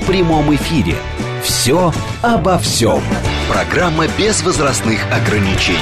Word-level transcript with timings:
в 0.00 0.06
прямом 0.06 0.54
эфире. 0.54 0.94
«Все 1.42 1.92
обо 2.22 2.58
всем». 2.58 3.00
Программа 3.48 4.06
без 4.18 4.42
возрастных 4.42 5.00
ограничений. 5.12 5.78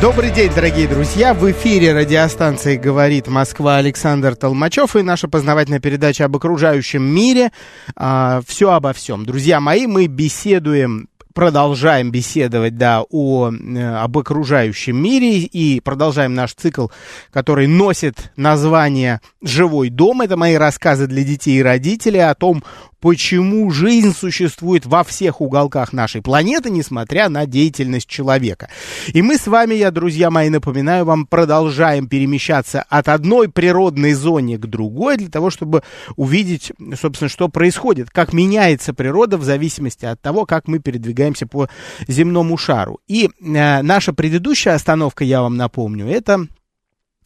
Добрый 0.00 0.30
день, 0.30 0.52
дорогие 0.54 0.86
друзья! 0.86 1.34
В 1.34 1.50
эфире 1.50 1.94
радиостанции 1.94 2.76
«Говорит 2.76 3.28
Москва» 3.28 3.76
Александр 3.76 4.36
Толмачев 4.36 4.96
и 4.96 5.02
наша 5.02 5.28
познавательная 5.28 5.80
передача 5.80 6.26
об 6.26 6.36
окружающем 6.36 7.02
мире. 7.02 7.52
А, 7.96 8.40
все 8.46 8.72
обо 8.72 8.92
всем. 8.92 9.24
Друзья 9.24 9.60
мои, 9.60 9.86
мы 9.86 10.06
беседуем 10.06 11.08
продолжаем 11.34 12.10
беседовать, 12.10 12.78
да, 12.78 13.02
о, 13.10 13.50
э, 13.50 13.96
об 13.96 14.16
окружающем 14.16 14.96
мире 14.96 15.40
и 15.40 15.80
продолжаем 15.80 16.34
наш 16.34 16.54
цикл, 16.54 16.86
который 17.32 17.66
носит 17.66 18.32
название 18.36 19.20
«Живой 19.42 19.90
дом». 19.90 20.22
Это 20.22 20.36
мои 20.36 20.54
рассказы 20.54 21.06
для 21.06 21.24
детей 21.24 21.58
и 21.58 21.62
родителей 21.62 22.20
о 22.20 22.34
том, 22.34 22.62
почему 23.04 23.70
жизнь 23.70 24.14
существует 24.14 24.86
во 24.86 25.04
всех 25.04 25.42
уголках 25.42 25.92
нашей 25.92 26.22
планеты, 26.22 26.70
несмотря 26.70 27.28
на 27.28 27.44
деятельность 27.44 28.08
человека. 28.08 28.70
И 29.12 29.20
мы 29.20 29.36
с 29.36 29.46
вами, 29.46 29.74
я, 29.74 29.90
друзья 29.90 30.30
мои, 30.30 30.48
напоминаю 30.48 31.04
вам, 31.04 31.26
продолжаем 31.26 32.08
перемещаться 32.08 32.82
от 32.88 33.08
одной 33.08 33.50
природной 33.50 34.14
зоны 34.14 34.56
к 34.56 34.64
другой 34.64 35.18
для 35.18 35.28
того, 35.28 35.50
чтобы 35.50 35.82
увидеть, 36.16 36.72
собственно, 36.98 37.28
что 37.28 37.50
происходит, 37.50 38.08
как 38.08 38.32
меняется 38.32 38.94
природа 38.94 39.36
в 39.36 39.44
зависимости 39.44 40.06
от 40.06 40.18
того, 40.22 40.46
как 40.46 40.66
мы 40.66 40.78
передвигаемся 40.78 41.46
по 41.46 41.68
земному 42.08 42.56
шару. 42.56 43.00
И 43.06 43.26
э, 43.26 43.82
наша 43.82 44.14
предыдущая 44.14 44.72
остановка, 44.72 45.24
я 45.24 45.42
вам 45.42 45.58
напомню, 45.58 46.08
это 46.08 46.46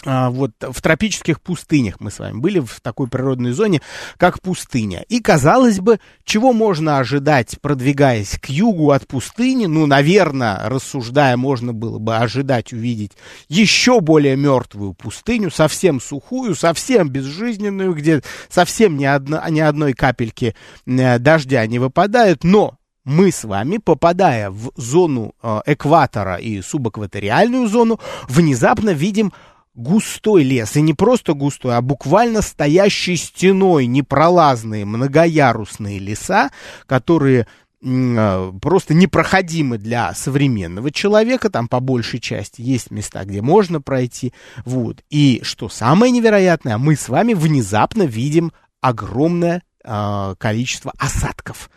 вот 0.05 0.53
в 0.61 0.81
тропических 0.81 1.41
пустынях 1.41 1.97
мы 1.99 2.11
с 2.11 2.21
вами 2.21 2.39
были 2.39 2.61
в 2.61 2.81
такой 2.81 3.09
природной 3.09 3.53
зоне, 3.53 3.83
как 4.17 4.41
пустыня. 4.41 5.05
И 5.09 5.21
казалось 5.21 5.81
бы, 5.81 5.99
чего 6.25 6.53
можно 6.53 6.99
ожидать, 6.99 7.59
продвигаясь 7.61 8.39
к 8.39 8.47
югу 8.49 8.93
от 8.93 9.07
пустыни? 9.09 9.67
Ну, 9.67 9.87
наверное, 9.87 10.69
рассуждая, 10.69 11.37
можно 11.37 11.73
было 11.73 11.99
бы 11.99 12.17
ожидать 12.17 12.73
увидеть 12.73 13.13
еще 13.49 14.01
более 14.01 14.37
мертвую 14.37 14.95
пустыню, 14.95 15.51
совсем 15.51 16.01
сухую, 16.01 16.55
совсем 16.55 17.09
безжизненную, 17.09 17.95
где 17.95 18.23
совсем 18.49 18.97
ни, 18.97 19.05
одно, 19.05 19.43
ни 19.49 19.61
одной 19.61 19.95
капельки 19.95 20.55
э, 20.87 21.19
дождя 21.19 21.67
не 21.67 21.79
выпадает. 21.79 22.45
Но 22.45 22.79
мы 23.05 23.33
с 23.33 23.45
вами, 23.45 23.79
попадая 23.79 24.51
в 24.51 24.71
зону 24.77 25.35
э, 25.43 25.61
экватора 25.67 26.37
и 26.37 26.61
субэкваториальную 26.61 27.67
зону, 27.67 27.99
внезапно 28.29 28.91
видим 28.91 29.33
густой 29.79 30.43
лес, 30.43 30.77
и 30.77 30.83
не 30.83 30.93
просто 30.93 31.35
густой, 31.35 31.77
а 31.77 31.81
буквально 31.81 32.43
стоящий 32.43 33.17
стеной 33.17 33.87
непролазные 33.87 34.85
многоярусные 34.85 35.99
леса, 35.99 36.51
которые 36.87 37.47
а, 37.85 38.53
просто 38.61 38.93
непроходимы 38.93 39.79
для 39.79 40.13
современного 40.15 40.91
человека, 40.91 41.49
там 41.49 41.69
по 41.69 41.79
большей 41.79 42.19
части 42.19 42.61
есть 42.61 42.91
места, 42.91 43.25
где 43.25 43.41
можно 43.41 43.81
пройти, 43.81 44.33
вот. 44.65 45.03
И 45.11 45.41
что 45.45 45.69
самое 45.69 46.11
невероятное, 46.11 46.77
мы 46.77 46.97
с 46.97 47.09
вами 47.09 47.35
внезапно 47.35 48.03
видим 48.03 48.53
огромное 48.81 49.63
э, 49.85 50.35
количество 50.39 50.93
осадков 50.99 51.71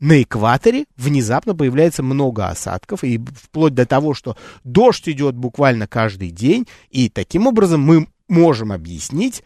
на 0.00 0.22
экваторе 0.22 0.86
внезапно 0.96 1.54
появляется 1.54 2.02
много 2.02 2.48
осадков, 2.48 3.04
и 3.04 3.18
вплоть 3.18 3.74
до 3.74 3.86
того, 3.86 4.14
что 4.14 4.36
дождь 4.64 5.08
идет 5.08 5.34
буквально 5.34 5.86
каждый 5.86 6.30
день, 6.30 6.66
и 6.90 7.08
таким 7.08 7.46
образом 7.46 7.80
мы 7.80 8.08
можем 8.28 8.72
объяснить, 8.72 9.42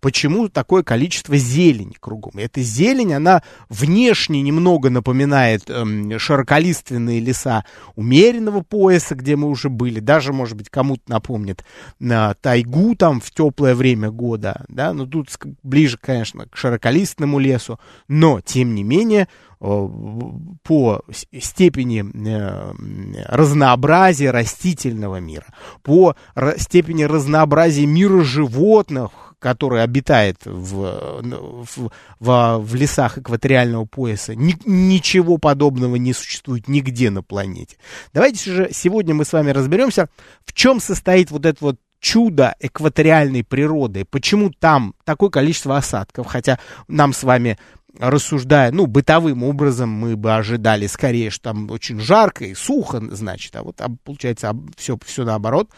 почему 0.00 0.48
такое 0.48 0.82
количество 0.82 1.36
зелени 1.36 1.94
кругом. 2.00 2.32
Эта 2.36 2.60
зелень, 2.60 3.14
она 3.14 3.42
внешне 3.68 4.42
немного 4.42 4.90
напоминает 4.90 5.70
эм, 5.70 6.18
широколиственные 6.18 7.20
леса 7.20 7.64
умеренного 7.94 8.62
пояса, 8.62 9.14
где 9.14 9.36
мы 9.36 9.48
уже 9.48 9.68
были, 9.68 10.00
даже, 10.00 10.32
может 10.32 10.56
быть, 10.56 10.70
кому-то 10.70 11.02
напомнит 11.06 11.64
э, 12.00 12.34
тайгу 12.40 12.96
там 12.96 13.20
в 13.20 13.30
теплое 13.30 13.76
время 13.76 14.10
года, 14.10 14.64
да, 14.68 14.92
но 14.92 15.06
тут 15.06 15.28
ближе, 15.62 15.98
конечно, 16.00 16.46
к 16.46 16.56
широколиственному 16.56 17.38
лесу, 17.38 17.78
но, 18.08 18.40
тем 18.40 18.74
не 18.74 18.82
менее, 18.82 19.28
по 19.60 21.02
степени 21.40 22.04
э, 22.04 23.24
разнообразия 23.26 24.30
растительного 24.30 25.16
мира, 25.18 25.46
по 25.82 26.14
степени 26.58 27.02
разнообразия 27.02 27.86
мира 27.86 28.22
животных, 28.22 29.27
который 29.38 29.82
обитает 29.82 30.38
в, 30.44 31.22
в, 31.22 31.90
в, 32.20 32.58
в 32.58 32.74
лесах 32.74 33.18
экваториального 33.18 33.84
пояса, 33.84 34.34
ни, 34.34 34.56
ничего 34.64 35.38
подобного 35.38 35.96
не 35.96 36.12
существует 36.12 36.68
нигде 36.68 37.10
на 37.10 37.22
планете. 37.22 37.76
Давайте 38.12 38.50
же 38.50 38.68
сегодня 38.72 39.14
мы 39.14 39.24
с 39.24 39.32
вами 39.32 39.50
разберемся, 39.50 40.08
в 40.44 40.52
чем 40.52 40.80
состоит 40.80 41.30
вот 41.30 41.46
это 41.46 41.58
вот 41.60 41.76
чудо 42.00 42.54
экваториальной 42.60 43.44
природы, 43.44 44.04
почему 44.04 44.50
там 44.50 44.94
такое 45.04 45.30
количество 45.30 45.76
осадков, 45.76 46.26
хотя 46.26 46.58
нам 46.86 47.12
с 47.12 47.22
вами 47.22 47.58
рассуждая, 47.98 48.70
ну, 48.70 48.86
бытовым 48.86 49.42
образом, 49.42 49.90
мы 49.90 50.16
бы 50.16 50.34
ожидали 50.34 50.86
скорее, 50.86 51.30
что 51.30 51.44
там 51.44 51.70
очень 51.70 52.00
жарко 52.00 52.44
и 52.44 52.54
сухо, 52.54 53.02
значит, 53.10 53.56
а 53.56 53.62
вот 53.62 53.80
а, 53.80 53.88
получается 54.04 54.56
все, 54.76 54.98
все 55.04 55.24
наоборот. 55.24 55.70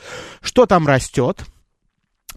Что 0.42 0.66
там 0.66 0.86
растет? 0.86 1.44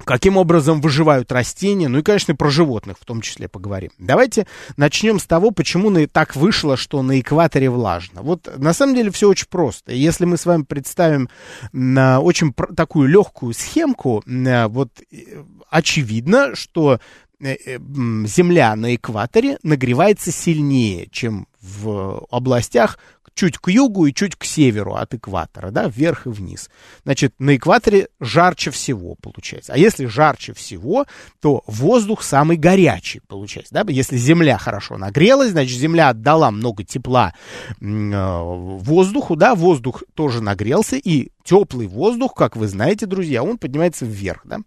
Каким 0.06 0.38
образом 0.38 0.81
выживают 0.81 1.31
растения, 1.31 1.88
ну 1.88 2.00
и, 2.00 2.02
конечно, 2.02 2.36
про 2.36 2.50
животных 2.50 2.98
в 3.00 3.06
том 3.06 3.22
числе 3.22 3.48
поговорим. 3.48 3.92
Давайте 4.00 4.48
начнем 4.76 5.20
с 5.20 5.26
того, 5.26 5.52
почему 5.52 5.94
так 6.08 6.36
вышло, 6.36 6.78
что 6.78 7.02
на 7.04 7.20
экваторе 7.20 7.70
влажно. 7.70 8.22
Вот 8.24 8.50
на 8.58 8.74
самом 8.74 8.96
деле 8.96 9.12
все 9.12 9.30
очень 9.30 9.48
просто. 9.50 9.94
Если 9.94 10.26
мы 10.26 10.38
с 10.38 10.46
вами 10.46 10.64
представим 10.64 11.30
на 11.72 12.20
очень 12.22 12.53
такую 12.53 13.08
легкую 13.08 13.53
схемку, 13.53 14.24
вот 14.26 14.90
э, 15.12 15.44
очевидно, 15.70 16.56
что 16.56 17.00
Э, 17.44 17.58
э, 17.66 17.78
земля 18.26 18.74
на 18.78 18.96
экваторе 18.96 19.58
нагревается 19.64 20.32
сильнее, 20.32 21.09
чем 21.12 21.48
в 21.62 22.26
областях 22.32 22.98
чуть 23.34 23.58
к 23.58 23.70
югу 23.70 24.06
и 24.06 24.14
чуть 24.14 24.36
к 24.36 24.44
северу 24.44 24.96
от 24.96 25.14
экватора, 25.14 25.72
да, 25.72 25.88
вверх 25.88 26.28
и 26.28 26.30
вниз. 26.30 26.70
Значит, 27.04 27.34
на 27.40 27.56
экваторе 27.56 28.08
жарче 28.20 28.72
всего 28.72 29.16
получается. 29.22 29.74
А 29.74 29.78
если 29.78 30.06
жарче 30.06 30.54
всего, 30.54 31.06
то 31.42 31.64
воздух 31.68 32.24
самый 32.24 32.58
горячий 32.58 33.22
получается, 33.28 33.74
да. 33.74 33.84
Если 33.88 34.18
земля 34.18 34.58
хорошо 34.58 34.98
нагрелась, 34.98 35.52
значит, 35.52 35.78
земля 35.78 36.10
отдала 36.10 36.52
много 36.52 36.84
тепла 36.84 37.34
э, 37.80 37.84
воздуху, 37.84 39.36
да, 39.36 39.56
воздух 39.56 40.04
тоже 40.14 40.42
нагрелся, 40.42 40.98
и 40.98 41.30
теплый 41.44 41.88
воздух, 41.88 42.34
как 42.34 42.56
вы 42.56 42.68
знаете, 42.68 43.06
друзья, 43.06 43.44
он 43.44 43.58
поднимается 43.58 44.06
вверх, 44.06 44.42
да. 44.46 44.60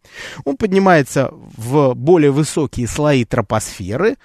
Он 0.45 0.57
поднимается 0.57 1.31
в 1.33 1.95
более 1.95 2.31
высокие 2.31 2.87
слои 2.87 3.25
тропосферы, 3.25 4.17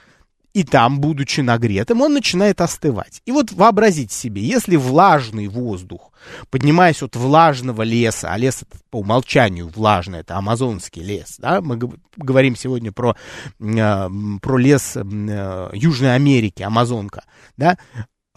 и 0.54 0.64
там, 0.64 1.00
будучи 1.00 1.42
нагретым, 1.42 2.02
он 2.02 2.14
начинает 2.14 2.62
остывать. 2.62 3.22
И 3.26 3.32
вот 3.32 3.52
вообразите 3.52 4.14
себе, 4.14 4.42
если 4.42 4.76
влажный 4.76 5.48
воздух, 5.48 6.12
поднимаясь 6.50 7.02
от 7.02 7.16
влажного 7.16 7.84
леса, 7.84 8.32
а 8.32 8.38
лес 8.38 8.64
по 8.90 8.98
умолчанию 8.98 9.68
влажный, 9.68 10.20
это 10.20 10.38
амазонский 10.38 11.04
лес, 11.04 11.36
да, 11.38 11.62
мы 11.62 11.80
говорим 12.18 12.56
сегодня 12.56 12.92
про, 12.92 13.16
э, 13.60 14.10
про 14.42 14.58
лес 14.58 14.98
э, 14.98 15.70
Южной 15.74 16.16
Америки, 16.16 16.64
Амазонка, 16.64 17.24
да, 17.58 17.78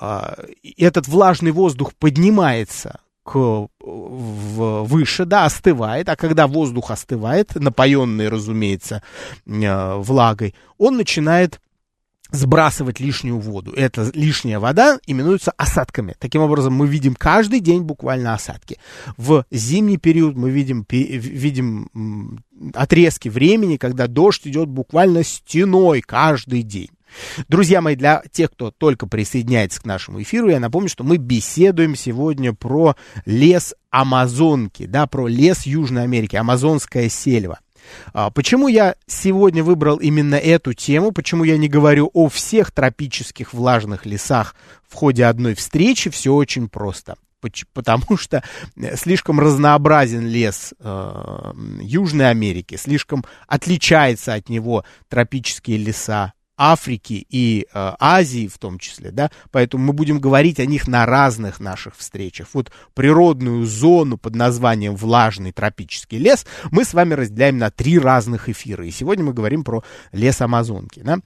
э, 0.00 0.34
этот 0.76 1.08
влажный 1.08 1.50
воздух 1.50 1.94
поднимается 1.94 3.00
к, 3.24 3.34
в, 3.80 4.82
выше, 4.84 5.24
да, 5.24 5.46
остывает, 5.46 6.08
а 6.08 6.16
когда 6.16 6.46
воздух 6.46 6.90
остывает, 6.90 7.54
напоенный, 7.54 8.28
разумеется, 8.28 9.02
э, 9.46 9.94
влагой, 9.96 10.54
он 10.78 10.96
начинает 10.96 11.60
сбрасывать 12.34 13.00
лишнюю 13.00 13.38
воду. 13.38 13.72
Эта 13.72 14.10
лишняя 14.14 14.58
вода 14.58 14.98
именуется 15.06 15.52
осадками. 15.56 16.14
Таким 16.18 16.42
образом, 16.42 16.74
мы 16.74 16.86
видим 16.86 17.14
каждый 17.14 17.60
день 17.60 17.82
буквально 17.82 18.34
осадки. 18.34 18.78
В 19.16 19.44
зимний 19.50 19.98
период 19.98 20.36
мы 20.36 20.50
видим, 20.50 20.84
видим 20.88 22.40
отрезки 22.74 23.28
времени, 23.28 23.76
когда 23.76 24.06
дождь 24.06 24.46
идет 24.46 24.68
буквально 24.68 25.22
стеной 25.22 26.00
каждый 26.00 26.62
день. 26.62 26.90
Друзья 27.48 27.80
мои, 27.80 27.94
для 27.94 28.22
тех, 28.32 28.50
кто 28.50 28.72
только 28.72 29.06
присоединяется 29.06 29.80
к 29.80 29.84
нашему 29.84 30.20
эфиру, 30.20 30.48
я 30.48 30.58
напомню, 30.58 30.88
что 30.88 31.04
мы 31.04 31.16
беседуем 31.16 31.94
сегодня 31.94 32.52
про 32.52 32.96
лес 33.24 33.74
Амазонки, 33.90 34.86
да, 34.86 35.06
про 35.06 35.28
лес 35.28 35.64
Южной 35.64 36.02
Америки, 36.02 36.34
Амазонская 36.34 37.08
сельва. 37.08 37.60
А, 38.12 38.30
почему 38.30 38.68
я 38.68 38.96
сегодня 39.06 39.62
выбрал 39.62 39.96
именно 39.96 40.36
эту 40.36 40.72
тему? 40.72 41.12
Почему 41.12 41.44
я 41.44 41.56
не 41.58 41.68
говорю 41.68 42.10
о 42.12 42.28
всех 42.28 42.70
тропических 42.70 43.52
влажных 43.52 44.06
лесах 44.06 44.54
в 44.88 44.94
ходе 44.94 45.24
одной 45.24 45.54
встречи? 45.54 46.10
Все 46.10 46.32
очень 46.32 46.68
просто 46.68 47.16
потому 47.72 48.16
что 48.16 48.42
слишком 48.96 49.40
разнообразен 49.40 50.26
лес 50.26 50.72
э, 50.78 51.52
Южной 51.80 52.30
Америки, 52.30 52.76
слишком 52.76 53.24
отличается 53.46 54.34
от 54.34 54.48
него 54.48 54.84
тропические 55.08 55.78
леса 55.78 56.32
Африки 56.56 57.26
и 57.28 57.66
э, 57.72 57.92
Азии 57.98 58.46
в 58.46 58.58
том 58.58 58.78
числе, 58.78 59.10
да, 59.10 59.30
поэтому 59.50 59.84
мы 59.84 59.92
будем 59.92 60.20
говорить 60.20 60.60
о 60.60 60.66
них 60.66 60.86
на 60.86 61.06
разных 61.06 61.60
наших 61.60 61.96
встречах. 61.96 62.48
Вот 62.52 62.70
природную 62.94 63.66
зону 63.66 64.18
под 64.18 64.34
названием 64.36 64.94
влажный 64.94 65.52
тропический 65.52 66.18
лес 66.18 66.46
мы 66.70 66.84
с 66.84 66.94
вами 66.94 67.14
разделяем 67.14 67.58
на 67.58 67.70
три 67.70 67.98
разных 67.98 68.48
эфира, 68.48 68.86
и 68.86 68.90
сегодня 68.90 69.24
мы 69.24 69.32
говорим 69.32 69.64
про 69.64 69.82
лес 70.12 70.40
Амазонки, 70.40 71.00
да. 71.00 71.18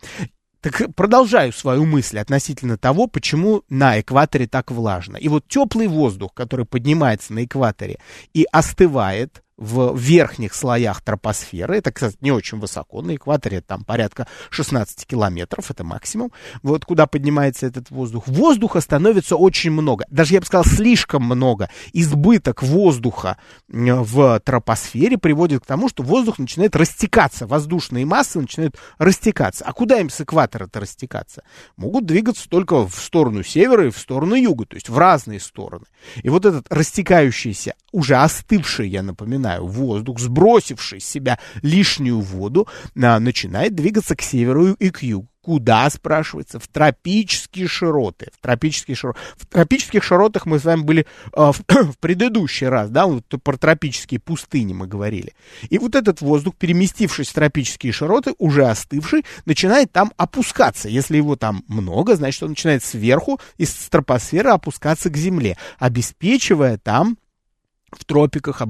Так 0.61 0.95
продолжаю 0.97 1.53
свою 1.53 1.87
мысль 1.87 2.19
относительно 2.19 2.77
того, 2.77 3.07
почему 3.07 3.63
на 3.69 4.01
экваторе 4.01 4.49
так 4.49 4.73
влажно. 4.73 5.17
И 5.17 5.29
вот 5.29 5.47
теплый 5.47 5.87
воздух, 5.87 6.35
который 6.35 6.65
поднимается 6.65 7.33
на 7.33 7.45
экваторе 7.45 7.99
и 8.35 8.45
остывает, 8.51 9.45
в 9.59 9.97
верхних 9.99 10.55
слоях 10.55 11.03
тропосферы. 11.03 11.77
Это, 11.77 11.91
кстати, 11.91 12.17
не 12.21 12.31
очень 12.31 12.59
высоко. 12.59 13.03
На 13.03 13.17
экваторе 13.17 13.61
там 13.61 13.85
порядка 13.85 14.29
16 14.51 15.05
километров, 15.05 15.71
это 15.71 15.83
максимум. 15.83 16.33
Вот 16.63 16.85
куда 16.85 17.07
поднимается 17.07 17.67
этот 17.67 17.91
воздух. 17.91 18.29
Воздуха 18.29 18.81
становится 18.81 19.37
очень 19.37 19.73
много. 19.73 20.07
Даже, 20.11 20.35
я 20.35 20.41
бы 20.41 20.47
сказал, 20.47 20.65
слишком 20.65 21.25
много. 21.25 21.69
Избыток 21.93 22.63
воздуха 22.63 23.37
в 23.69 24.41
тропосфере 24.45 25.19
приводит 25.19 25.65
к 25.65 25.67
тому, 25.67 25.89
что 25.89 26.05
воздух 26.05 26.39
начинает 26.39 26.77
растекаться. 26.77 27.47
Воздушные 27.47 28.07
массы 28.07 28.41
начинают 28.41 28.77
растекаться. 28.99 29.65
А 29.65 29.73
куда 29.73 29.99
им 29.99 30.09
с 30.09 30.21
экватора-то 30.21 30.81
растекаться? 30.81 31.43
Могут 31.77 32.07
двигаться 32.07 32.49
только 32.49 32.87
в 32.87 32.95
сторону 32.95 33.43
севера 33.43 33.89
и 33.89 33.91
в 33.91 33.99
сторону 33.99 34.37
юга, 34.37 34.67
то 34.67 34.77
есть 34.77 34.89
в 34.89 34.97
разные 34.97 35.41
стороны. 35.41 35.87
И 36.23 36.29
вот 36.29 36.47
этот 36.47 36.67
растекающийся, 36.71 37.75
уже 37.91 38.17
остывший, 38.17 38.89
я 38.89 39.03
напоминаю, 39.03 39.48
знаю, 39.49 39.67
воздух, 39.67 40.21
сбросивший 40.21 41.01
с 41.01 41.07
себя 41.07 41.39
лишнюю 41.63 42.21
воду, 42.21 42.69
а, 43.01 43.19
начинает 43.19 43.75
двигаться 43.75 44.15
к 44.15 44.23
северу 44.23 44.73
и 44.73 44.91
к 44.91 45.03
югу. 45.03 45.29
Куда, 45.41 45.89
спрашивается? 45.89 46.61
В 46.61 46.69
тропические 46.69 47.69
широты. 47.69 48.29
В 48.37 48.43
тропические 48.43 48.95
широты. 48.95 49.19
В 49.39 49.47
тропических 49.47 50.05
широтах 50.05 50.45
мы 50.45 50.59
с 50.59 50.65
вами 50.65 50.83
были 50.83 51.07
э, 51.35 51.53
в, 51.53 51.63
в 51.93 51.99
предыдущий 51.99 52.67
раз, 52.67 52.91
да, 52.91 53.07
вот 53.07 53.25
про 53.43 53.57
тропические 53.57 54.21
пустыни 54.21 54.75
мы 54.75 54.87
говорили. 54.87 55.33
И 55.71 55.79
вот 55.79 55.95
этот 55.95 56.21
воздух, 56.21 56.55
переместившись 56.57 57.29
в 57.29 57.33
тропические 57.33 57.95
широты, 57.95 58.35
уже 58.37 58.67
остывший, 58.67 59.25
начинает 59.47 59.91
там 59.91 60.13
опускаться. 60.19 60.91
Если 60.91 61.17
его 61.17 61.35
там 61.35 61.65
много, 61.67 62.15
значит, 62.17 62.43
он 62.43 62.51
начинает 62.51 62.85
сверху 62.85 63.41
из 63.57 63.73
тропосферы 63.73 64.51
опускаться 64.51 65.09
к 65.09 65.17
земле, 65.17 65.57
обеспечивая 65.79 66.77
там 66.77 67.17
в 67.91 68.05
тропиках 68.05 68.63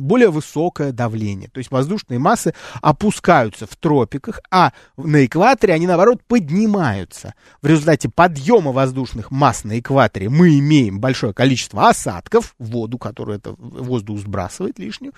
более 0.00 0.30
высокое 0.30 0.92
давление. 0.92 1.48
То 1.48 1.58
есть 1.58 1.70
воздушные 1.70 2.18
массы 2.18 2.54
опускаются 2.80 3.66
в 3.66 3.76
тропиках, 3.76 4.40
а 4.50 4.72
на 4.96 5.24
экваторе 5.24 5.74
они, 5.74 5.86
наоборот, 5.86 6.22
поднимаются. 6.26 7.34
В 7.60 7.66
результате 7.66 8.08
подъема 8.08 8.72
воздушных 8.72 9.30
масс 9.30 9.64
на 9.64 9.78
экваторе 9.78 10.28
мы 10.28 10.58
имеем 10.58 11.00
большое 11.00 11.32
количество 11.32 11.88
осадков, 11.88 12.54
воду, 12.58 12.98
которую 12.98 13.38
это 13.38 13.54
воздух 13.58 14.18
сбрасывает 14.18 14.78
лишнюю. 14.78 15.12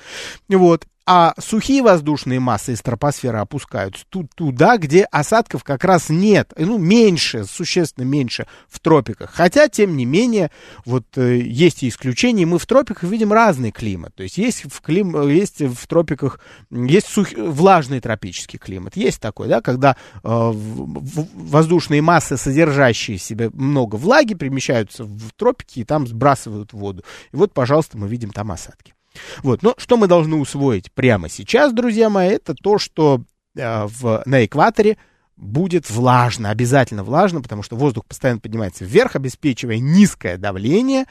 Вот 0.48 0.86
а 1.06 1.34
сухие 1.38 1.82
воздушные 1.82 2.40
массы 2.40 2.72
из 2.72 2.80
тропосферы 2.80 3.38
опускаются 3.38 4.04
тут, 4.08 4.30
туда, 4.34 4.78
где 4.78 5.04
осадков 5.04 5.62
как 5.62 5.84
раз 5.84 6.08
нет, 6.08 6.52
ну, 6.56 6.78
меньше, 6.78 7.44
существенно 7.44 8.04
меньше 8.04 8.46
в 8.68 8.80
тропиках. 8.80 9.30
Хотя, 9.32 9.68
тем 9.68 9.96
не 9.96 10.06
менее, 10.06 10.50
вот 10.86 11.04
э, 11.16 11.40
есть 11.40 11.82
и 11.82 11.88
исключения, 11.88 12.46
мы 12.46 12.58
в 12.58 12.66
тропиках 12.66 13.02
видим 13.10 13.32
разный 13.32 13.70
климат. 13.70 14.14
То 14.14 14.22
есть 14.22 14.38
есть 14.38 14.64
в, 14.64 14.80
клим, 14.80 15.28
есть 15.28 15.60
в 15.60 15.86
тропиках, 15.86 16.40
есть 16.70 17.08
сух, 17.08 17.32
влажный 17.32 18.00
тропический 18.00 18.58
климат, 18.58 18.96
есть 18.96 19.20
такой, 19.20 19.48
да, 19.48 19.60
когда 19.60 19.96
э, 20.22 20.52
воздушные 20.54 22.00
массы, 22.00 22.38
содержащие 22.38 23.18
в 23.18 23.22
себе 23.22 23.50
много 23.52 23.96
влаги, 23.96 24.34
перемещаются 24.34 25.04
в 25.04 25.32
тропики 25.36 25.80
и 25.80 25.84
там 25.84 26.06
сбрасывают 26.06 26.72
воду. 26.72 27.04
И 27.32 27.36
вот, 27.36 27.52
пожалуйста, 27.52 27.98
мы 27.98 28.08
видим 28.08 28.30
там 28.30 28.50
осадки. 28.50 28.94
Вот, 29.42 29.62
но 29.62 29.74
что 29.78 29.96
мы 29.96 30.06
должны 30.06 30.36
усвоить 30.36 30.92
прямо 30.92 31.28
сейчас, 31.28 31.72
друзья 31.72 32.10
мои, 32.10 32.30
это 32.30 32.54
то, 32.54 32.78
что 32.78 33.22
э, 33.56 33.86
в, 33.86 34.22
на 34.26 34.44
экваторе 34.44 34.96
будет 35.36 35.90
влажно, 35.90 36.50
обязательно 36.50 37.04
влажно, 37.04 37.42
потому 37.42 37.62
что 37.62 37.76
воздух 37.76 38.04
постоянно 38.06 38.40
поднимается 38.40 38.84
вверх, 38.84 39.16
обеспечивая 39.16 39.78
низкое 39.78 40.36
давление, 40.36 41.06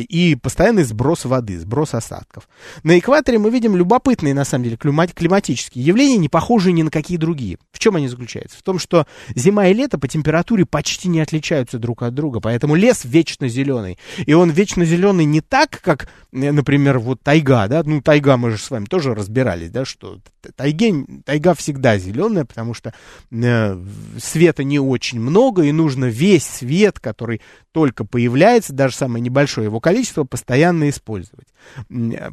и 0.00 0.34
постоянный 0.36 0.84
сброс 0.84 1.24
воды, 1.24 1.58
сброс 1.58 1.94
осадков. 1.94 2.48
На 2.82 2.98
экваторе 2.98 3.38
мы 3.38 3.50
видим 3.50 3.76
любопытные, 3.76 4.34
на 4.34 4.44
самом 4.44 4.64
деле, 4.64 4.76
климатические 4.76 5.84
явления, 5.84 6.16
не 6.16 6.28
похожие 6.28 6.72
ни 6.72 6.82
на 6.82 6.90
какие 6.90 7.18
другие. 7.18 7.58
В 7.72 7.78
чем 7.78 7.96
они 7.96 8.08
заключаются? 8.08 8.58
В 8.58 8.62
том, 8.62 8.78
что 8.78 9.06
зима 9.34 9.68
и 9.68 9.74
лето 9.74 9.98
по 9.98 10.08
температуре 10.08 10.64
почти 10.64 11.08
не 11.08 11.20
отличаются 11.20 11.78
друг 11.78 12.02
от 12.02 12.14
друга, 12.14 12.40
поэтому 12.40 12.74
лес 12.74 13.04
вечно 13.04 13.48
зеленый. 13.48 13.98
И 14.24 14.32
он 14.32 14.50
вечно 14.50 14.84
зеленый 14.84 15.24
не 15.24 15.40
так, 15.40 15.80
как, 15.82 16.08
э, 16.32 16.52
например, 16.52 16.98
вот 16.98 17.20
тайга, 17.22 17.66
да, 17.68 17.82
ну 17.84 18.00
тайга 18.00 18.36
мы 18.36 18.52
же 18.52 18.58
с 18.58 18.70
вами 18.70 18.86
тоже 18.86 19.14
разбирались, 19.14 19.70
да, 19.70 19.84
что 19.84 20.18
тайге, 20.56 21.04
тайга 21.24 21.54
всегда 21.54 21.98
зеленая, 21.98 22.44
потому 22.44 22.74
что 22.74 22.94
э, 23.30 23.84
света 24.18 24.64
не 24.64 24.78
очень 24.78 25.20
много, 25.20 25.62
и 25.62 25.72
нужно 25.72 26.06
весь 26.06 26.44
свет, 26.44 26.98
который 26.98 27.40
только 27.72 28.04
появляется, 28.04 28.72
даже 28.72 28.94
самое 28.94 29.22
небольшое 29.22 29.66
его 29.66 29.80
количество, 29.82 30.24
постоянно 30.24 30.88
использовать. 30.88 31.46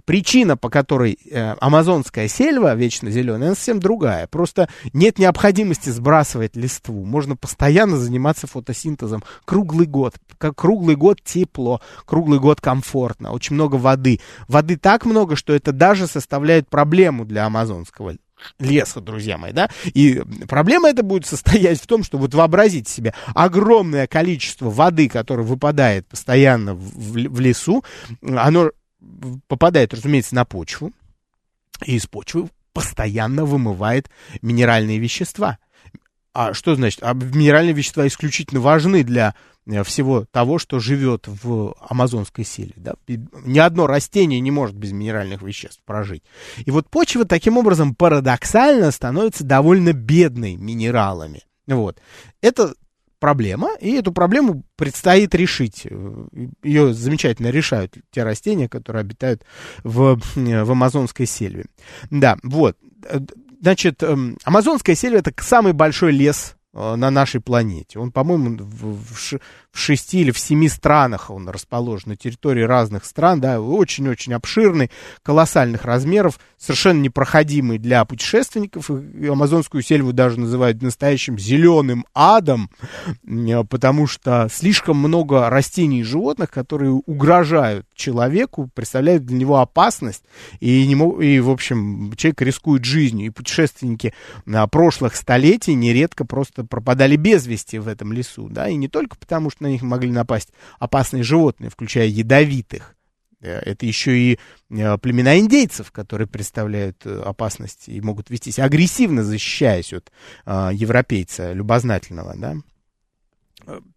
Причина, 0.05 0.55
по 0.55 0.69
которой 0.69 1.17
э, 1.29 1.55
амазонская 1.59 2.27
сельва 2.27 2.73
вечно 2.75 3.11
зеленая, 3.11 3.49
она 3.49 3.55
совсем 3.55 3.79
другая. 3.79 4.27
Просто 4.27 4.69
нет 4.93 5.19
необходимости 5.19 5.89
сбрасывать 5.89 6.55
листву. 6.55 7.03
Можно 7.03 7.35
постоянно 7.35 7.97
заниматься 7.97 8.47
фотосинтезом 8.47 9.23
круглый 9.45 9.85
год. 9.85 10.15
Как 10.37 10.55
круглый 10.55 10.95
год 10.95 11.21
тепло, 11.23 11.81
круглый 12.05 12.39
год 12.39 12.61
комфортно, 12.61 13.31
очень 13.31 13.55
много 13.55 13.75
воды. 13.75 14.21
Воды 14.47 14.77
так 14.77 15.05
много, 15.05 15.35
что 15.35 15.53
это 15.53 15.73
даже 15.73 16.07
составляет 16.07 16.69
проблему 16.69 17.25
для 17.25 17.45
амазонского 17.45 18.15
леса, 18.59 19.01
друзья 19.01 19.37
мои, 19.37 19.51
да, 19.51 19.69
и 19.85 20.21
проблема 20.47 20.89
это 20.89 21.03
будет 21.03 21.25
состоять 21.25 21.81
в 21.81 21.87
том, 21.87 22.03
что 22.03 22.17
вот 22.17 22.33
вообразите 22.33 22.91
себе 22.91 23.13
огромное 23.33 24.07
количество 24.07 24.69
воды, 24.69 25.09
которое 25.09 25.43
выпадает 25.43 26.07
постоянно 26.07 26.73
в, 26.73 27.13
в, 27.13 27.39
лесу, 27.39 27.83
оно 28.21 28.71
попадает, 29.47 29.93
разумеется, 29.93 30.35
на 30.35 30.45
почву, 30.45 30.91
и 31.85 31.95
из 31.95 32.07
почвы 32.07 32.49
постоянно 32.73 33.45
вымывает 33.45 34.09
минеральные 34.41 34.99
вещества. 34.99 35.57
А 36.33 36.53
что 36.53 36.75
значит? 36.75 36.99
А 37.01 37.13
минеральные 37.13 37.73
вещества 37.73 38.07
исключительно 38.07 38.61
важны 38.61 39.03
для 39.03 39.35
всего 39.83 40.25
того, 40.31 40.57
что 40.57 40.79
живет 40.79 41.25
в 41.27 41.75
амазонской 41.79 42.43
силе. 42.43 42.73
Да? 42.75 42.93
Ни 43.07 43.59
одно 43.59 43.87
растение 43.87 44.39
не 44.39 44.51
может 44.51 44.75
без 44.75 44.91
минеральных 44.91 45.41
веществ 45.41 45.81
прожить. 45.85 46.23
И 46.65 46.71
вот 46.71 46.89
почва 46.89 47.25
таким 47.25 47.57
образом 47.57 47.95
парадоксально 47.95 48.91
становится 48.91 49.43
довольно 49.43 49.93
бедной 49.93 50.55
минералами. 50.55 51.43
Вот. 51.67 52.01
Это 52.41 52.73
проблема, 53.19 53.69
и 53.79 53.91
эту 53.91 54.11
проблему 54.11 54.63
предстоит 54.75 55.35
решить. 55.35 55.85
Ее 56.63 56.93
замечательно 56.93 57.47
решают 57.47 57.95
те 58.11 58.23
растения, 58.23 58.69
которые 58.69 59.01
обитают 59.01 59.43
в, 59.83 60.19
в 60.35 60.71
амазонской 60.71 61.25
сельве. 61.25 61.65
Да, 62.09 62.37
вот. 62.43 62.77
Значит, 63.61 64.01
эм, 64.03 64.37
амазонская 64.45 64.95
сельва 64.95 65.17
это 65.17 65.33
самый 65.41 65.73
большой 65.73 66.13
лес 66.13 66.55
Э, 66.58 66.58
на 66.79 67.11
нашей 67.11 67.41
планете. 67.41 67.99
Он, 67.99 68.11
по-моему, 68.11 68.57
в, 68.57 68.95
в, 68.95 69.39
в 69.71 69.79
шести 69.79 70.21
или 70.21 70.31
в 70.31 70.39
семи 70.39 70.67
странах 70.67 71.29
он 71.29 71.47
расположен, 71.49 72.09
на 72.09 72.15
территории 72.15 72.63
разных 72.63 73.05
стран, 73.05 73.41
да, 73.41 73.61
очень-очень 73.61 74.33
обширный, 74.33 74.89
колоссальных 75.21 75.85
размеров, 75.85 76.39
совершенно 76.57 77.01
непроходимый 77.01 77.77
для 77.77 78.03
путешественников. 78.05 78.89
И 78.89 79.27
амазонскую 79.27 79.81
сельву 79.81 80.13
даже 80.13 80.39
называют 80.39 80.81
настоящим 80.81 81.37
зеленым 81.37 82.05
адом, 82.13 82.69
э, 83.27 83.63
потому 83.65 84.07
что 84.07 84.47
слишком 84.51 84.97
много 84.97 85.49
растений 85.49 85.99
и 85.99 86.03
животных, 86.03 86.49
которые 86.49 86.91
угрожают 86.91 87.85
человеку, 87.93 88.69
представляют 88.73 89.25
для 89.25 89.37
него 89.37 89.59
опасность, 89.59 90.23
и, 90.59 90.87
не 90.87 90.95
мог, 90.95 91.21
и 91.21 91.39
в 91.39 91.49
общем, 91.49 92.13
человек 92.15 92.41
рискует 92.41 92.85
жизнью, 92.85 93.27
и 93.27 93.29
путешественники 93.29 94.13
прошлых 94.71 95.15
столетий 95.15 95.75
нередко 95.75 96.25
просто 96.25 96.63
пропадали 96.69 97.15
без 97.15 97.45
вести 97.45 97.77
в 97.79 97.87
этом 97.87 98.13
лесу, 98.13 98.47
да, 98.49 98.69
и 98.69 98.75
не 98.75 98.87
только 98.87 99.17
потому, 99.17 99.49
что 99.49 99.63
на 99.63 99.67
них 99.67 99.81
могли 99.81 100.11
напасть 100.11 100.49
опасные 100.79 101.23
животные, 101.23 101.69
включая 101.69 102.07
ядовитых, 102.07 102.95
э, 103.41 103.59
это 103.59 103.85
еще 103.85 104.17
и 104.17 104.39
э, 104.69 104.97
племена 104.97 105.39
индейцев, 105.39 105.91
которые 105.91 106.27
представляют 106.27 107.05
опасность 107.05 107.89
и 107.89 107.99
могут 108.01 108.29
вестись 108.29 108.59
агрессивно, 108.59 109.23
защищаясь 109.23 109.93
от 109.93 110.11
э, 110.45 110.69
европейца 110.73 111.53
любознательного, 111.53 112.35
да. 112.37 112.55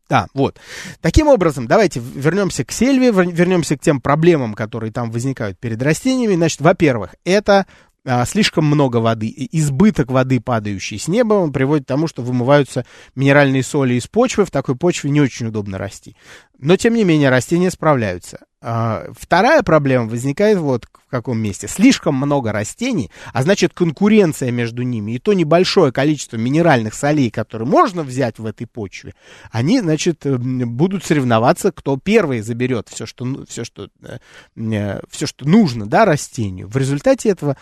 Да, 0.09 0.27
вот. 0.35 0.59
Таким 1.01 1.29
образом, 1.29 1.67
давайте 1.67 2.01
вернемся 2.01 2.65
к 2.65 2.73
сельве, 2.73 3.11
вернемся 3.11 3.79
к 3.79 3.81
тем 3.81 4.01
проблемам, 4.01 4.55
которые 4.55 4.93
там 4.93 5.11
возникают 5.11 5.59
перед 5.59 5.81
растениями. 5.83 6.35
Значит, 6.35 6.61
во-первых, 6.61 7.15
это 7.25 7.61
а, 7.61 7.65
слишком 8.27 8.65
много 8.65 8.97
воды, 8.97 9.33
избыток 9.53 10.11
воды, 10.11 10.41
падающей 10.41 10.99
с 10.99 11.09
неба, 11.09 11.35
он 11.35 11.53
приводит 11.53 11.85
к 11.85 11.89
тому, 11.89 12.09
что 12.09 12.23
вымываются 12.23 12.85
минеральные 13.15 13.63
соли 13.63 13.95
из 13.95 14.07
почвы, 14.07 14.45
в 14.45 14.51
такой 14.51 14.77
почве 14.77 15.11
не 15.11 15.21
очень 15.21 15.47
удобно 15.47 15.79
расти. 15.79 16.17
Но, 16.59 16.77
тем 16.77 16.95
не 16.95 17.05
менее, 17.05 17.29
растения 17.29 17.71
справляются. 17.71 18.39
А, 18.65 19.09
вторая 19.19 19.65
проблема 19.65 20.07
возникает 20.07 20.59
вот 20.59 20.85
в 20.85 21.11
каком 21.11 21.39
месте. 21.39 21.67
Слишком 21.67 22.15
много 22.15 22.53
растений, 22.53 23.11
а 23.33 23.43
значит 23.43 23.75
конкуренция 23.75 24.53
между 24.53 24.83
ними 24.83 25.13
и 25.13 25.19
то 25.19 25.33
небольшое 25.33 25.91
количество 25.91 26.37
минеральных 26.37 26.95
солей, 26.95 27.31
которые 27.31 27.67
можно 27.67 28.05
взять 28.05 28.39
в 28.39 28.47
этой 28.47 28.69
почве, 28.69 29.15
они, 29.51 29.81
значит, 29.81 30.25
э, 30.25 30.37
будут 30.37 31.05
соревноваться, 31.05 31.73
кто 31.73 31.97
первый 31.97 32.41
заберет 32.41 32.89
все, 32.89 33.05
что, 33.05 33.45
все, 33.49 33.65
что, 33.65 33.89
э, 34.01 34.19
э, 34.57 35.01
все, 35.11 35.27
что 35.27 35.49
нужно 35.49 35.87
да, 35.87 36.05
растению. 36.05 36.69
В 36.69 36.77
результате 36.77 37.31
этого 37.31 37.57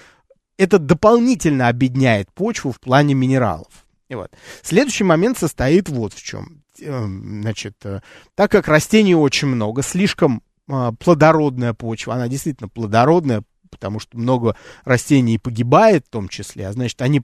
это 0.60 0.78
дополнительно 0.78 1.68
обедняет 1.68 2.30
почву 2.32 2.70
в 2.70 2.80
плане 2.80 3.14
минералов. 3.14 3.86
И 4.10 4.14
вот. 4.14 4.30
Следующий 4.62 5.04
момент 5.04 5.38
состоит 5.38 5.88
вот 5.88 6.12
в 6.12 6.22
чем. 6.22 6.62
Эм, 6.80 7.40
значит, 7.42 7.76
э, 7.84 8.00
так 8.34 8.50
как 8.50 8.68
растений 8.68 9.14
очень 9.14 9.48
много, 9.48 9.82
слишком 9.82 10.42
а, 10.68 10.92
плодородная 10.92 11.72
почва, 11.72 12.14
она 12.14 12.28
действительно 12.28 12.68
плодородная, 12.68 13.42
потому 13.70 14.00
что 14.00 14.18
много 14.18 14.56
растений 14.84 15.38
погибает 15.38 16.06
в 16.06 16.10
том 16.10 16.28
числе, 16.28 16.68
а 16.68 16.72
значит, 16.72 17.00
они 17.02 17.22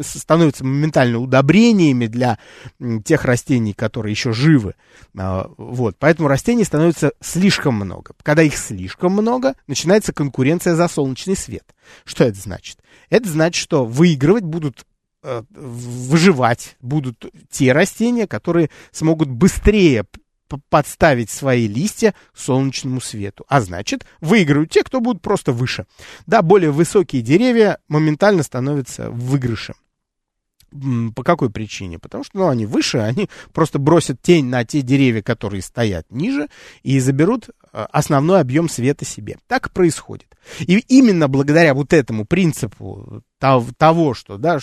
становятся 0.00 0.64
моментально 0.64 1.18
удобрениями 1.18 2.06
для 2.06 2.38
тех 3.04 3.24
растений, 3.24 3.72
которые 3.72 4.12
еще 4.12 4.32
живы. 4.32 4.74
А, 5.16 5.50
вот, 5.56 5.96
поэтому 5.98 6.28
растений 6.28 6.64
становится 6.64 7.12
слишком 7.20 7.74
много. 7.74 8.14
Когда 8.22 8.42
их 8.42 8.56
слишком 8.56 9.12
много, 9.12 9.54
начинается 9.66 10.12
конкуренция 10.12 10.74
за 10.74 10.88
солнечный 10.88 11.36
свет. 11.36 11.74
Что 12.04 12.24
это 12.24 12.38
значит? 12.38 12.78
Это 13.10 13.28
значит, 13.28 13.62
что 13.62 13.84
выигрывать 13.84 14.44
будут 14.44 14.86
э, 15.22 15.42
выживать 15.50 16.76
будут 16.80 17.26
те 17.50 17.72
растения, 17.72 18.26
которые 18.26 18.70
смогут 18.90 19.28
быстрее 19.28 20.04
подставить 20.68 21.30
свои 21.30 21.66
листья 21.66 22.14
солнечному 22.34 23.00
свету. 23.00 23.44
А 23.48 23.60
значит, 23.60 24.04
выиграют 24.20 24.70
те, 24.70 24.82
кто 24.82 25.00
будут 25.00 25.22
просто 25.22 25.52
выше. 25.52 25.86
Да, 26.26 26.42
более 26.42 26.70
высокие 26.70 27.22
деревья 27.22 27.78
моментально 27.88 28.42
становятся 28.42 29.10
выигрышем. 29.10 29.74
По 31.14 31.22
какой 31.22 31.50
причине? 31.50 31.98
Потому 31.98 32.24
что 32.24 32.38
ну, 32.38 32.48
они 32.48 32.64
выше, 32.64 32.98
они 32.98 33.28
просто 33.52 33.78
бросят 33.78 34.22
тень 34.22 34.46
на 34.46 34.64
те 34.64 34.80
деревья, 34.80 35.22
которые 35.22 35.60
стоят 35.60 36.06
ниже, 36.10 36.48
и 36.82 36.98
заберут 36.98 37.50
основной 37.72 38.40
объем 38.40 38.68
света 38.68 39.04
себе. 39.04 39.38
Так 39.46 39.70
происходит. 39.72 40.36
И 40.60 40.78
именно 40.88 41.28
благодаря 41.28 41.74
вот 41.74 41.92
этому 41.92 42.24
принципу 42.26 43.22
того, 43.38 44.14
что, 44.14 44.36
да, 44.36 44.58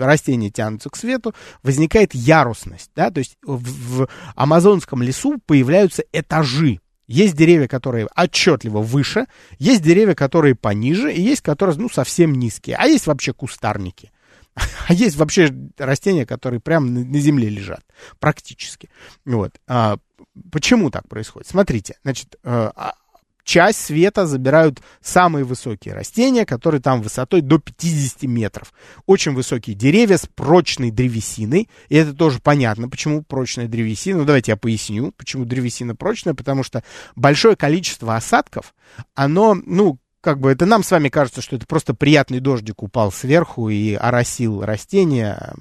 растения 0.00 0.50
тянутся 0.50 0.90
к 0.90 0.96
свету, 0.96 1.34
возникает 1.62 2.14
ярусность. 2.14 2.90
Да? 2.94 3.10
То 3.10 3.18
есть 3.18 3.36
в, 3.42 4.02
в 4.02 4.08
амазонском 4.34 5.02
лесу 5.02 5.38
появляются 5.46 6.04
этажи. 6.12 6.80
Есть 7.06 7.36
деревья, 7.36 7.68
которые 7.68 8.06
отчетливо 8.14 8.80
выше, 8.82 9.26
есть 9.58 9.82
деревья, 9.82 10.14
которые 10.14 10.54
пониже, 10.54 11.10
и 11.10 11.22
есть, 11.22 11.40
которые, 11.40 11.74
ну, 11.78 11.88
совсем 11.88 12.34
низкие. 12.34 12.76
А 12.76 12.86
есть 12.86 13.06
вообще 13.06 13.32
кустарники. 13.32 14.10
А 14.88 14.94
есть 14.94 15.16
вообще 15.16 15.54
растения, 15.76 16.26
которые 16.26 16.60
прямо 16.60 16.88
на 16.88 17.18
земле 17.20 17.48
лежат, 17.48 17.84
практически. 18.18 18.88
Вот. 19.24 19.52
А, 19.66 19.98
почему 20.50 20.90
так 20.90 21.08
происходит? 21.08 21.48
Смотрите, 21.48 21.96
значит, 22.02 22.36
э, 22.42 22.70
а, 22.74 22.94
часть 23.48 23.80
света 23.80 24.26
забирают 24.26 24.80
самые 25.00 25.44
высокие 25.44 25.94
растения, 25.94 26.44
которые 26.44 26.82
там 26.82 27.00
высотой 27.00 27.40
до 27.40 27.58
50 27.58 28.24
метров. 28.24 28.74
Очень 29.06 29.32
высокие 29.32 29.74
деревья 29.74 30.18
с 30.18 30.26
прочной 30.26 30.90
древесиной. 30.90 31.68
И 31.88 31.96
это 31.96 32.12
тоже 32.12 32.40
понятно, 32.40 32.90
почему 32.90 33.22
прочная 33.22 33.66
древесина. 33.66 34.18
Ну, 34.18 34.24
давайте 34.26 34.52
я 34.52 34.56
поясню, 34.56 35.12
почему 35.16 35.46
древесина 35.46 35.96
прочная. 35.96 36.34
Потому 36.34 36.62
что 36.62 36.84
большое 37.16 37.56
количество 37.56 38.16
осадков, 38.16 38.74
оно, 39.14 39.54
ну, 39.54 39.98
как 40.20 40.40
бы 40.40 40.50
это 40.50 40.66
нам 40.66 40.82
с 40.82 40.90
вами 40.90 41.08
кажется, 41.08 41.40
что 41.40 41.56
это 41.56 41.66
просто 41.66 41.94
приятный 41.94 42.40
дождик 42.40 42.82
упал 42.82 43.12
сверху 43.12 43.68
и 43.68 43.94
оросил 43.94 44.62
растения. 44.64 45.54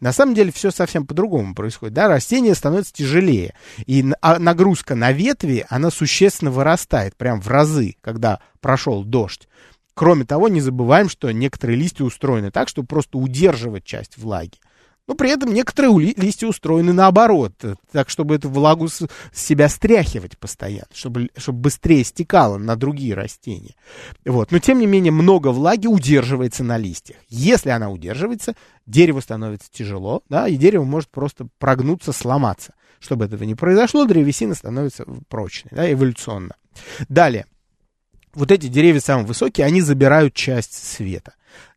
На 0.00 0.12
самом 0.12 0.34
деле 0.34 0.52
все 0.52 0.70
совсем 0.70 1.06
по-другому 1.06 1.54
происходит. 1.54 1.94
Да? 1.94 2.08
Растение 2.08 2.54
становится 2.54 2.92
тяжелее. 2.92 3.54
И 3.86 4.04
а 4.20 4.38
нагрузка 4.38 4.94
на 4.94 5.12
ветви, 5.12 5.66
она 5.68 5.90
существенно 5.90 6.50
вырастает, 6.50 7.16
прям 7.16 7.40
в 7.40 7.48
разы, 7.48 7.96
когда 8.00 8.40
прошел 8.60 9.04
дождь. 9.04 9.48
Кроме 9.94 10.24
того, 10.24 10.48
не 10.48 10.60
забываем, 10.60 11.08
что 11.08 11.30
некоторые 11.32 11.76
листья 11.76 12.04
устроены 12.04 12.50
так, 12.50 12.68
чтобы 12.68 12.86
просто 12.86 13.18
удерживать 13.18 13.84
часть 13.84 14.16
влаги. 14.16 14.58
Но 15.12 15.16
при 15.16 15.28
этом 15.28 15.52
некоторые 15.52 16.14
листья 16.16 16.46
устроены 16.46 16.94
наоборот, 16.94 17.52
так, 17.90 18.08
чтобы 18.08 18.34
эту 18.34 18.48
влагу 18.48 18.88
с 18.88 19.06
себя 19.30 19.68
стряхивать 19.68 20.38
постоянно, 20.38 20.86
чтобы, 20.94 21.28
чтобы 21.36 21.58
быстрее 21.58 22.02
стекало 22.02 22.56
на 22.56 22.76
другие 22.76 23.12
растения. 23.12 23.74
Вот. 24.24 24.50
Но, 24.50 24.58
тем 24.58 24.78
не 24.78 24.86
менее, 24.86 25.12
много 25.12 25.48
влаги 25.48 25.86
удерживается 25.86 26.64
на 26.64 26.78
листьях. 26.78 27.18
Если 27.28 27.68
она 27.68 27.90
удерживается, 27.90 28.54
дереву 28.86 29.20
становится 29.20 29.70
тяжело, 29.70 30.22
да, 30.30 30.48
и 30.48 30.56
дерево 30.56 30.84
может 30.84 31.10
просто 31.10 31.46
прогнуться, 31.58 32.12
сломаться. 32.12 32.72
Чтобы 32.98 33.26
этого 33.26 33.44
не 33.44 33.54
произошло, 33.54 34.06
древесина 34.06 34.54
становится 34.54 35.04
прочной, 35.28 35.72
да, 35.72 35.92
эволюционно. 35.92 36.54
Далее. 37.10 37.44
Вот 38.32 38.50
эти 38.50 38.68
деревья 38.68 39.00
самые 39.00 39.26
высокие, 39.26 39.66
они 39.66 39.82
забирают 39.82 40.32
часть 40.32 40.72
света. 40.72 41.34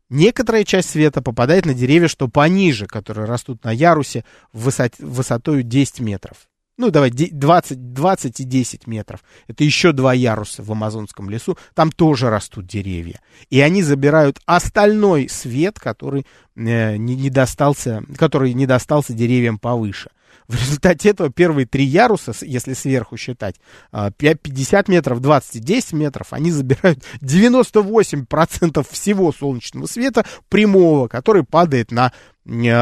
Некоторая 0.09 0.63
часть 0.63 0.89
света 0.89 1.21
попадает 1.21 1.65
на 1.65 1.73
деревья, 1.73 2.07
что 2.07 2.27
пониже, 2.27 2.85
которые 2.85 3.25
растут 3.25 3.63
на 3.63 3.71
ярусе 3.71 4.23
высот, 4.53 4.93
высотой 4.99 5.63
10 5.63 5.99
метров. 5.99 6.47
Ну, 6.77 6.91
давай, 6.91 7.09
20, 7.09 7.93
20 7.93 8.39
и 8.41 8.43
10 8.43 8.85
метров. 8.85 9.23
Это 9.47 9.63
еще 9.63 9.93
два 9.93 10.13
яруса 10.13 10.61
в 10.61 10.71
амазонском 10.71 11.29
лесу. 11.29 11.57
Там 11.73 11.89
тоже 11.89 12.29
растут 12.29 12.67
деревья. 12.67 13.21
И 13.49 13.61
они 13.61 13.81
забирают 13.81 14.41
остальной 14.45 15.29
свет, 15.29 15.79
который, 15.79 16.25
э, 16.55 16.97
не, 16.97 17.15
не 17.15 17.29
достался, 17.29 18.03
который 18.17 18.53
не 18.53 18.65
достался 18.65 19.13
деревьям 19.13 19.57
повыше. 19.57 20.09
В 20.47 20.55
результате 20.55 21.09
этого 21.09 21.29
первые 21.29 21.65
три 21.65 21.85
яруса, 21.85 22.33
если 22.41 22.73
сверху 22.73 23.17
считать, 23.17 23.55
50 23.91 24.87
а, 24.87 24.91
метров, 24.91 25.21
20 25.21 25.55
и 25.55 25.59
10 25.59 25.93
метров, 25.93 26.27
они 26.31 26.51
забирают 26.51 27.03
98% 27.21 28.87
всего 28.89 29.31
солнечного 29.31 29.87
света 29.87 30.25
прямого, 30.49 31.07
который 31.07 31.43
падает 31.43 31.91
на 31.91 32.11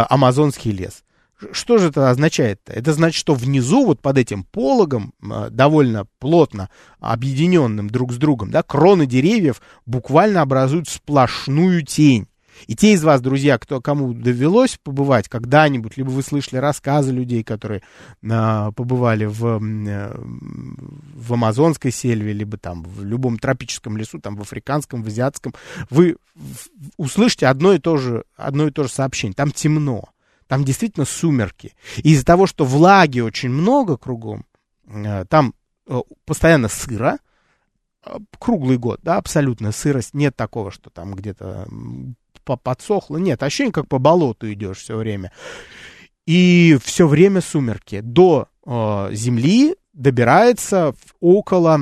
амазонский 0.10 0.72
лес. 0.72 1.04
Что 1.52 1.78
же 1.78 1.90
это 1.90 2.10
означает? 2.10 2.62
-то? 2.66 2.74
Это 2.74 2.94
значит, 2.94 3.20
что 3.20 3.34
внизу, 3.34 3.86
вот 3.86 4.02
под 4.02 4.18
этим 4.18 4.44
пологом, 4.44 5.14
а, 5.22 5.50
довольно 5.50 6.06
плотно 6.20 6.70
объединенным 7.00 7.90
друг 7.90 8.14
с 8.14 8.18
другом, 8.18 8.52
да, 8.52 8.64
кроны 8.64 9.06
деревьев 9.06 9.62
буквально 9.86 10.42
образуют 10.42 10.88
сплошную 10.90 11.84
тень. 11.84 12.28
И 12.68 12.76
те 12.76 12.94
из 12.94 13.04
вас, 13.04 13.22
друзья, 13.22 13.58
кто, 13.58 13.82
кому 13.82 14.14
довелось 14.14 14.80
побывать 14.82 15.30
когда-нибудь, 15.30 15.98
либо 15.98 16.10
вы 16.10 16.24
слышали 16.24 16.60
рассказы 16.60 17.12
людей, 17.12 17.44
которые 17.44 17.82
а, 18.30 18.72
побывали 18.72 19.26
в, 19.26 19.60
э, 19.62 20.16
в 20.16 21.34
амазонской 21.34 21.92
сельве, 21.92 22.34
либо 22.34 22.58
там 22.58 22.84
в 22.84 23.04
любом 23.04 23.38
тропическом 23.38 23.98
лесу, 23.98 24.20
там 24.20 24.36
в 24.36 24.42
африканском, 24.42 25.04
в 25.04 25.08
азиатском, 25.08 25.54
вы 25.90 26.18
услышите 26.98 27.48
одно 27.48 27.74
и 27.74 27.80
то 27.80 27.98
же, 27.98 28.24
одно 28.36 28.68
и 28.68 28.72
то 28.72 28.84
же 28.84 28.90
сообщение. 28.90 29.36
Там 29.36 29.52
темно, 29.52 30.10
там 30.48 30.64
действительно 30.64 31.06
сумерки. 31.06 31.74
И 31.98 32.14
из-за 32.14 32.26
того, 32.26 32.48
что 32.48 32.66
влаги 32.66 33.20
очень 33.20 33.50
много 33.50 33.98
кругом, 33.98 34.46
э, 34.88 35.26
там 35.30 35.54
э, 35.88 36.00
постоянно 36.26 36.68
сыро, 36.68 37.20
круглый 38.40 38.78
год, 38.78 39.00
да, 39.02 39.18
абсолютно 39.18 39.72
сырость, 39.72 40.14
нет 40.14 40.36
такого, 40.36 40.72
что 40.72 40.90
там 40.90 41.14
где-то 41.14 41.68
подсохло. 42.44 43.18
Нет, 43.18 43.42
ощущение, 43.44 43.74
как 43.74 43.88
по 43.88 44.00
болоту 44.00 44.52
идешь 44.52 44.78
все 44.78 44.96
время. 44.96 45.32
И 46.26 46.78
все 46.84 47.08
время 47.08 47.42
сумерки. 47.42 48.00
До 48.02 48.48
э, 48.66 49.10
Земли 49.12 49.76
добирается 49.94 50.96
около 51.20 51.80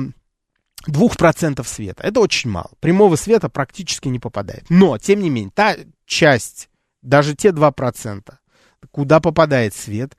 2% 0.88 1.64
света. 1.66 2.02
Это 2.02 2.20
очень 2.20 2.50
мало. 2.50 2.70
Прямого 2.80 3.16
света 3.16 3.48
практически 3.48 4.08
не 4.08 4.18
попадает. 4.18 4.64
Но, 4.68 4.98
тем 4.98 5.20
не 5.20 5.30
менее, 5.30 5.52
та 5.54 5.76
часть, 6.06 6.68
даже 7.02 7.34
те 7.34 7.50
2%, 7.50 8.22
куда 8.90 9.20
попадает 9.20 9.74
свет, 9.74 10.16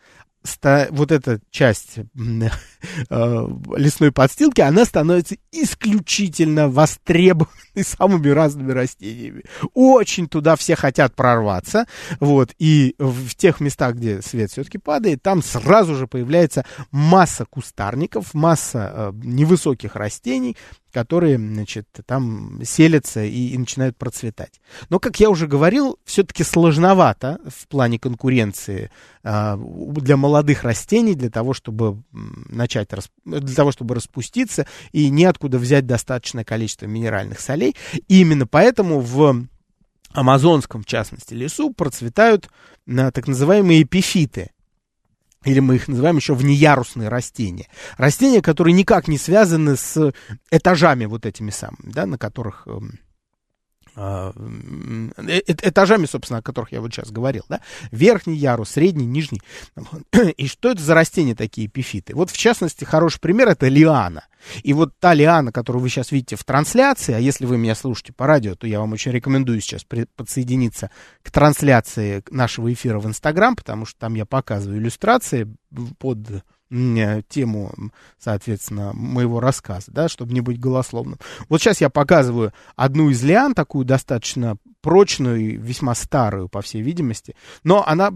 вот 0.92 1.12
эта 1.12 1.40
часть 1.52 1.98
э, 1.98 3.48
лесной 3.78 4.12
подстилки, 4.12 4.62
она 4.62 4.86
становится 4.86 5.36
исключительно 5.52 6.70
востребованной 6.70 7.54
самыми 7.84 8.30
разными 8.30 8.72
растениями. 8.72 9.44
Очень 9.74 10.28
туда 10.28 10.56
все 10.56 10.76
хотят 10.76 11.16
прорваться, 11.16 11.86
вот, 12.20 12.54
и 12.60 12.96
в 13.00 13.36
тех 13.36 13.60
местах, 13.60 13.96
где 13.96 14.22
свет 14.22 14.52
все-таки 14.52 14.78
падает, 14.78 15.22
там 15.22 15.42
сразу 15.42 15.96
же 15.96 16.08
появляется 16.08 16.66
масса 16.92 17.46
кустарников, 17.46 18.34
масса 18.34 18.92
э, 18.94 19.12
невысоких 19.24 19.96
растений, 19.96 20.58
которые, 20.94 21.38
значит, 21.38 21.88
там 22.06 22.62
селятся 22.64 23.24
и, 23.24 23.50
и 23.50 23.58
начинают 23.58 23.98
процветать. 23.98 24.62
Но, 24.90 25.00
как 25.00 25.20
я 25.20 25.30
уже 25.30 25.48
говорил, 25.48 26.00
все-таки 26.06 26.44
сложновато 26.44 27.42
в 27.48 27.68
плане 27.68 27.98
конкуренции 28.00 28.92
э, 29.24 29.58
для 29.58 30.16
молодых 30.18 30.64
растений, 30.64 31.16
для 31.16 31.32
того, 31.32 31.54
чтобы 31.54 32.04
начать, 32.12 32.90
для 33.26 33.56
того, 33.56 33.72
чтобы 33.72 33.96
распуститься, 33.96 34.68
и 34.92 35.10
неоткуда 35.10 35.58
взять 35.58 35.88
достаточное 35.88 36.44
количество 36.44 36.86
минеральных 36.86 37.40
солей. 37.40 37.76
И 38.08 38.22
именно 38.22 38.46
поэтому 38.46 39.00
в 39.00 39.48
амазонском, 40.12 40.84
в 40.84 40.86
частности, 40.86 41.34
лесу 41.34 41.74
процветают 41.74 42.50
э, 42.86 43.12
так 43.12 43.28
называемые 43.28 43.82
эпифиты 43.82 44.52
или 45.46 45.60
мы 45.60 45.76
их 45.76 45.88
называем 45.88 46.18
еще 46.18 46.34
внеярусные 46.34 47.10
растения. 47.10 47.68
Растения, 47.98 48.42
которые 48.42 48.74
никак 48.74 49.08
не 49.08 49.18
связаны 49.18 49.76
с 49.76 50.14
этажами 50.52 51.06
вот 51.06 51.26
этими 51.26 51.50
самыми, 51.50 51.92
да, 51.92 52.06
на 52.06 52.18
которых 52.18 52.64
эм, 52.68 53.00
этажами, 53.96 56.06
собственно, 56.06 56.40
о 56.40 56.42
которых 56.42 56.72
я 56.72 56.82
вот 56.82 56.94
сейчас 56.94 57.12
говорил, 57.12 57.44
да, 57.50 57.62
верхний 57.92 58.36
ярус, 58.36 58.70
средний, 58.70 59.06
нижний. 59.06 59.42
И 60.38 60.48
что 60.48 60.72
это 60.72 60.82
за 60.82 60.94
растения 60.94 61.36
такие 61.36 61.68
эпифиты? 61.68 62.16
Вот, 62.16 62.30
в 62.30 62.38
частности, 62.38 62.84
хороший 62.84 63.20
пример 63.20 63.50
это 63.50 63.68
лиана. 63.68 64.26
И 64.64 64.74
вот 64.74 64.98
та 65.00 65.14
лиана, 65.14 65.52
которую 65.52 65.82
вы 65.82 65.90
сейчас 65.90 66.12
видите 66.12 66.36
в 66.36 66.44
трансляции, 66.44 67.14
а 67.14 67.20
если 67.20 67.46
вы 67.46 67.58
меня 67.58 67.76
слушаете 67.76 68.14
по 68.14 68.28
радио, 68.28 68.56
то 68.56 68.68
я 68.68 68.80
вам 68.80 68.94
очень 68.94 69.12
рекомендую 69.12 69.62
сейчас 69.62 69.86
подсоединиться 70.16 70.92
к 71.22 71.32
трансляции 71.32 72.24
нашего 72.30 72.72
эфира 72.74 73.00
в 73.00 73.08
Инстаграм, 73.08 73.56
потому 73.56 73.86
что 73.86 74.00
там 74.00 74.16
я 74.16 74.26
показываю 74.26 74.80
иллюстрации 74.80 75.48
под 75.98 76.44
тему, 77.30 77.72
соответственно, 78.20 78.94
моего 78.94 79.40
рассказа, 79.40 79.92
да, 79.92 80.08
чтобы 80.10 80.34
не 80.34 80.42
быть 80.42 80.60
голословным. 80.60 81.20
Вот 81.50 81.62
сейчас 81.62 81.82
я 81.82 81.90
показываю 81.90 82.54
одну 82.76 83.10
из 83.10 83.24
лиан, 83.24 83.54
такую 83.54 83.86
достаточно 83.86 84.58
прочную 84.84 85.40
и 85.40 85.56
весьма 85.56 85.96
старую, 85.96 86.50
по 86.50 86.62
всей 86.62 86.82
видимости, 86.82 87.36
но 87.64 87.88
она 87.88 88.12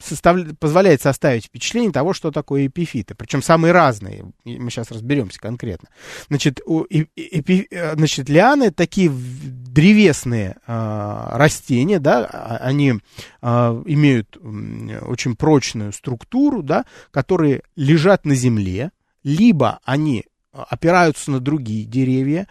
состав... 0.00 0.36
позволяет 0.58 1.00
составить 1.00 1.46
впечатление 1.46 1.92
того, 1.92 2.12
что 2.12 2.32
такое 2.32 2.66
эпифиты, 2.66 3.14
причем 3.14 3.42
самые 3.42 3.72
разные, 3.72 4.32
мы 4.44 4.70
сейчас 4.70 4.90
разберемся 4.90 5.38
конкретно. 5.38 5.88
Значит, 6.28 6.60
у 6.66 6.84
эпи... 6.90 7.68
Значит 7.94 8.28
лианы 8.28 8.72
такие 8.72 9.08
древесные 9.08 10.56
э, 10.66 11.26
растения, 11.32 12.00
да, 12.00 12.28
а, 12.30 12.56
они 12.56 12.94
э, 12.94 13.46
имеют 13.86 14.36
очень 14.36 15.36
прочную 15.36 15.92
структуру, 15.92 16.64
да, 16.64 16.86
которые 17.12 17.62
лежат 17.76 18.26
на 18.26 18.34
земле, 18.34 18.90
либо 19.22 19.78
они 19.84 20.24
опираются 20.54 21.30
на 21.30 21.40
другие 21.40 21.84
деревья, 21.84 22.46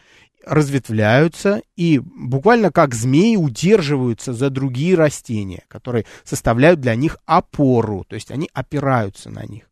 разветвляются 0.46 1.62
и 1.76 2.00
буквально 2.00 2.72
как 2.72 2.94
змеи 2.94 3.36
удерживаются 3.36 4.34
за 4.34 4.50
другие 4.50 4.96
растения, 4.96 5.64
которые 5.68 6.06
составляют 6.24 6.80
для 6.80 6.96
них 6.96 7.18
опору, 7.26 8.06
то 8.08 8.16
есть 8.16 8.32
они 8.32 8.50
опираются 8.54 9.30
на 9.30 9.46
них. 9.46 9.64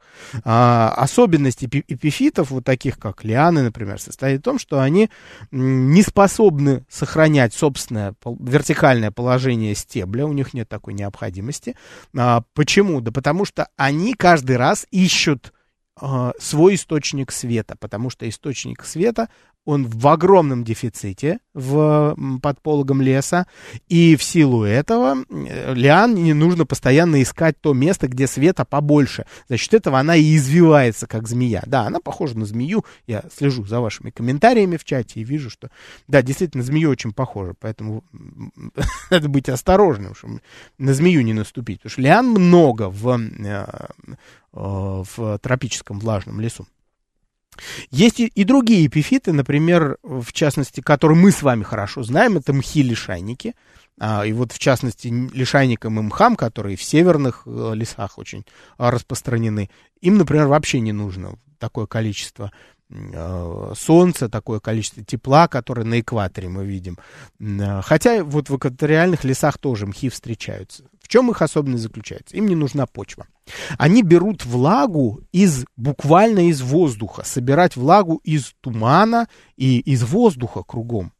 А, 0.43 0.93
особенность 0.97 1.63
эпифитов, 1.63 2.51
вот 2.51 2.65
таких 2.65 2.97
как 2.99 3.23
лианы, 3.23 3.63
например, 3.63 3.99
состоит 3.99 4.41
в 4.41 4.43
том, 4.43 4.59
что 4.59 4.79
они 4.81 5.09
не 5.51 6.01
способны 6.03 6.85
сохранять 6.89 7.53
собственное 7.53 8.13
вертикальное 8.25 9.11
положение 9.11 9.75
стебля, 9.75 10.25
у 10.25 10.33
них 10.33 10.53
нет 10.53 10.69
такой 10.69 10.93
необходимости. 10.93 11.75
А, 12.17 12.43
почему? 12.53 13.01
Да 13.01 13.11
потому 13.11 13.45
что 13.45 13.67
они 13.77 14.13
каждый 14.13 14.57
раз 14.57 14.85
ищут 14.91 15.53
а, 15.95 16.33
свой 16.39 16.75
источник 16.75 17.31
света, 17.31 17.75
потому 17.79 18.09
что 18.09 18.27
источник 18.27 18.83
света 18.85 19.29
он 19.65 19.87
в 19.87 20.07
огромном 20.07 20.63
дефиците 20.63 21.39
в, 21.53 22.15
под 22.41 22.61
пологом 22.61 23.01
леса, 23.01 23.45
и 23.89 24.15
в 24.15 24.23
силу 24.23 24.63
этого 24.63 25.23
э, 25.29 25.73
Лиан 25.73 26.15
не 26.15 26.33
нужно 26.33 26.65
постоянно 26.65 27.21
искать 27.21 27.59
то 27.61 27.73
место, 27.73 28.07
где 28.07 28.25
света 28.27 28.65
побольше. 28.65 29.25
За 29.49 29.57
счет 29.57 29.73
этого 29.75 29.99
она 29.99 30.15
и 30.15 30.35
извивается, 30.35 31.05
как 31.05 31.27
змея. 31.27 31.63
Да, 31.67 31.81
она 31.81 31.99
похожа 31.99 32.37
на 32.37 32.45
змею, 32.45 32.85
я 33.05 33.23
слежу 33.35 33.65
за 33.65 33.79
вашими 33.79 34.09
комментариями 34.09 34.77
в 34.77 34.83
чате 34.83 35.19
и 35.19 35.23
вижу, 35.23 35.49
что, 35.49 35.69
да, 36.07 36.21
действительно, 36.21 36.63
змею 36.63 36.89
очень 36.89 37.13
похожа, 37.13 37.53
поэтому 37.59 38.03
надо 39.11 39.29
быть 39.29 39.47
осторожным, 39.47 40.15
чтобы 40.15 40.41
на 40.79 40.93
змею 40.93 41.21
не 41.21 41.33
наступить, 41.33 41.81
потому 41.81 41.91
что 41.91 42.01
Лиан 42.01 42.29
много 42.29 42.89
в, 42.89 43.09
э, 43.09 43.45
э, 43.45 43.63
в 44.53 45.39
тропическом 45.39 45.99
влажном 45.99 46.41
лесу. 46.41 46.65
Есть 47.89 48.19
и, 48.19 48.27
и 48.27 48.43
другие 48.43 48.87
эпифиты, 48.87 49.33
например, 49.33 49.97
в 50.03 50.31
частности, 50.33 50.81
которые 50.81 51.17
мы 51.17 51.31
с 51.31 51.41
вами 51.41 51.63
хорошо 51.63 52.03
знаем, 52.03 52.37
это 52.37 52.53
мхи-лишайники. 52.53 53.53
А, 53.99 54.25
и 54.25 54.31
вот, 54.33 54.51
в 54.51 54.59
частности, 54.59 55.07
лишайникам 55.07 55.99
и 55.99 56.03
мхам, 56.03 56.35
которые 56.35 56.75
в 56.75 56.83
северных 56.83 57.43
э, 57.45 57.71
лесах 57.75 58.17
очень 58.17 58.45
распространены, 58.77 59.69
им, 59.99 60.17
например, 60.17 60.47
вообще 60.47 60.79
не 60.79 60.91
нужно 60.91 61.37
такое 61.59 61.85
количество 61.85 62.51
солнца, 63.75 64.29
такое 64.29 64.59
количество 64.59 65.03
тепла, 65.03 65.47
которое 65.47 65.83
на 65.83 65.99
экваторе 65.99 66.49
мы 66.49 66.65
видим. 66.65 66.97
Э, 67.39 67.81
хотя 67.81 68.23
вот 68.23 68.49
в 68.49 68.57
экваториальных 68.57 69.23
лесах 69.23 69.57
тоже 69.57 69.85
мхи 69.85 70.09
встречаются 70.09 70.83
чем 71.11 71.29
их 71.29 71.41
особенность 71.41 71.83
заключается? 71.83 72.37
Им 72.37 72.47
не 72.47 72.55
нужна 72.55 72.85
почва. 72.85 73.27
Они 73.77 74.01
берут 74.01 74.45
влагу 74.45 75.19
из, 75.33 75.65
буквально 75.75 76.47
из 76.47 76.61
воздуха. 76.61 77.23
Собирать 77.25 77.75
влагу 77.75 78.21
из 78.23 78.53
тумана 78.61 79.27
и 79.57 79.79
из 79.79 80.03
воздуха 80.03 80.63
кругом. 80.63 81.11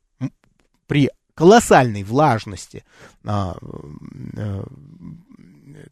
При 0.88 1.10
колоссальной 1.34 2.04
влажности 2.04 2.86
а, 3.26 3.58
а, 4.38 4.64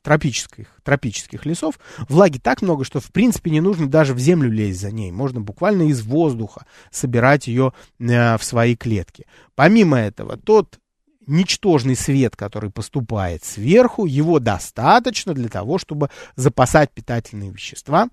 тропических, 0.01 0.67
тропических 0.83 1.45
лесов, 1.45 1.79
влаги 2.07 2.37
так 2.37 2.61
много, 2.61 2.83
что 2.83 2.99
в 2.99 3.11
принципе 3.11 3.51
не 3.51 3.61
нужно 3.61 3.87
даже 3.87 4.13
в 4.13 4.19
землю 4.19 4.51
лезть 4.51 4.79
за 4.79 4.91
ней. 4.91 5.11
Можно 5.11 5.41
буквально 5.41 5.83
из 5.83 6.01
воздуха 6.01 6.65
собирать 6.91 7.47
ее 7.47 7.73
э, 7.99 8.37
в 8.37 8.43
свои 8.43 8.75
клетки. 8.75 9.25
Помимо 9.55 9.97
этого, 9.99 10.37
тот 10.37 10.79
ничтожный 11.27 11.95
свет, 11.95 12.35
который 12.35 12.71
поступает 12.71 13.43
сверху, 13.43 14.05
его 14.05 14.39
достаточно 14.39 15.33
для 15.33 15.47
того, 15.47 15.77
чтобы 15.77 16.09
запасать 16.35 16.91
питательные 16.91 17.51
вещества 17.51 18.09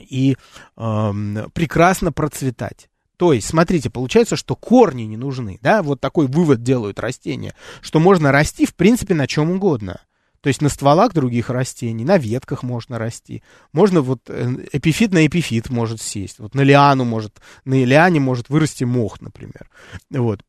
и 0.00 0.36
э, 0.76 1.46
прекрасно 1.54 2.12
процветать. 2.12 2.88
То 3.18 3.32
есть, 3.32 3.48
смотрите, 3.48 3.90
получается, 3.90 4.36
что 4.36 4.54
корни 4.54 5.02
не 5.02 5.16
нужны, 5.16 5.58
да, 5.60 5.82
вот 5.82 6.00
такой 6.00 6.28
вывод 6.28 6.62
делают 6.62 7.00
растения, 7.00 7.52
что 7.80 7.98
можно 7.98 8.30
расти, 8.30 8.64
в 8.64 8.74
принципе, 8.76 9.14
на 9.14 9.26
чем 9.26 9.50
угодно. 9.50 10.00
То 10.40 10.48
есть 10.48 10.62
на 10.62 10.68
стволах 10.68 11.12
других 11.12 11.50
растений, 11.50 12.04
на 12.04 12.16
ветках 12.16 12.62
можно 12.62 12.98
расти. 12.98 13.42
Можно 13.72 14.02
вот 14.02 14.20
э, 14.28 14.66
эпифит 14.72 15.12
на 15.12 15.26
эпифит 15.26 15.68
может 15.68 16.00
сесть. 16.00 16.38
Вот 16.38 16.54
на 16.54 16.60
лиану 16.60 17.04
может, 17.04 17.40
на 17.64 17.82
лиане 17.84 18.20
может 18.20 18.48
вырасти 18.48 18.84
мох, 18.84 19.20
например. 19.20 19.68
Вот 20.10 20.42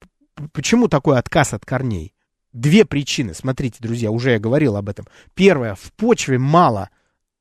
почему 0.53 0.87
такой 0.87 1.17
отказ 1.17 1.53
от 1.53 1.65
корней? 1.65 2.13
Две 2.53 2.85
причины. 2.85 3.33
Смотрите, 3.33 3.77
друзья, 3.79 4.11
уже 4.11 4.31
я 4.31 4.39
говорил 4.39 4.75
об 4.75 4.89
этом. 4.89 5.07
Первое, 5.33 5.75
в 5.75 5.91
почве 5.93 6.37
мало 6.37 6.89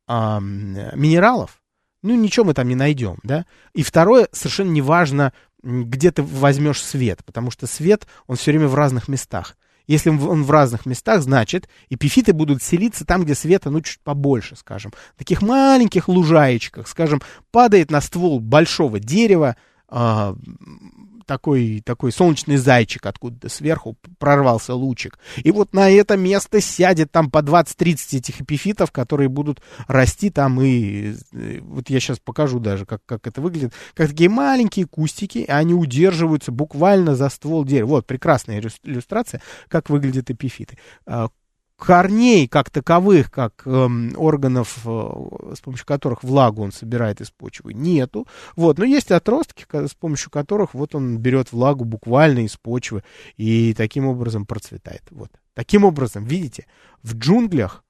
э, 0.07 0.39
минералов, 0.41 1.61
ну 2.03 2.15
ничего 2.15 2.47
мы 2.47 2.55
там 2.55 2.69
не 2.69 2.75
найдем, 2.75 3.19
да. 3.23 3.45
И 3.75 3.83
второе, 3.83 4.29
совершенно 4.33 4.71
неважно, 4.71 5.33
где 5.63 6.11
ты 6.13 6.23
возьмешь 6.23 6.83
свет, 6.83 7.25
потому 7.25 7.51
что 7.51 7.67
свет, 7.67 8.07
он 8.27 8.37
все 8.37 8.53
время 8.53 8.69
в 8.69 8.75
разных 8.75 9.09
местах. 9.09 9.57
Если 9.89 10.11
он 10.11 10.45
в 10.45 10.51
разных 10.51 10.87
местах, 10.87 11.23
значит, 11.23 11.69
эпифиты 11.89 12.35
будут 12.35 12.63
селиться 12.63 13.07
там, 13.07 13.25
где 13.25 13.35
света, 13.35 13.71
ну, 13.71 13.81
чуть 13.81 14.01
побольше, 14.01 14.55
скажем. 14.55 14.93
В 15.15 15.19
таких 15.19 15.43
маленьких 15.43 16.09
лужаечках, 16.09 16.87
скажем, 16.87 17.23
падает 17.51 17.91
на 17.91 18.03
ствол 18.03 18.39
большого 18.39 19.01
дерева, 19.01 19.57
э, 19.91 20.35
такой, 21.29 21.83
такой 21.85 22.11
солнечный 22.11 22.57
зайчик 22.57 23.07
откуда-то 23.07 23.49
сверху 23.49 23.97
прорвался 24.19 24.75
лучик. 24.75 25.19
И 25.37 25.53
вот 25.53 25.75
на 25.75 25.91
это 25.91 26.17
место 26.17 26.61
сядет 26.61 27.13
там 27.13 27.31
по 27.31 27.39
20-30 27.39 28.17
этих 28.17 28.41
эпифитов, 28.41 28.91
которые 28.91 29.29
будут 29.29 29.63
расти 29.87 30.31
там 30.31 30.61
и... 30.61 31.15
Э, 31.33 31.61
вот 31.61 31.91
я 31.91 32.01
сейчас 32.01 32.19
покажу 32.19 32.59
даже, 32.59 32.87
как, 32.87 33.03
как 33.07 33.27
это 33.27 33.41
выглядит. 33.41 33.75
Как 33.95 34.09
такие 34.09 34.31
маленькие 34.31 34.87
кустики, 34.87 35.45
они 35.47 35.75
удерживаются 35.75 36.51
буквально 36.51 37.15
за 37.15 37.29
ствол 37.29 37.65
дерева. 37.65 37.89
Вот, 37.89 38.07
прекрасная 38.07 38.61
иллюстрация, 38.83 39.43
как 39.69 39.91
выглядят 39.91 40.31
эпифиты. 40.31 40.79
Корней 41.79 42.49
как 42.49 42.71
таковых, 42.71 43.31
как 43.31 43.63
эм, 43.65 44.13
органов, 44.17 44.79
э, 44.85 45.55
с 45.55 45.61
помощью 45.61 45.87
которых 45.87 46.25
влагу 46.25 46.63
он 46.63 46.73
собирает 46.73 47.21
из 47.21 47.31
почвы, 47.31 47.73
нету. 47.73 48.27
Вот, 48.57 48.79
но 48.79 48.85
есть 48.85 49.13
отростки, 49.13 49.65
с 49.73 49.95
помощью 49.95 50.31
которых 50.31 50.75
вот 50.75 50.95
он 50.95 51.19
берет 51.19 51.53
влагу 51.53 51.85
буквально 51.85 52.41
из 52.41 52.57
почвы 52.57 53.05
и 53.37 53.75
таким 53.75 54.07
образом 54.07 54.45
процветает. 54.45 55.03
Вот. 55.11 55.31
Таким 55.55 55.85
образом, 55.85 56.25
видите, 56.25 56.67
в 57.03 57.15
джунглях 57.15 57.85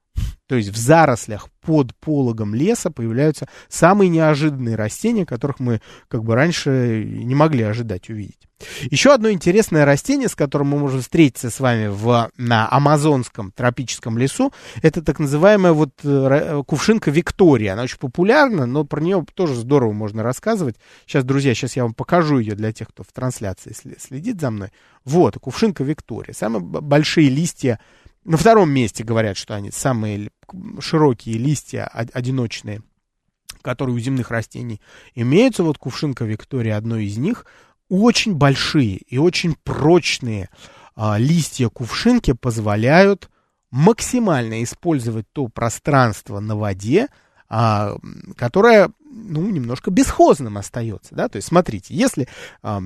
то 0.49 0.55
есть 0.55 0.69
в 0.69 0.77
зарослях 0.77 1.47
под 1.61 1.95
пологом 1.97 2.55
леса 2.55 2.89
появляются 2.89 3.47
самые 3.67 4.09
неожиданные 4.09 4.75
растения, 4.75 5.23
которых 5.23 5.59
мы 5.59 5.79
как 6.07 6.23
бы 6.23 6.33
раньше 6.33 7.05
не 7.07 7.35
могли 7.35 7.63
ожидать 7.63 8.09
увидеть. 8.09 8.49
Еще 8.89 9.13
одно 9.13 9.29
интересное 9.29 9.85
растение, 9.85 10.27
с 10.27 10.35
которым 10.35 10.69
мы 10.69 10.79
можем 10.79 11.01
встретиться 11.01 11.51
с 11.51 11.59
вами 11.59 11.87
в, 11.87 12.31
на 12.35 12.67
амазонском 12.69 13.51
тропическом 13.51 14.17
лесу, 14.17 14.51
это 14.81 15.03
так 15.03 15.19
называемая 15.19 15.71
вот 15.71 15.91
э, 16.03 16.63
кувшинка 16.65 17.11
Виктория. 17.11 17.73
Она 17.73 17.83
очень 17.83 17.99
популярна, 17.99 18.65
но 18.65 18.83
про 18.83 19.01
нее 19.01 19.23
тоже 19.35 19.53
здорово 19.53 19.93
можно 19.93 20.23
рассказывать. 20.23 20.77
Сейчас, 21.05 21.23
друзья, 21.23 21.53
сейчас 21.53 21.75
я 21.75 21.83
вам 21.83 21.93
покажу 21.93 22.39
ее 22.39 22.55
для 22.55 22.73
тех, 22.73 22.89
кто 22.89 23.03
в 23.03 23.13
трансляции 23.13 23.73
следит 23.97 24.41
за 24.41 24.49
мной. 24.49 24.69
Вот, 25.05 25.37
кувшинка 25.39 25.83
Виктория. 25.83 26.33
Самые 26.33 26.61
большие 26.61 27.29
листья 27.29 27.79
на 28.23 28.37
втором 28.37 28.69
месте 28.69 29.03
говорят, 29.03 29.37
что 29.37 29.55
они 29.55 29.71
самые 29.71 30.29
широкие 30.79 31.37
листья 31.37 31.85
одиночные, 31.85 32.81
которые 33.61 33.95
у 33.95 33.99
земных 33.99 34.31
растений 34.31 34.81
имеются. 35.15 35.63
Вот 35.63 35.77
кувшинка 35.77 36.25
Виктория 36.25 36.77
одно 36.77 36.97
из 36.97 37.17
них. 37.17 37.45
Очень 37.89 38.35
большие 38.35 38.97
и 38.97 39.17
очень 39.17 39.55
прочные 39.63 40.49
а, 40.95 41.17
листья 41.17 41.69
кувшинки 41.69 42.33
позволяют 42.33 43.29
максимально 43.71 44.63
использовать 44.63 45.25
то 45.31 45.47
пространство 45.47 46.39
на 46.39 46.55
воде, 46.55 47.07
а, 47.47 47.95
которое 48.35 48.91
ну, 49.09 49.49
немножко 49.49 49.91
бесхозным 49.91 50.57
остается, 50.57 51.15
да, 51.15 51.29
то 51.29 51.37
есть 51.37 51.47
смотрите, 51.47 51.95
если 51.95 52.27
а, 52.61 52.81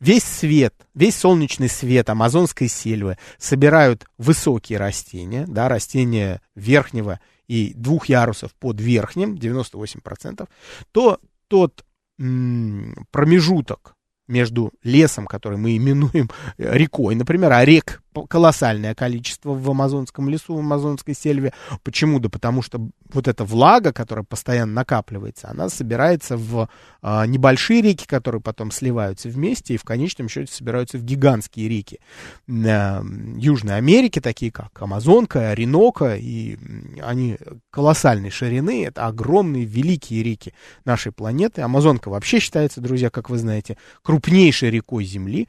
весь 0.00 0.24
свет, 0.24 0.74
весь 0.94 1.16
солнечный 1.16 1.68
свет 1.68 2.08
амазонской 2.10 2.68
сельвы 2.68 3.18
собирают 3.38 4.06
высокие 4.18 4.78
растения, 4.78 5.44
да, 5.46 5.68
растения 5.68 6.40
верхнего 6.54 7.20
и 7.46 7.72
двух 7.74 8.06
ярусов 8.06 8.54
под 8.54 8.80
верхним, 8.80 9.34
98%, 9.34 10.48
то 10.92 11.20
тот 11.48 11.84
промежуток 12.16 13.94
между 14.26 14.72
лесом, 14.82 15.26
который 15.26 15.58
мы 15.58 15.76
именуем 15.76 16.30
э, 16.58 16.76
рекой, 16.76 17.14
например, 17.14 17.52
а 17.52 17.64
рек 17.64 18.02
колоссальное 18.24 18.94
количество 18.94 19.50
в 19.52 19.70
амазонском 19.70 20.28
лесу, 20.28 20.54
в 20.54 20.60
амазонской 20.60 21.14
сельве. 21.14 21.52
Почему? 21.82 22.18
Да 22.18 22.28
потому 22.28 22.62
что 22.62 22.88
вот 23.12 23.28
эта 23.28 23.44
влага, 23.44 23.92
которая 23.92 24.24
постоянно 24.24 24.72
накапливается, 24.72 25.48
она 25.48 25.68
собирается 25.68 26.36
в 26.36 26.68
а, 27.02 27.26
небольшие 27.26 27.82
реки, 27.82 28.06
которые 28.06 28.40
потом 28.40 28.70
сливаются 28.70 29.28
вместе 29.28 29.74
и 29.74 29.78
в 29.78 29.84
конечном 29.84 30.28
счете 30.28 30.52
собираются 30.52 30.98
в 30.98 31.04
гигантские 31.04 31.68
реки 31.68 32.00
а, 32.48 33.02
Южной 33.36 33.76
Америки, 33.76 34.20
такие 34.20 34.50
как 34.50 34.70
Амазонка, 34.80 35.50
Оренока, 35.50 36.16
и 36.16 36.56
они 37.02 37.36
колоссальной 37.70 38.30
ширины, 38.30 38.84
это 38.86 39.06
огромные 39.06 39.64
великие 39.64 40.22
реки 40.22 40.54
нашей 40.84 41.12
планеты. 41.12 41.62
Амазонка 41.62 42.08
вообще 42.08 42.38
считается, 42.38 42.80
друзья, 42.80 43.10
как 43.10 43.30
вы 43.30 43.38
знаете, 43.38 43.76
крупнейшей 44.02 44.70
рекой 44.70 45.04
Земли. 45.04 45.48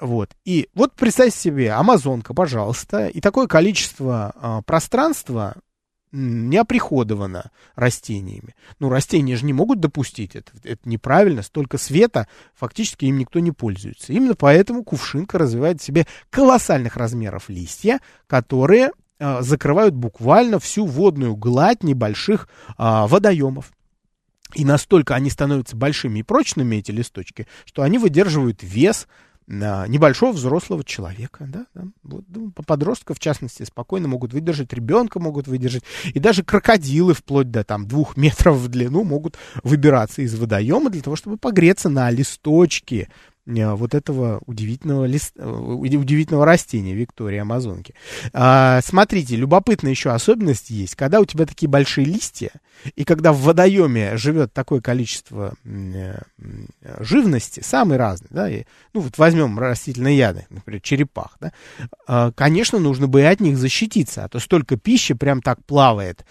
Вот. 0.00 0.30
И 0.44 0.68
вот 0.74 0.92
представьте 0.94 1.38
себе, 1.38 1.72
Амазонка, 1.72 2.32
пожалуйста, 2.34 3.08
и 3.08 3.20
такое 3.20 3.46
количество 3.46 4.32
э, 4.34 4.62
пространства 4.64 5.56
не 6.12 6.56
оприходовано 6.56 7.50
растениями. 7.74 8.54
Ну, 8.78 8.88
растения 8.88 9.36
же 9.36 9.44
не 9.44 9.52
могут 9.52 9.80
допустить 9.80 10.36
это. 10.36 10.52
Это 10.64 10.88
неправильно. 10.88 11.42
Столько 11.42 11.78
света 11.78 12.28
фактически 12.54 13.04
им 13.06 13.18
никто 13.18 13.40
не 13.40 13.52
пользуется. 13.52 14.12
Именно 14.12 14.34
поэтому 14.34 14.84
кувшинка 14.84 15.38
развивает 15.38 15.80
в 15.80 15.84
себе 15.84 16.06
колоссальных 16.30 16.96
размеров 16.96 17.48
листья, 17.48 18.00
которые 18.26 18.92
э, 19.18 19.42
закрывают 19.42 19.94
буквально 19.94 20.58
всю 20.58 20.86
водную 20.86 21.36
гладь 21.36 21.82
небольших 21.82 22.48
э, 22.68 22.72
водоемов. 22.78 23.72
И 24.54 24.64
настолько 24.64 25.14
они 25.14 25.28
становятся 25.28 25.76
большими 25.76 26.20
и 26.20 26.22
прочными, 26.22 26.76
эти 26.76 26.90
листочки, 26.90 27.46
что 27.66 27.82
они 27.82 27.98
выдерживают 27.98 28.62
вес 28.62 29.06
небольшого 29.88 30.32
взрослого 30.32 30.84
человека, 30.84 31.48
да, 31.50 31.66
да 31.74 31.84
вот, 32.02 32.24
ну, 32.28 32.52
в 33.14 33.18
частности, 33.18 33.62
спокойно 33.62 34.06
могут 34.06 34.34
выдержать, 34.34 34.72
ребенка 34.74 35.20
могут 35.20 35.48
выдержать, 35.48 35.84
и 36.04 36.18
даже 36.18 36.44
крокодилы 36.44 37.14
вплоть 37.14 37.50
до 37.50 37.64
там 37.64 37.88
двух 37.88 38.16
метров 38.18 38.56
в 38.56 38.68
длину 38.68 39.04
могут 39.04 39.38
выбираться 39.62 40.20
из 40.20 40.34
водоема 40.38 40.90
для 40.90 41.00
того, 41.00 41.16
чтобы 41.16 41.38
погреться 41.38 41.88
на 41.88 42.10
листочке 42.10 43.08
вот 43.48 43.94
этого 43.94 44.40
удивительного, 44.46 45.06
лист, 45.06 45.32
э, 45.36 45.48
удивительного 45.48 46.44
растения 46.44 46.94
Виктории 46.94 47.38
Амазонки. 47.38 47.94
А, 48.34 48.80
смотрите, 48.82 49.36
любопытная 49.36 49.90
еще 49.90 50.10
особенность 50.10 50.68
есть. 50.68 50.94
Когда 50.96 51.20
у 51.20 51.24
тебя 51.24 51.46
такие 51.46 51.68
большие 51.68 52.04
листья, 52.04 52.50
и 52.94 53.04
когда 53.04 53.32
в 53.32 53.40
водоеме 53.40 54.16
живет 54.18 54.52
такое 54.52 54.82
количество 54.82 55.54
э, 55.64 56.20
живности, 57.00 57.60
самые 57.64 57.98
разные, 57.98 58.28
да, 58.30 58.50
и, 58.50 58.64
ну 58.92 59.00
вот 59.00 59.16
возьмем 59.16 59.58
растительные 59.58 60.16
яды, 60.16 60.46
например, 60.50 60.82
черепах, 60.82 61.38
да, 61.40 61.52
а, 62.06 62.32
конечно, 62.32 62.78
нужно 62.78 63.08
бы 63.08 63.22
и 63.22 63.24
от 63.24 63.40
них 63.40 63.56
защититься, 63.56 64.24
а 64.24 64.28
то 64.28 64.40
столько 64.40 64.76
пищи 64.76 65.14
прям 65.14 65.40
так 65.40 65.64
плавает, 65.64 66.24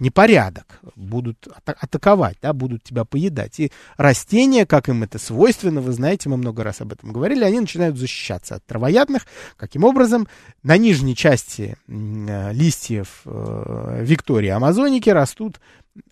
непорядок, 0.00 0.80
будут 0.96 1.46
атаковать, 1.64 2.38
да, 2.40 2.52
будут 2.52 2.82
тебя 2.82 3.04
поедать. 3.04 3.60
И 3.60 3.70
растения, 3.96 4.66
как 4.66 4.88
им 4.88 5.02
это 5.02 5.18
свойственно, 5.18 5.80
вы 5.80 5.92
знаете, 5.92 6.28
мы 6.28 6.36
много 6.36 6.53
много 6.54 6.64
раз 6.64 6.80
об 6.80 6.92
этом 6.92 7.12
говорили, 7.12 7.42
они 7.44 7.58
начинают 7.58 7.98
защищаться 7.98 8.54
от 8.54 8.64
травоядных. 8.64 9.26
Каким 9.56 9.82
образом? 9.82 10.28
На 10.62 10.76
нижней 10.76 11.16
части 11.16 11.76
э, 11.88 12.52
листьев 12.52 13.22
э, 13.24 13.98
Виктории 14.02 14.50
Амазоники 14.50 15.10
растут 15.10 15.60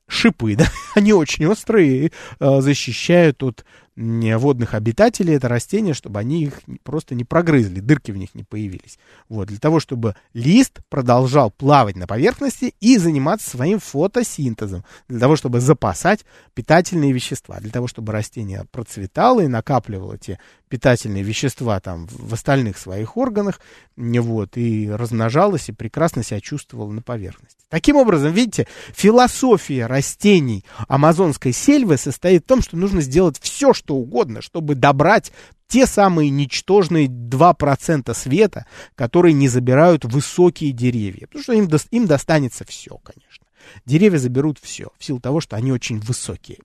шипы, 0.08 0.54
да, 0.58 0.66
они 0.96 1.12
очень 1.12 1.46
острые 1.46 2.10
э, 2.40 2.60
защищают 2.60 3.42
от 3.44 3.64
водных 3.96 4.74
обитателей 4.74 5.34
это 5.34 5.48
растение, 5.48 5.92
чтобы 5.92 6.18
они 6.18 6.44
их 6.44 6.60
просто 6.82 7.14
не 7.14 7.24
прогрызли, 7.24 7.80
дырки 7.80 8.10
в 8.10 8.16
них 8.16 8.34
не 8.34 8.42
появились. 8.42 8.98
Вот, 9.28 9.48
для 9.48 9.58
того, 9.58 9.80
чтобы 9.80 10.16
лист 10.32 10.80
продолжал 10.88 11.50
плавать 11.50 11.96
на 11.96 12.06
поверхности 12.06 12.74
и 12.80 12.96
заниматься 12.96 13.50
своим 13.50 13.78
фотосинтезом, 13.78 14.84
для 15.08 15.20
того, 15.20 15.36
чтобы 15.36 15.60
запасать 15.60 16.24
питательные 16.54 17.12
вещества, 17.12 17.60
для 17.60 17.70
того, 17.70 17.86
чтобы 17.86 18.12
растение 18.12 18.64
процветало 18.70 19.40
и 19.40 19.48
накапливало 19.48 20.16
те 20.16 20.38
питательные 20.72 21.22
вещества 21.22 21.78
там 21.80 22.06
в 22.10 22.32
остальных 22.32 22.78
своих 22.78 23.18
органах, 23.18 23.60
вот, 23.94 24.56
и 24.56 24.88
размножалось, 24.88 25.68
и 25.68 25.72
прекрасно 25.72 26.24
себя 26.24 26.40
чувствовало 26.40 26.90
на 26.90 27.02
поверхности. 27.02 27.58
Таким 27.68 27.96
образом, 27.96 28.32
видите, 28.32 28.66
философия 28.94 29.84
растений 29.84 30.64
амазонской 30.88 31.52
сельвы 31.52 31.98
состоит 31.98 32.44
в 32.44 32.46
том, 32.46 32.62
что 32.62 32.78
нужно 32.78 33.02
сделать 33.02 33.38
все, 33.38 33.74
что 33.74 33.96
угодно, 33.96 34.40
чтобы 34.40 34.74
добрать 34.74 35.30
те 35.68 35.84
самые 35.84 36.30
ничтожные 36.30 37.06
2% 37.06 38.14
света, 38.14 38.64
которые 38.94 39.34
не 39.34 39.48
забирают 39.48 40.06
высокие 40.06 40.72
деревья. 40.72 41.26
Потому 41.26 41.42
что 41.42 41.52
им, 41.52 41.68
до, 41.68 41.76
им 41.90 42.06
достанется 42.06 42.64
все, 42.66 42.96
конечно. 42.96 43.44
Деревья 43.84 44.16
заберут 44.16 44.58
все, 44.58 44.88
в 44.98 45.04
силу 45.04 45.20
того, 45.20 45.42
что 45.42 45.56
они 45.56 45.70
очень 45.70 46.00
высокие. 46.00 46.60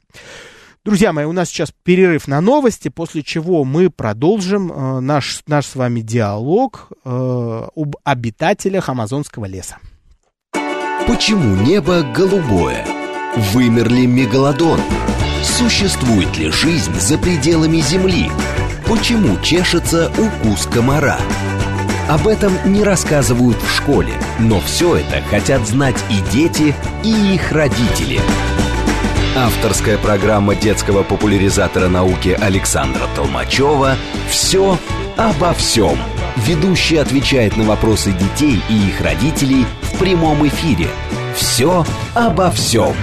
Друзья 0.87 1.11
мои, 1.11 1.25
у 1.25 1.33
нас 1.33 1.49
сейчас 1.49 1.73
перерыв 1.83 2.29
на 2.29 2.39
новости, 2.39 2.87
после 2.87 3.21
чего 3.21 3.65
мы 3.65 3.89
продолжим 3.89 4.71
э, 4.71 4.99
наш, 5.01 5.41
наш 5.45 5.65
с 5.65 5.75
вами 5.75 5.99
диалог 5.99 6.87
э, 7.03 7.09
об 7.75 7.97
обитателях 8.05 8.87
амазонского 8.87 9.43
леса. 9.43 9.79
Почему 11.05 11.57
небо 11.57 12.03
голубое? 12.15 12.87
Вымер 13.51 13.89
ли 13.89 14.07
мегалодон? 14.07 14.79
Существует 15.43 16.37
ли 16.37 16.51
жизнь 16.51 16.93
за 16.93 17.17
пределами 17.17 17.81
Земли? 17.81 18.31
Почему 18.87 19.37
чешется 19.41 20.09
укус 20.11 20.67
комара? 20.67 21.19
Об 22.07 22.29
этом 22.29 22.53
не 22.65 22.81
рассказывают 22.81 23.57
в 23.57 23.75
школе, 23.75 24.13
но 24.39 24.61
все 24.61 24.95
это 24.95 25.21
хотят 25.23 25.67
знать 25.67 26.01
и 26.09 26.21
дети, 26.31 26.73
и 27.03 27.33
их 27.35 27.51
родители– 27.51 28.21
Авторская 29.37 29.99
программа 29.99 30.55
детского 30.55 31.03
популяризатора 31.03 31.89
науки 31.89 32.35
Александра 32.41 33.03
Толмачева 33.15 33.95
«Все 34.31 34.79
обо 35.15 35.53
всем». 35.53 35.95
Ведущий 36.37 36.97
отвечает 36.97 37.55
на 37.55 37.63
вопросы 37.63 38.13
детей 38.13 38.59
и 38.67 38.87
их 38.87 38.99
родителей 38.99 39.67
в 39.83 39.99
прямом 39.99 40.47
эфире. 40.47 40.87
«Все 41.35 41.85
обо 42.15 42.49
всем». 42.49 42.95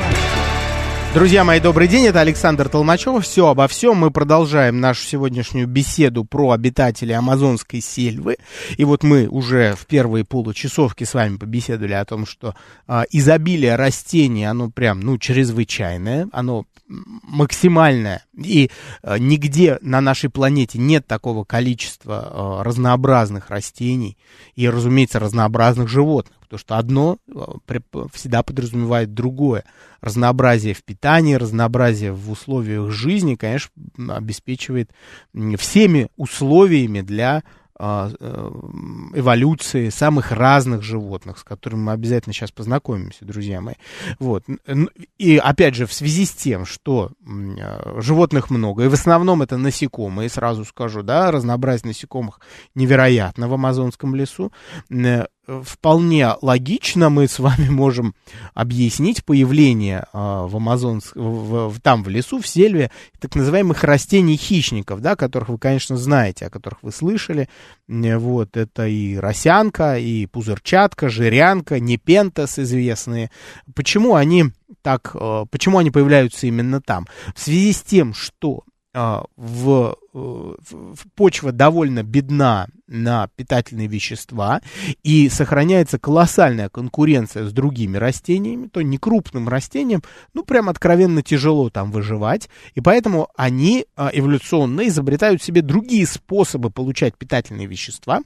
Друзья 1.14 1.44
мои, 1.44 1.61
добрый 1.61 1.87
день, 1.87 2.07
это 2.07 2.22
Александр 2.22 2.68
Толмачев. 2.68 3.22
Все 3.22 3.46
обо 3.46 3.68
всем. 3.68 3.98
Мы 3.98 4.11
продолжаем 4.11 4.81
нашу 4.81 5.05
сегодняшнюю 5.05 5.68
беседу 5.68 6.24
про 6.24 6.50
обитателей 6.50 7.14
Амазонской 7.14 7.81
сельвы. 7.81 8.37
И 8.77 8.85
вот 8.85 9.05
мы 9.05 9.29
уже 9.29 9.77
в 9.77 9.87
первые 9.87 10.24
получасовки 10.24 11.05
с 11.05 11.14
вами 11.14 11.37
побеседовали 11.37 11.92
о 11.92 12.05
том, 12.05 12.27
что 12.27 12.57
а, 12.88 13.05
изобилие 13.12 13.77
растений, 13.77 14.44
оно 14.44 14.70
прям, 14.70 14.98
ну, 14.98 15.16
чрезвычайное, 15.16 16.27
оно 16.33 16.64
максимальное. 16.88 18.24
И 18.37 18.72
а, 19.05 19.16
нигде 19.16 19.79
на 19.83 20.00
нашей 20.00 20.31
планете 20.31 20.81
нет 20.81 21.07
такого 21.07 21.44
количества 21.44 22.29
а, 22.29 22.64
разнообразных 22.64 23.50
растений 23.50 24.18
и, 24.57 24.68
разумеется, 24.68 25.20
разнообразных 25.20 25.88
животных 25.88 26.37
потому 26.55 26.59
что 26.59 26.79
одно 26.79 27.19
э, 27.27 28.09
всегда 28.12 28.43
подразумевает 28.43 29.14
другое. 29.14 29.64
Разнообразие 30.01 30.75
в 30.75 30.85
питании, 30.85 31.35
разнообразие 31.35 32.12
в 32.12 32.31
условиях 32.31 32.90
жизни, 32.90 33.35
конечно, 33.35 33.73
обеспечивает 34.09 34.90
всеми 35.59 36.09
условиями 36.17 37.01
для 37.01 37.43
а, 37.77 38.09
э, 38.21 38.51
эволюции 39.14 39.88
самых 39.88 40.31
разных 40.31 40.83
животных, 40.83 41.38
с 41.38 41.43
которыми 41.43 41.81
мы 41.81 41.93
обязательно 41.93 42.33
сейчас 42.33 42.53
познакомимся, 42.53 43.25
друзья 43.25 43.61
мои. 43.61 43.75
Вот. 44.21 44.45
И 45.19 45.37
опять 45.38 45.75
же, 45.75 45.87
в 45.87 45.93
связи 45.93 46.25
с 46.25 46.31
тем, 46.31 46.67
что 46.67 47.11
э, 47.27 48.01
животных 48.01 48.51
много, 48.51 48.85
и 48.85 48.88
в 48.88 48.95
основном 48.95 49.43
это 49.43 49.57
насекомые, 49.57 50.29
сразу 50.29 50.64
скажу, 50.64 51.03
да, 51.03 51.33
разнообразие 51.33 51.88
насекомых 51.88 52.38
невероятно 52.77 53.49
в 53.49 53.55
амазонском 53.55 54.14
лесу, 54.14 54.53
вполне 55.47 56.31
логично 56.41 57.11
мы 57.11 57.29
с 57.29 57.39
вами 57.39 57.69
можем 57.71 58.15
объяснить 58.55 59.25
появление 59.25 60.07
а, 60.13 60.47
в 60.47 60.57
Амазонск, 60.57 61.15
в, 61.15 61.69
в, 61.69 61.81
там 61.81 62.03
в 62.03 62.09
лесу, 62.09 62.41
в 62.41 62.47
сельве, 62.47 62.91
так 63.21 63.35
называемых 63.35 63.85
растений-хищников, 63.85 65.01
да, 65.01 65.17
которых 65.17 65.51
вы, 65.51 65.59
конечно, 65.59 65.97
знаете, 65.97 66.47
о 66.47 66.51
которых 66.51 66.83
вы 66.83 66.93
слышали. 66.93 67.49
Вот, 67.89 68.57
это 68.57 68.87
и 68.87 69.17
росянка, 69.17 69.99
и 69.99 70.27
пузырчатка, 70.27 71.09
жирянка, 71.09 71.81
непентас 71.81 72.59
известные. 72.59 73.31
Почему 73.75 74.15
они 74.15 74.47
так, 74.83 75.11
а, 75.15 75.45
почему 75.47 75.79
они 75.79 75.91
появляются 75.91 76.47
именно 76.47 76.81
там? 76.81 77.07
В 77.35 77.41
связи 77.41 77.73
с 77.73 77.83
тем, 77.83 78.15
что 78.15 78.63
в, 78.95 79.97
э, 80.15 80.19
в 80.19 80.97
почва 81.17 81.53
довольно 81.53 82.03
бедна 82.03 82.69
на 82.87 83.29
питательные 83.35 83.89
вещества 83.89 84.61
и 85.03 85.29
сохраняется 85.29 85.99
колоссальная 85.99 86.69
конкуренция 86.69 87.45
с 87.47 87.53
другими 87.53 87.97
растениями, 87.97 88.69
то 88.69 88.83
не 88.83 88.99
крупным 88.99 89.49
растениям, 89.49 90.03
ну, 90.33 90.45
прям 90.45 90.69
откровенно 90.69 91.23
тяжело 91.23 91.71
там 91.71 91.91
выживать, 91.91 92.49
и 92.75 92.81
поэтому 92.81 93.29
они 93.37 93.87
а, 93.97 94.11
эволюционно 94.13 94.87
изобретают 94.87 95.43
себе 95.43 95.63
другие 95.63 96.07
способы 96.07 96.71
получать 96.71 97.17
питательные 97.17 97.67
вещества, 97.67 98.21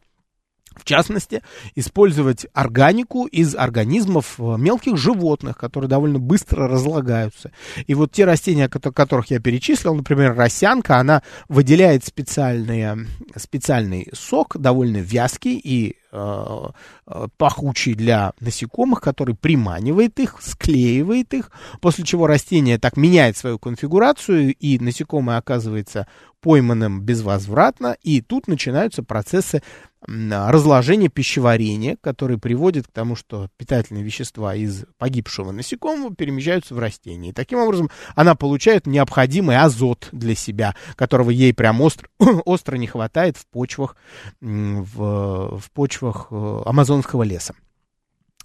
в 0.79 0.85
частности, 0.85 1.43
использовать 1.75 2.47
органику 2.55 3.27
из 3.27 3.55
организмов 3.55 4.37
э, 4.39 4.57
мелких 4.57 4.97
животных, 4.97 5.59
которые 5.59 5.89
довольно 5.89 6.19
быстро 6.19 6.69
разлагаются. 6.69 7.51
И 7.87 7.95
вот 7.95 8.13
те 8.13 8.25
растения, 8.25 8.69
которых 8.69 9.31
я 9.31 9.41
перечислил, 9.41 9.95
например, 9.95 10.35
росянка, 10.35 10.99
она 10.99 11.23
выделяет 11.49 12.05
специальный, 12.05 13.07
специальный 13.37 14.09
сок, 14.13 14.57
довольно 14.59 14.99
вязкий 14.99 15.61
и 15.63 15.97
э, 16.13 16.67
э, 17.07 17.27
пахучий 17.37 17.95
для 17.95 18.33
насекомых, 18.41 19.01
который 19.01 19.35
приманивает 19.35 20.19
их, 20.21 20.37
склеивает 20.41 21.35
их, 21.35 21.51
после 21.81 22.05
чего 22.05 22.27
растение 22.27 22.79
так 22.79 22.97
меняет 22.97 23.37
свою 23.37 23.59
конфигурацию, 23.59 24.55
и 24.55 24.79
насекомое 24.79 25.39
оказывается 25.39 26.07
пойманным 26.41 27.01
безвозвратно, 27.03 27.97
и 28.03 28.21
тут 28.21 28.47
начинаются 28.47 29.03
процессы 29.03 29.63
разложения 30.07 31.09
пищеварения, 31.09 31.97
которые 32.01 32.39
приводят 32.39 32.87
к 32.87 32.93
тому, 32.93 33.17
что 33.17 33.49
питательные 33.57 34.05
вещества 34.05 34.55
из 34.55 34.85
погибшего 34.97 35.51
насекомого 35.51 36.15
перемещаются 36.15 36.75
в 36.75 36.79
растение. 36.79 37.31
И 37.31 37.35
таким 37.35 37.59
образом 37.59 37.91
она 38.15 38.35
получает 38.35 38.87
необходимый 38.87 39.59
азот 39.59 40.09
для 40.13 40.35
себя, 40.35 40.75
которого 40.95 41.31
ей 41.31 41.53
прям 41.53 41.81
остро, 41.81 42.09
остро 42.45 42.77
не 42.77 42.87
хватает 42.87 43.37
в 43.37 43.47
почвах, 43.47 43.97
в, 44.41 45.59
в 45.59 45.71
почвах 45.73 46.29
э, 46.31 46.63
амазонского 46.65 47.23
леса. 47.23 47.55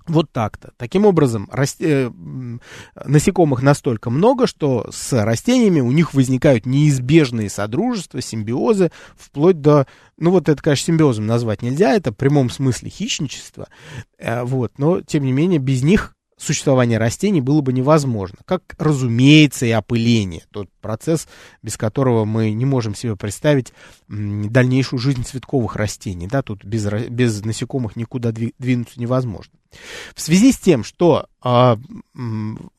Вот 0.08 0.32
так-то. 0.32 0.72
Таким 0.78 1.06
образом, 1.06 1.50
расти... 1.52 1.86
Э, 1.88 2.12
насекомых 3.06 3.62
настолько 3.62 4.10
много, 4.10 4.48
что 4.48 4.89
с 4.92 5.13
растениями 5.24 5.80
у 5.80 5.92
них 5.92 6.13
возникают 6.13 6.66
неизбежные 6.66 7.50
содружества, 7.50 8.22
симбиозы, 8.22 8.92
вплоть 9.16 9.62
до... 9.62 9.88
Ну 10.18 10.32
вот 10.32 10.50
это, 10.50 10.62
конечно, 10.62 10.86
симбиозом 10.86 11.26
назвать 11.26 11.62
нельзя, 11.62 11.94
это 11.94 12.12
в 12.12 12.16
прямом 12.16 12.50
смысле 12.50 12.89
хищничество. 12.89 13.68
Э, 14.18 14.44
вот, 14.44 14.74
но, 14.78 15.02
тем 15.02 15.24
не 15.24 15.32
менее, 15.32 15.60
без 15.60 15.84
них 15.84 16.16
существование 16.43 16.97
растений 16.97 17.41
было 17.41 17.62
бы 17.62 17.73
невозможно. 17.73 18.38
Как, 18.45 18.75
разумеется, 18.77 19.65
и 19.65 19.71
опыление. 19.71 20.43
Тот 20.51 20.69
процесс, 20.82 21.27
без 21.62 21.77
которого 21.77 22.25
мы 22.25 22.51
не 22.51 22.65
можем 22.65 22.95
себе 22.95 23.15
представить 23.15 23.73
дальнейшую 24.08 24.99
жизнь 24.99 25.23
цветковых 25.23 25.75
растений. 25.75 26.27
Да, 26.27 26.41
тут 26.41 26.63
без, 26.63 26.86
без 26.86 27.43
насекомых 27.43 27.95
никуда 27.95 28.32
двинуться 28.32 28.99
невозможно. 28.99 29.53
В 30.15 30.21
связи 30.21 30.51
с 30.51 30.58
тем, 30.58 30.84
что, 30.84 31.27
э, 31.43 31.77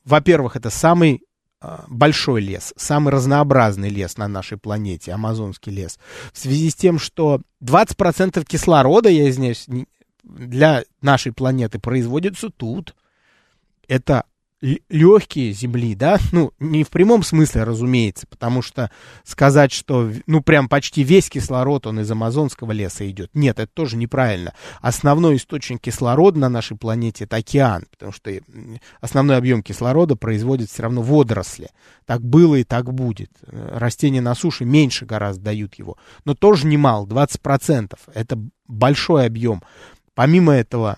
во-первых, 0.05 0.55
это 0.55 0.69
самый 0.69 1.23
э, 1.61 1.79
большой 1.87 2.41
лес, 2.41 2.73
самый 2.77 3.11
разнообразный 3.11 3.89
лес 3.89 4.17
на 4.17 4.27
нашей 4.27 4.57
планете, 4.57 5.11
амазонский 5.11 5.73
лес, 5.73 5.99
в 6.31 6.37
связи 6.37 6.69
с 6.69 6.75
тем, 6.75 6.99
что 6.99 7.41
20% 7.61 8.45
кислорода, 8.45 9.09
я 9.09 9.29
извиняюсь, 9.29 9.67
для 10.23 10.83
нашей 11.01 11.31
планеты 11.31 11.79
производится 11.79 12.49
тут, 12.49 12.95
это 13.87 14.25
легкие 14.89 15.51
земли, 15.51 15.95
да, 15.95 16.17
ну, 16.31 16.51
не 16.59 16.83
в 16.83 16.89
прямом 16.89 17.23
смысле, 17.23 17.63
разумеется, 17.63 18.25
потому 18.25 18.61
что 18.61 18.89
сказать, 19.23 19.71
что, 19.71 20.11
ну, 20.25 20.41
прям 20.41 20.69
почти 20.69 21.03
весь 21.03 21.29
кислород, 21.29 21.85
он 21.85 21.99
из 21.99 22.09
амазонского 22.09 22.71
леса 22.71 23.07
идет, 23.09 23.29
нет, 23.33 23.59
это 23.59 23.71
тоже 23.71 23.97
неправильно. 23.97 24.53
Основной 24.81 25.35
источник 25.35 25.81
кислорода 25.81 26.39
на 26.39 26.49
нашей 26.49 26.77
планете 26.77 27.25
это 27.25 27.35
океан, 27.35 27.85
потому 27.91 28.11
что 28.11 28.31
основной 29.01 29.37
объем 29.37 29.61
кислорода 29.61 30.15
производит 30.15 30.69
все 30.69 30.83
равно 30.83 31.01
водоросли. 31.01 31.69
Так 32.05 32.23
было 32.23 32.55
и 32.55 32.63
так 32.63 32.91
будет. 32.93 33.31
Растения 33.47 34.21
на 34.21 34.33
суше 34.35 34.65
меньше 34.65 35.05
гораздо 35.05 35.45
дают 35.45 35.75
его, 35.75 35.97
но 36.23 36.33
тоже 36.33 36.65
немало, 36.65 37.05
20%, 37.05 37.93
это 38.13 38.39
большой 38.67 39.27
объем. 39.27 39.61
Помимо 40.15 40.53
этого, 40.53 40.97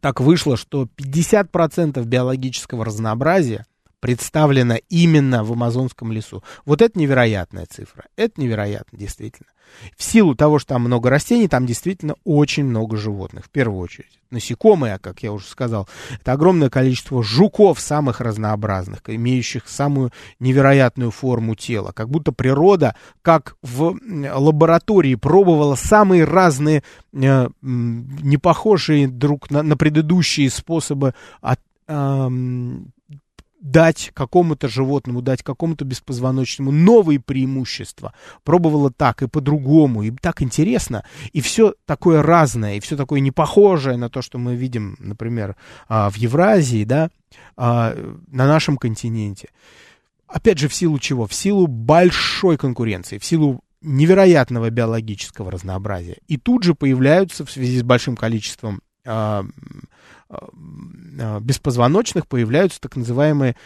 так 0.00 0.20
вышло, 0.20 0.56
что 0.56 0.88
50% 0.96 2.02
биологического 2.04 2.84
разнообразия 2.84 3.66
представлено 4.00 4.76
именно 4.88 5.44
в 5.44 5.52
амазонском 5.52 6.10
лесу. 6.10 6.42
Вот 6.64 6.82
это 6.82 6.98
невероятная 6.98 7.66
цифра. 7.66 8.04
Это 8.16 8.40
невероятно, 8.40 8.98
действительно. 8.98 9.48
В 9.96 10.02
силу 10.02 10.34
того, 10.34 10.58
что 10.58 10.74
там 10.74 10.82
много 10.82 11.10
растений, 11.10 11.46
там 11.46 11.66
действительно 11.66 12.14
очень 12.24 12.64
много 12.64 12.96
животных, 12.96 13.44
в 13.46 13.50
первую 13.50 13.80
очередь. 13.80 14.18
Насекомые, 14.30 14.98
как 14.98 15.22
я 15.22 15.32
уже 15.32 15.46
сказал, 15.46 15.88
это 16.20 16.32
огромное 16.32 16.70
количество 16.70 17.22
жуков 17.22 17.80
самых 17.80 18.20
разнообразных, 18.20 19.02
имеющих 19.06 19.68
самую 19.68 20.12
невероятную 20.38 21.10
форму 21.10 21.54
тела. 21.54 21.92
Как 21.92 22.08
будто 22.08 22.32
природа, 22.32 22.96
как 23.22 23.56
в 23.62 23.96
лаборатории, 24.02 25.14
пробовала 25.14 25.74
самые 25.74 26.24
разные, 26.24 26.82
э, 27.12 27.48
не 27.62 28.36
похожие 28.38 29.08
друг 29.08 29.50
на, 29.50 29.62
на 29.62 29.76
предыдущие 29.76 30.50
способы 30.50 31.14
от, 31.40 31.60
дать 33.60 34.10
какому-то 34.14 34.68
животному, 34.68 35.22
дать 35.22 35.42
какому-то 35.42 35.84
беспозвоночному 35.84 36.72
новые 36.72 37.20
преимущества. 37.20 38.14
Пробовала 38.42 38.90
так 38.90 39.22
и 39.22 39.28
по-другому, 39.28 40.02
и 40.02 40.10
так 40.10 40.42
интересно. 40.42 41.04
И 41.32 41.40
все 41.40 41.74
такое 41.84 42.22
разное, 42.22 42.76
и 42.76 42.80
все 42.80 42.96
такое 42.96 43.20
непохожее 43.20 43.96
на 43.96 44.08
то, 44.08 44.22
что 44.22 44.38
мы 44.38 44.56
видим, 44.56 44.96
например, 44.98 45.56
а, 45.88 46.10
в 46.10 46.16
Евразии, 46.16 46.84
да, 46.84 47.10
а, 47.56 47.94
на 48.28 48.46
нашем 48.46 48.76
континенте. 48.76 49.50
Опять 50.26 50.58
же, 50.58 50.68
в 50.68 50.74
силу 50.74 50.98
чего? 50.98 51.26
В 51.26 51.34
силу 51.34 51.66
большой 51.66 52.56
конкуренции, 52.56 53.18
в 53.18 53.24
силу 53.24 53.60
невероятного 53.82 54.70
биологического 54.70 55.50
разнообразия. 55.50 56.18
И 56.28 56.36
тут 56.36 56.62
же 56.62 56.74
появляются 56.74 57.44
в 57.44 57.50
связи 57.50 57.78
с 57.78 57.82
большим 57.82 58.16
количеством 58.16 58.80
а, 59.04 59.44
беспозвоночных 61.40 62.28
появляются 62.28 62.80
так 62.80 62.94
называемые, 62.94 63.56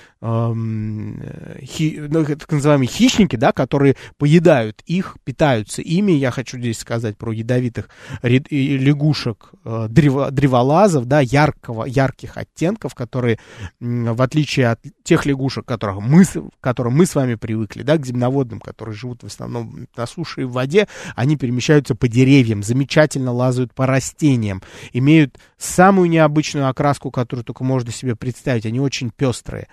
хи, 1.63 2.01
ну, 2.09 2.25
так 2.25 2.51
называемые 2.51 2.89
хищники, 2.89 3.37
да, 3.37 3.53
которые 3.53 3.97
поедают 4.17 4.83
их, 4.87 5.17
питаются 5.25 5.83
ими. 5.83 6.13
Я 6.13 6.31
хочу 6.31 6.59
здесь 6.59 6.79
сказать 6.79 7.19
про 7.19 7.33
ядовитых 7.33 7.91
лягушек, 8.23 9.53
древо, 9.65 10.31
древолазов, 10.31 11.05
да, 11.05 11.21
яркого, 11.21 11.85
ярких 11.85 12.39
оттенков, 12.39 12.95
которые, 12.95 13.39
в 13.79 14.23
отличие 14.23 14.69
от 14.69 14.81
тех 15.05 15.27
лягушек, 15.27 15.67
которых 15.67 16.01
мы, 16.01 16.25
которым 16.61 16.95
мы 16.95 17.07
с 17.07 17.15
вами 17.15 17.35
привыкли, 17.35 17.83
да, 17.83 17.99
к 17.99 18.07
земноводным, 18.07 18.59
которые 18.59 18.95
живут 18.95 19.23
в 19.23 19.27
основном 19.27 19.87
на 19.97 20.07
суше 20.07 20.43
и 20.43 20.45
в 20.45 20.53
воде, 20.53 20.89
они 21.15 21.37
перемещаются 21.37 21.95
по 21.95 22.09
деревьям, 22.09 22.63
замечательно 22.63 23.31
лазают 23.31 23.75
по 23.75 23.87
растениям, 23.87 24.63
имеют 24.93 25.39
самую 25.59 26.09
необычную 26.09 26.69
окраску, 26.69 27.11
которую 27.11 27.45
только 27.45 27.65
можно 27.65 27.93
себе 27.93 28.17
представить. 28.17 28.65
Они 28.65 28.81
очень 28.81 29.11
пестрые, 29.11 29.69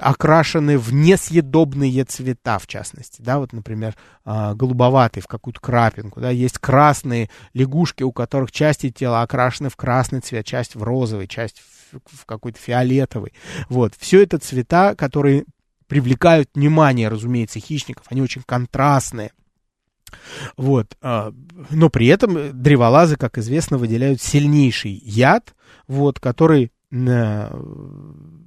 окрашены 0.00 0.78
в 0.78 0.92
несъедобные 0.92 2.04
цвета, 2.04 2.58
в 2.58 2.66
частности, 2.66 3.22
да, 3.22 3.38
вот, 3.38 3.54
например, 3.54 3.96
а, 4.24 4.54
голубоватый 4.54 5.22
в 5.22 5.26
какую-то 5.26 5.60
крапинку, 5.60 6.20
да, 6.20 6.28
есть 6.28 6.58
красные 6.58 7.30
лягушки, 7.54 8.02
у 8.02 8.12
которых 8.12 8.52
части 8.52 8.90
тела 8.90 9.22
окрашены 9.22 9.70
в 9.70 9.76
красный 9.76 10.20
цвет, 10.20 10.44
часть 10.44 10.74
в 10.74 10.82
розовый, 10.82 11.26
часть 11.26 11.60
в 11.60 11.77
какой-то 12.26 12.58
фиолетовый. 12.58 13.32
Вот, 13.68 13.94
все 13.98 14.22
это 14.22 14.38
цвета, 14.38 14.94
которые 14.94 15.44
привлекают 15.86 16.50
внимание, 16.54 17.08
разумеется, 17.08 17.60
хищников, 17.60 18.06
они 18.10 18.22
очень 18.22 18.42
контрастные. 18.44 19.32
Вот. 20.56 20.96
А, 21.00 21.32
но 21.70 21.90
при 21.90 22.06
этом 22.06 22.62
древолазы, 22.62 23.16
как 23.16 23.38
известно, 23.38 23.78
выделяют 23.78 24.22
сильнейший 24.22 24.92
яд, 24.92 25.54
вот, 25.86 26.20
который, 26.20 26.72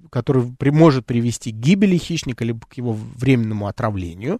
который 0.09 0.71
может 0.71 1.05
привести 1.05 1.51
к 1.51 1.55
гибели 1.55 1.97
хищника, 1.97 2.43
либо 2.45 2.65
к 2.67 2.73
его 2.75 2.93
временному 2.93 3.67
отравлению. 3.67 4.39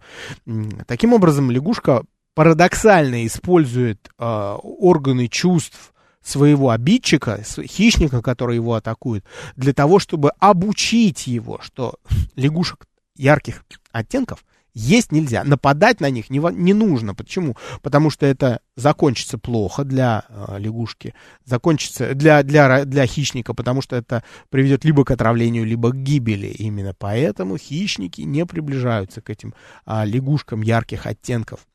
Таким 0.88 1.14
образом, 1.14 1.52
лягушка 1.52 2.04
парадоксально 2.34 3.26
использует 3.26 4.10
э, 4.18 4.56
органы 4.64 5.28
чувств 5.28 5.94
своего 6.24 6.70
обидчика, 6.70 7.44
хищника, 7.44 8.22
который 8.22 8.56
его 8.56 8.76
атакует, 8.76 9.26
для 9.56 9.74
того, 9.74 10.00
чтобы 10.00 10.32
обучить 10.40 11.28
его, 11.28 11.60
что 11.62 11.96
лягушек 12.36 12.88
ярких 13.16 13.64
оттенков 13.92 14.44
есть 14.74 15.12
нельзя. 15.12 15.44
Нападать 15.44 16.00
на 16.00 16.10
них 16.10 16.30
не, 16.30 16.40
не 16.54 16.74
нужно. 16.74 17.14
Почему? 17.14 17.56
Потому 17.82 18.10
что 18.10 18.26
это 18.26 18.62
закончится 18.76 19.38
плохо 19.38 19.84
для 19.84 20.24
э, 20.30 20.60
лягушки, 20.60 21.14
закончится 21.44 22.14
для, 22.16 22.42
для, 22.44 22.86
для 22.86 23.06
хищника, 23.06 23.54
потому 23.54 23.82
что 23.82 23.96
это 23.96 24.24
приведет 24.50 24.86
либо 24.86 25.04
к 25.04 25.12
отравлению, 25.12 25.66
либо 25.66 25.92
к 25.92 25.98
гибели. 25.98 26.48
Именно 26.48 26.96
поэтому 26.98 27.58
хищники 27.58 28.22
не 28.22 28.46
приближаются 28.46 29.22
к 29.22 29.30
этим 29.30 29.54
э, 29.86 30.06
лягушкам 30.06 30.62
ярких 30.62 31.06
оттенков. 31.06 31.68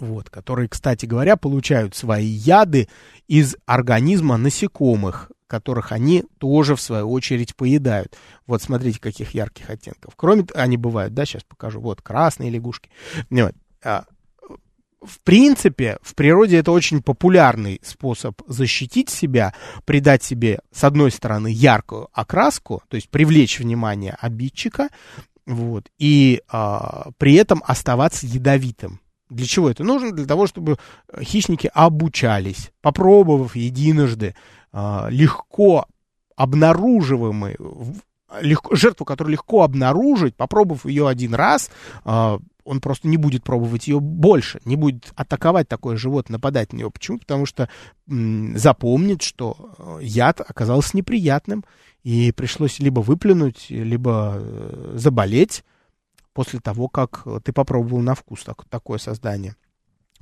Вот, 0.00 0.30
которые, 0.30 0.68
кстати 0.68 1.06
говоря, 1.06 1.36
получают 1.36 1.94
свои 1.94 2.26
яды 2.26 2.88
из 3.28 3.56
организма 3.66 4.38
насекомых, 4.38 5.30
которых 5.46 5.92
они 5.92 6.24
тоже, 6.38 6.74
в 6.74 6.80
свою 6.80 7.10
очередь, 7.10 7.54
поедают. 7.54 8.16
Вот 8.46 8.62
смотрите, 8.62 8.98
каких 8.98 9.34
ярких 9.34 9.68
оттенков. 9.68 10.14
Кроме 10.16 10.44
того, 10.44 10.60
они 10.60 10.76
бывают, 10.76 11.12
да, 11.12 11.26
сейчас 11.26 11.44
покажу. 11.44 11.80
Вот, 11.80 12.00
красные 12.00 12.50
лягушки. 12.50 12.88
Вот. 13.28 13.54
А, 13.84 14.04
в 15.02 15.20
принципе, 15.20 15.98
в 16.02 16.14
природе 16.14 16.58
это 16.58 16.72
очень 16.72 17.02
популярный 17.02 17.80
способ 17.82 18.40
защитить 18.46 19.10
себя, 19.10 19.54
придать 19.84 20.22
себе, 20.22 20.60
с 20.72 20.84
одной 20.84 21.10
стороны, 21.10 21.48
яркую 21.48 22.08
окраску, 22.12 22.82
то 22.88 22.96
есть 22.96 23.08
привлечь 23.08 23.58
внимание 23.58 24.16
обидчика, 24.20 24.88
вот, 25.46 25.90
и 25.98 26.42
а, 26.48 27.10
при 27.18 27.34
этом 27.34 27.62
оставаться 27.66 28.26
ядовитым. 28.26 29.00
Для 29.30 29.46
чего 29.46 29.70
это 29.70 29.84
нужно? 29.84 30.12
Для 30.12 30.26
того, 30.26 30.46
чтобы 30.46 30.76
хищники 31.20 31.70
обучались, 31.72 32.72
попробовав 32.82 33.56
единожды 33.56 34.34
а, 34.72 35.08
легко 35.08 35.86
обнаруживаемый, 36.36 37.56
легко, 38.40 38.74
жертву, 38.74 39.04
которую 39.04 39.32
легко 39.32 39.62
обнаружить, 39.62 40.34
попробовав 40.34 40.84
ее 40.84 41.08
один 41.08 41.34
раз, 41.34 41.70
а, 42.04 42.38
он 42.64 42.80
просто 42.80 43.08
не 43.08 43.16
будет 43.16 43.44
пробовать 43.44 43.88
ее 43.88 44.00
больше, 44.00 44.60
не 44.64 44.76
будет 44.76 45.12
атаковать 45.16 45.68
такое 45.68 45.96
животное, 45.96 46.34
нападать 46.34 46.72
на 46.72 46.78
него. 46.78 46.90
Почему? 46.90 47.18
Потому 47.18 47.46
что 47.46 47.68
запомнит, 48.06 49.22
что 49.22 49.74
э, 49.78 49.98
яд 50.02 50.40
оказался 50.40 50.96
неприятным, 50.96 51.64
и 52.02 52.32
пришлось 52.32 52.78
либо 52.78 53.00
выплюнуть, 53.00 53.66
либо 53.70 54.34
э, 54.36 54.92
заболеть 54.94 55.64
после 56.32 56.60
того, 56.60 56.88
как 56.88 57.26
ты 57.44 57.52
попробовал 57.52 58.00
на 58.00 58.14
вкус 58.14 58.44
так, 58.44 58.64
такое 58.68 58.98
создание. 58.98 59.56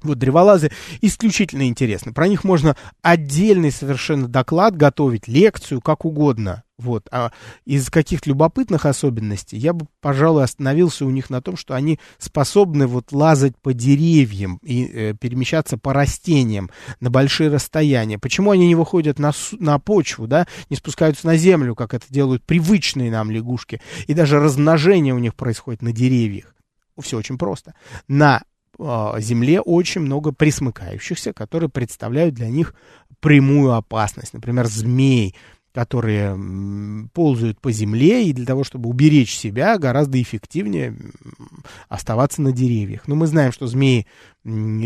Вот 0.03 0.19
древолазы 0.19 0.71
исключительно 1.01 1.67
интересны. 1.67 2.13
Про 2.13 2.29
них 2.29 2.45
можно 2.45 2.77
отдельный 3.03 3.73
совершенно 3.73 4.29
доклад 4.29 4.77
готовить, 4.77 5.27
лекцию, 5.27 5.81
как 5.81 6.05
угодно. 6.05 6.63
Вот. 6.79 7.09
А 7.11 7.33
из 7.65 7.91
каких-то 7.91 8.31
любопытных 8.31 8.87
особенностей 8.87 9.57
я 9.57 9.73
бы, 9.73 9.89
пожалуй, 10.01 10.45
остановился 10.45 11.05
у 11.05 11.11
них 11.11 11.29
на 11.29 11.43
том, 11.43 11.57
что 11.57 11.75
они 11.75 11.99
способны 12.19 12.87
вот 12.87 13.11
лазать 13.11 13.57
по 13.59 13.75
деревьям 13.75 14.61
и 14.63 14.85
э, 14.87 15.15
перемещаться 15.21 15.77
по 15.77 15.93
растениям 15.93 16.71
на 17.01 17.11
большие 17.11 17.51
расстояния. 17.51 18.19
Почему 18.21 18.53
они 18.53 18.69
не 18.69 18.77
выходят 18.77 19.19
на, 19.19 19.33
на 19.59 19.81
почву, 19.81 20.29
да, 20.29 20.47
не 20.71 20.77
спускаются 20.77 21.27
на 21.27 21.37
землю, 21.37 21.75
как 21.75 21.95
это 21.95 22.07
делают 22.09 22.45
привычные 22.45 23.11
нам 23.11 23.33
лягушки, 23.33 23.81
и 24.07 24.15
даже 24.15 24.39
размножение 24.39 25.15
у 25.15 25.19
них 25.19 25.35
происходит 25.35 25.83
на 25.83 25.91
деревьях? 25.91 26.55
Все 27.01 27.17
очень 27.17 27.39
просто. 27.39 27.75
На 28.07 28.43
Земле 28.79 29.61
очень 29.61 30.03
много 30.03 30.33
присмыкающихся, 30.33 31.33
которые 31.33 31.69
представляют 31.69 32.35
для 32.35 32.49
них 32.49 32.75
прямую 33.21 33.73
опасность. 33.73 34.35
Например, 34.35 34.67
змей, 34.67 35.35
которые 35.73 36.37
ползают 37.12 37.61
по 37.61 37.71
земле, 37.71 38.27
и 38.27 38.33
для 38.33 38.47
того, 38.47 38.64
чтобы 38.64 38.88
уберечь 38.88 39.37
себя, 39.37 39.79
гораздо 39.79 40.21
эффективнее 40.21 40.97
оставаться 41.88 42.43
на 42.43 42.53
деревьях. 42.53 43.07
Но 43.07 43.14
мы 43.14 43.27
знаем, 43.27 43.53
что 43.53 43.67
змеи 43.67 44.07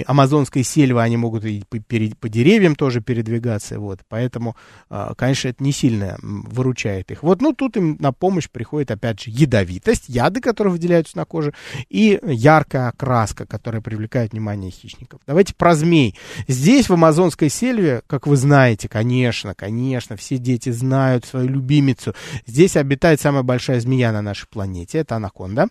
амазонской 0.07 0.63
сельвы, 0.63 1.03
они 1.03 1.17
могут 1.17 1.45
и 1.45 1.63
по, 1.69 2.29
деревьям 2.29 2.75
тоже 2.75 3.01
передвигаться, 3.01 3.79
вот, 3.79 4.01
поэтому, 4.09 4.57
а, 4.91 5.15
конечно, 5.15 5.49
это 5.49 5.63
не 5.63 5.73
сильно 5.73 6.19
выручает 6.23 7.11
их. 7.11 7.23
Вот, 7.23 7.41
ну, 7.41 7.53
тут 7.53 7.77
им 7.77 7.97
на 8.01 8.13
помощь 8.13 8.49
приходит, 8.49 8.91
опять 8.91 9.23
же, 9.23 9.31
ядовитость, 9.31 10.09
яды, 10.09 10.41
которые 10.41 10.73
выделяются 10.73 11.17
на 11.17 11.25
коже, 11.25 11.53
и 11.89 12.19
яркая 12.23 12.89
окраска, 12.89 13.47
которая 13.47 13.83
привлекает 13.83 14.33
внимание 14.33 14.71
хищников. 14.71 15.21
Давайте 15.27 15.55
про 15.55 15.75
змей. 15.75 16.17
Здесь, 16.49 16.89
в 16.89 16.95
амазонской 16.95 17.49
сельве, 17.49 18.03
как 18.07 18.27
вы 18.27 18.37
знаете, 18.37 18.89
конечно, 18.89 19.55
конечно, 19.55 20.17
все 20.17 20.39
дети 20.39 20.71
знают 20.71 21.25
свою 21.25 21.49
любимицу. 21.49 22.15
Здесь 22.47 22.77
обитает 22.77 23.21
самая 23.21 23.43
большая 23.43 23.81
змея 23.81 24.13
на 24.13 24.23
нашей 24.23 24.47
планете, 24.49 24.99
это 24.99 25.17
анаконда 25.17 25.69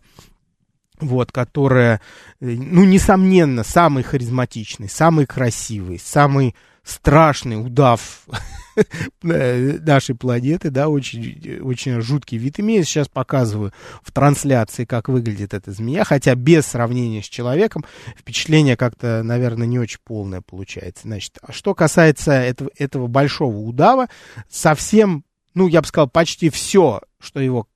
вот, 1.02 1.32
которая, 1.32 2.00
э, 2.40 2.46
ну, 2.46 2.86
несомненно, 2.86 3.64
самый 3.64 4.04
харизматичный, 4.04 4.88
самый 4.88 5.26
красивый, 5.26 6.00
самый 6.00 6.56
страшный 6.84 7.64
удав 7.64 8.26
э, 9.24 9.78
нашей 9.80 10.16
планеты, 10.16 10.70
да, 10.70 10.90
очень, 10.90 11.60
очень 11.62 12.02
жуткий 12.02 12.38
вид 12.38 12.60
имеет. 12.60 12.88
Сейчас 12.88 13.08
показываю 13.08 13.74
в 14.04 14.12
трансляции, 14.12 14.86
как 14.86 15.10
выглядит 15.10 15.54
эта 15.54 15.72
змея, 15.72 16.04
хотя 16.04 16.36
без 16.36 16.66
сравнения 16.66 17.22
с 17.22 17.28
человеком 17.28 17.86
впечатление 18.18 18.78
как-то, 18.78 19.22
наверное, 19.24 19.68
не 19.68 19.80
очень 19.80 20.00
полное 20.04 20.42
получается. 20.42 21.04
Значит, 21.04 21.38
а 21.42 21.52
что 21.52 21.76
касается 21.76 22.32
этого, 22.32 22.70
этого 22.78 23.08
большого 23.08 23.58
удава, 23.58 24.08
совсем, 24.50 25.24
ну, 25.54 25.68
я 25.68 25.82
бы 25.82 25.88
сказал, 25.88 26.10
почти 26.10 26.50
все, 26.50 27.02
что 27.20 27.40
его 27.40 27.68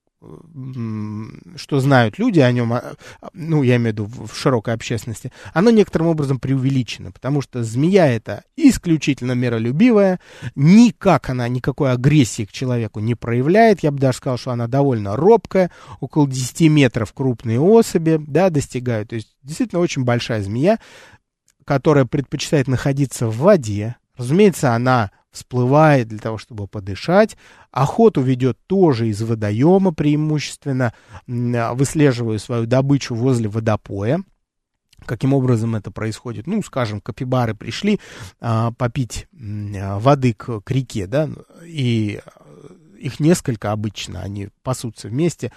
что 1.55 1.79
знают 1.79 2.19
люди 2.19 2.39
о 2.39 2.51
нем, 2.51 2.73
а, 2.73 2.95
ну, 3.33 3.63
я 3.63 3.77
имею 3.77 3.89
в 3.89 3.93
виду 3.93 4.05
в 4.05 4.35
широкой 4.35 4.73
общественности, 4.73 5.31
оно 5.53 5.69
некоторым 5.69 6.07
образом 6.07 6.39
преувеличено, 6.39 7.11
потому 7.11 7.41
что 7.41 7.63
змея 7.63 8.07
это 8.07 8.43
исключительно 8.55 9.33
миролюбивая, 9.33 10.19
никак 10.55 11.29
она 11.29 11.47
никакой 11.47 11.91
агрессии 11.91 12.45
к 12.45 12.51
человеку 12.51 12.99
не 12.99 13.15
проявляет, 13.15 13.81
я 13.81 13.91
бы 13.91 13.99
даже 13.99 14.17
сказал, 14.17 14.37
что 14.37 14.51
она 14.51 14.67
довольно 14.67 15.15
робкая, 15.15 15.71
около 15.99 16.27
10 16.27 16.69
метров 16.69 17.13
крупные 17.13 17.59
особи, 17.59 18.21
да, 18.25 18.49
достигают, 18.49 19.09
то 19.09 19.15
есть 19.15 19.35
действительно 19.43 19.81
очень 19.81 20.03
большая 20.03 20.41
змея, 20.41 20.79
которая 21.65 22.05
предпочитает 22.05 22.67
находиться 22.67 23.27
в 23.27 23.37
воде, 23.37 23.95
разумеется, 24.17 24.73
она 24.73 25.11
всплывает 25.35 26.07
для 26.07 26.19
того, 26.19 26.37
чтобы 26.37 26.67
подышать. 26.67 27.37
Охоту 27.71 28.21
ведет 28.21 28.57
тоже 28.67 29.09
из 29.09 29.21
водоема 29.21 29.93
преимущественно, 29.93 30.93
выслеживая 31.27 32.37
свою 32.37 32.65
добычу 32.65 33.13
возле 33.13 33.49
водопоя. 33.49 34.19
Каким 35.05 35.33
образом 35.33 35.75
это 35.75 35.91
происходит? 35.91 36.47
Ну, 36.47 36.63
скажем, 36.63 37.01
капибары 37.01 37.53
пришли 37.53 37.99
а, 38.39 38.71
попить 38.71 39.27
а, 39.33 39.99
воды 39.99 40.33
к, 40.33 40.61
к 40.61 40.71
реке, 40.71 41.05
да, 41.05 41.29
и 41.63 42.21
их 42.97 43.19
несколько 43.19 43.71
обычно, 43.71 44.21
они 44.21 44.49
пасутся 44.63 45.09
вместе, 45.09 45.51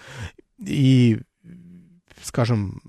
и, 0.59 1.21
скажем, 2.23 2.83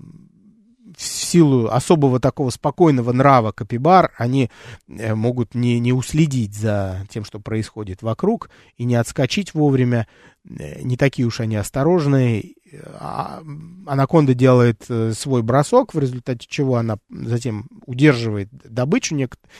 силу 1.30 1.68
особого 1.68 2.20
такого 2.20 2.50
спокойного 2.50 3.12
нрава 3.12 3.52
капибар, 3.52 4.12
они 4.16 4.50
э, 4.88 5.14
могут 5.14 5.54
не, 5.54 5.78
не 5.78 5.92
уследить 5.92 6.54
за 6.54 7.06
тем, 7.10 7.24
что 7.24 7.38
происходит 7.38 8.02
вокруг, 8.02 8.50
и 8.76 8.84
не 8.84 8.96
отскочить 8.96 9.54
вовремя, 9.54 10.06
Э, 10.48 10.82
не 10.82 10.96
такие 10.96 11.26
уж 11.26 11.40
они 11.40 11.56
осторожные. 11.56 12.54
А, 13.00 13.42
анаконда 13.86 14.32
делает 14.32 14.84
э, 14.88 15.12
свой 15.12 15.42
бросок, 15.42 15.92
в 15.92 15.98
результате 15.98 16.46
чего 16.48 16.76
она 16.76 16.98
затем 17.10 17.66
удерживает 17.84 18.48
добычу 18.52 19.16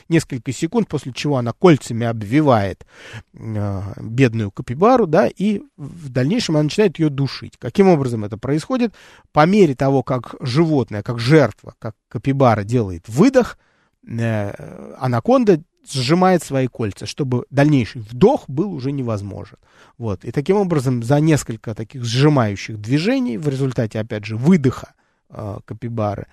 несколько 0.09 0.53
секунд, 0.53 0.87
после 0.87 1.13
чего 1.13 1.37
она 1.37 1.53
кольцами 1.53 2.07
обвивает 2.07 2.87
бедную 3.33 4.53
капибару, 4.53 5.09
да, 5.09 5.27
и 5.27 5.61
в 5.77 6.09
дальнейшем 6.11 6.55
она 6.55 6.65
начинает 6.65 7.01
ее 7.01 7.09
душить. 7.09 7.55
Каким 7.59 7.89
образом 7.89 8.25
это 8.25 8.39
происходит? 8.39 8.95
По 9.33 9.45
мере 9.45 9.75
того, 9.75 10.05
как 10.05 10.37
животное, 10.39 11.03
как 11.03 11.19
жертва, 11.19 11.60
как 11.79 11.97
капибара 12.09 12.65
делает 12.65 13.09
выдох, 13.09 13.59
анаконда 14.07 15.63
сжимает 15.89 16.43
свои 16.43 16.67
кольца, 16.69 17.07
чтобы 17.07 17.47
дальнейший 17.51 18.03
вдох 18.03 18.49
был 18.49 18.73
уже 18.73 18.93
невозможен. 18.93 19.57
Вот. 19.99 20.25
И 20.25 20.33
таким 20.33 20.57
образом 20.57 21.03
за 21.03 21.21
несколько 21.21 21.75
таких 21.75 22.05
сжимающих 22.05 22.79
движений, 22.79 23.39
в 23.39 23.49
результате, 23.49 23.99
опять 24.01 24.25
же, 24.25 24.37
выдоха 24.37 24.95
э, 25.31 25.59
капибары, 25.65 26.27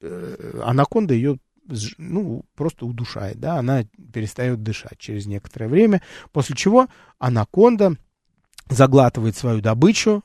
э, 0.00 0.60
анаконда 0.64 1.14
ее 1.14 1.38
ну, 1.96 2.44
просто 2.56 2.86
удушает, 2.86 3.38
да, 3.38 3.58
она 3.58 3.84
перестает 4.12 4.62
дышать 4.62 4.98
через 4.98 5.26
некоторое 5.26 5.68
время, 5.68 6.02
после 6.32 6.56
чего 6.56 6.88
анаконда 7.18 7.96
заглатывает 8.68 9.36
свою 9.36 9.60
добычу, 9.60 10.24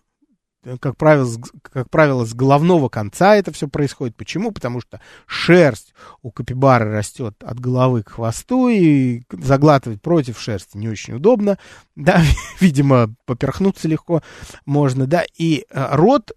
как 0.81 0.97
правило, 0.97 1.29
как 1.61 1.89
правило, 1.89 2.25
с 2.25 2.33
головного 2.33 2.89
конца 2.89 3.35
это 3.35 3.51
все 3.51 3.67
происходит. 3.67 4.15
Почему? 4.15 4.51
Потому 4.51 4.81
что 4.81 4.99
шерсть 5.25 5.93
у 6.21 6.31
капибары 6.31 6.91
растет 6.91 7.35
от 7.43 7.59
головы 7.59 8.03
к 8.03 8.09
хвосту, 8.09 8.67
и 8.67 9.21
заглатывать 9.31 10.01
против 10.01 10.39
шерсти 10.39 10.77
не 10.77 10.89
очень 10.89 11.15
удобно. 11.15 11.57
Да, 11.95 12.21
видимо, 12.59 13.15
поперхнуться 13.25 13.87
легко 13.87 14.21
можно, 14.65 15.07
да. 15.07 15.25
И 15.35 15.65
э, 15.67 15.87
рот 15.95 16.31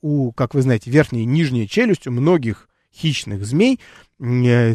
у, 0.00 0.32
как 0.32 0.54
вы 0.54 0.62
знаете, 0.62 0.90
верхняя 0.90 1.22
и 1.22 1.26
нижняя 1.26 1.66
челюсть 1.68 2.08
у 2.08 2.10
многих 2.10 2.68
хищных 2.92 3.44
змей 3.44 3.80
э, 4.20 4.74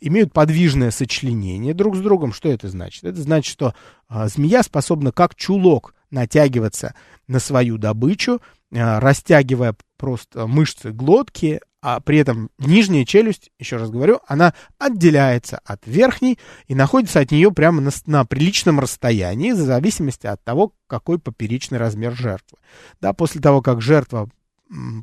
имеют 0.00 0.32
подвижное 0.32 0.90
сочленение 0.90 1.74
друг 1.74 1.96
с 1.96 2.00
другом. 2.00 2.32
Что 2.32 2.50
это 2.50 2.68
значит? 2.68 3.04
Это 3.04 3.20
значит, 3.20 3.52
что 3.52 3.74
а, 4.08 4.28
змея 4.28 4.62
способна 4.62 5.12
как 5.12 5.34
чулок 5.34 5.94
натягиваться 6.10 6.94
на 7.26 7.38
свою 7.38 7.78
добычу, 7.78 8.40
а, 8.74 9.00
растягивая 9.00 9.74
просто 9.96 10.46
мышцы 10.46 10.90
глотки, 10.92 11.60
а 11.80 12.00
при 12.00 12.18
этом 12.18 12.50
нижняя 12.58 13.04
челюсть, 13.04 13.50
еще 13.58 13.76
раз 13.76 13.90
говорю, 13.90 14.20
она 14.26 14.52
отделяется 14.78 15.60
от 15.64 15.86
верхней 15.86 16.38
и 16.66 16.74
находится 16.74 17.20
от 17.20 17.30
нее 17.30 17.52
прямо 17.52 17.80
на, 17.80 17.90
на 18.06 18.24
приличном 18.24 18.80
расстоянии, 18.80 19.52
в 19.52 19.58
зависимости 19.58 20.26
от 20.26 20.42
того, 20.42 20.72
какой 20.88 21.18
поперечный 21.18 21.78
размер 21.78 22.16
жертвы. 22.16 22.58
Да, 23.00 23.12
после 23.12 23.40
того, 23.40 23.62
как 23.62 23.80
жертва 23.80 24.28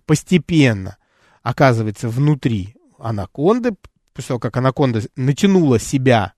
постепенно 0.06 0.98
оказывается 1.44 2.10
внутри 2.10 2.76
анаконды, 3.00 3.72
после 4.14 4.30
того, 4.30 4.40
как 4.40 4.58
анаконда 4.58 5.02
натянула 5.16 5.80
себя 5.80 6.34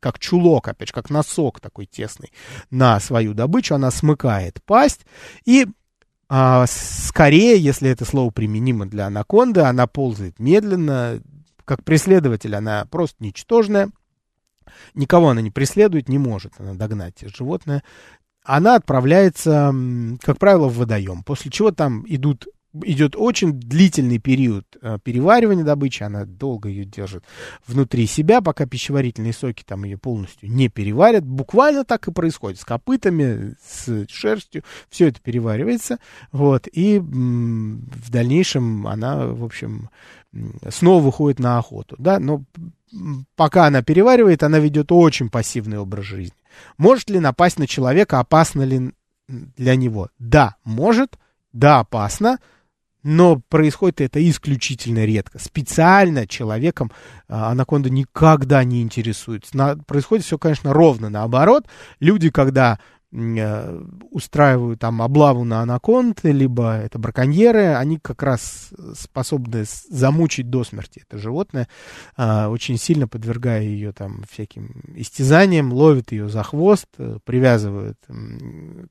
как 0.00 0.18
чулок, 0.18 0.68
опять 0.68 0.88
же, 0.88 0.94
как 0.94 1.10
носок 1.10 1.60
такой 1.60 1.86
тесный 1.86 2.32
на 2.70 3.00
свою 3.00 3.34
добычу, 3.34 3.74
она 3.74 3.90
смыкает 3.90 4.62
пасть. 4.64 5.06
И 5.44 5.66
а, 6.28 6.66
скорее, 6.66 7.58
если 7.58 7.90
это 7.90 8.04
слово 8.04 8.30
применимо 8.30 8.86
для 8.86 9.06
анаконды, 9.06 9.60
она 9.60 9.86
ползает 9.86 10.38
медленно, 10.38 11.20
как 11.64 11.84
преследователь 11.84 12.54
она 12.54 12.86
просто 12.86 13.22
ничтожная, 13.22 13.90
никого 14.94 15.30
она 15.30 15.40
не 15.40 15.50
преследует, 15.50 16.08
не 16.08 16.18
может 16.18 16.54
она 16.58 16.74
догнать 16.74 17.22
животное, 17.36 17.82
она 18.42 18.76
отправляется, 18.76 19.74
как 20.22 20.38
правило, 20.38 20.68
в 20.68 20.76
водоем, 20.76 21.22
после 21.22 21.50
чего 21.50 21.70
там 21.70 22.04
идут 22.06 22.46
идет 22.82 23.14
очень 23.16 23.52
длительный 23.52 24.18
период 24.18 24.64
э, 24.80 24.98
переваривания 25.02 25.64
добычи, 25.64 26.02
она 26.02 26.24
долго 26.24 26.68
ее 26.68 26.84
держит 26.84 27.24
внутри 27.66 28.06
себя, 28.06 28.40
пока 28.40 28.66
пищеварительные 28.66 29.32
соки 29.32 29.62
там 29.64 29.84
ее 29.84 29.96
полностью 29.96 30.50
не 30.50 30.68
переварят. 30.68 31.24
Буквально 31.24 31.84
так 31.84 32.08
и 32.08 32.12
происходит 32.12 32.60
с 32.60 32.64
копытами, 32.64 33.54
с 33.64 34.06
шерстью, 34.08 34.64
все 34.88 35.08
это 35.08 35.20
переваривается, 35.20 35.98
вот, 36.32 36.66
и 36.70 36.98
в 36.98 38.10
дальнейшем 38.10 38.86
она, 38.86 39.26
в 39.26 39.44
общем, 39.44 39.90
снова 40.68 41.02
выходит 41.02 41.38
на 41.38 41.58
охоту, 41.58 41.96
да, 41.98 42.18
но 42.18 42.44
пока 43.36 43.66
она 43.66 43.82
переваривает, 43.82 44.42
она 44.42 44.58
ведет 44.58 44.90
очень 44.90 45.30
пассивный 45.30 45.78
образ 45.78 46.04
жизни. 46.04 46.36
Может 46.76 47.10
ли 47.10 47.20
напасть 47.20 47.58
на 47.58 47.66
человека, 47.66 48.20
опасно 48.20 48.62
ли 48.62 48.92
для 49.28 49.76
него? 49.76 50.10
Да, 50.18 50.56
может, 50.64 51.18
да, 51.52 51.80
опасно, 51.80 52.38
но 53.04 53.36
происходит 53.36 54.00
это 54.00 54.28
исключительно 54.28 55.04
редко. 55.04 55.38
Специально 55.38 56.26
человеком 56.26 56.90
а, 57.28 57.50
анаконда 57.52 57.90
никогда 57.90 58.64
не 58.64 58.82
интересуется. 58.82 59.56
На, 59.56 59.76
происходит 59.76 60.24
все, 60.24 60.38
конечно, 60.38 60.72
ровно 60.72 61.10
наоборот. 61.10 61.66
Люди, 62.00 62.30
когда 62.30 62.80
устраивают 64.10 64.80
там 64.80 65.00
облаву 65.00 65.44
на 65.44 65.60
анаконд, 65.60 66.20
либо 66.24 66.76
это 66.78 66.98
браконьеры, 66.98 67.74
они 67.74 67.98
как 67.98 68.24
раз 68.24 68.70
способны 68.98 69.64
замучить 69.88 70.50
до 70.50 70.64
смерти 70.64 71.04
это 71.08 71.18
животное, 71.18 71.68
а, 72.16 72.48
очень 72.48 72.76
сильно 72.76 73.06
подвергая 73.06 73.62
ее 73.62 73.92
там 73.92 74.24
всяким 74.28 74.82
истязаниям, 74.96 75.72
ловят 75.72 76.10
ее 76.10 76.28
за 76.28 76.42
хвост, 76.42 76.88
э, 76.98 77.18
привязывают 77.24 77.98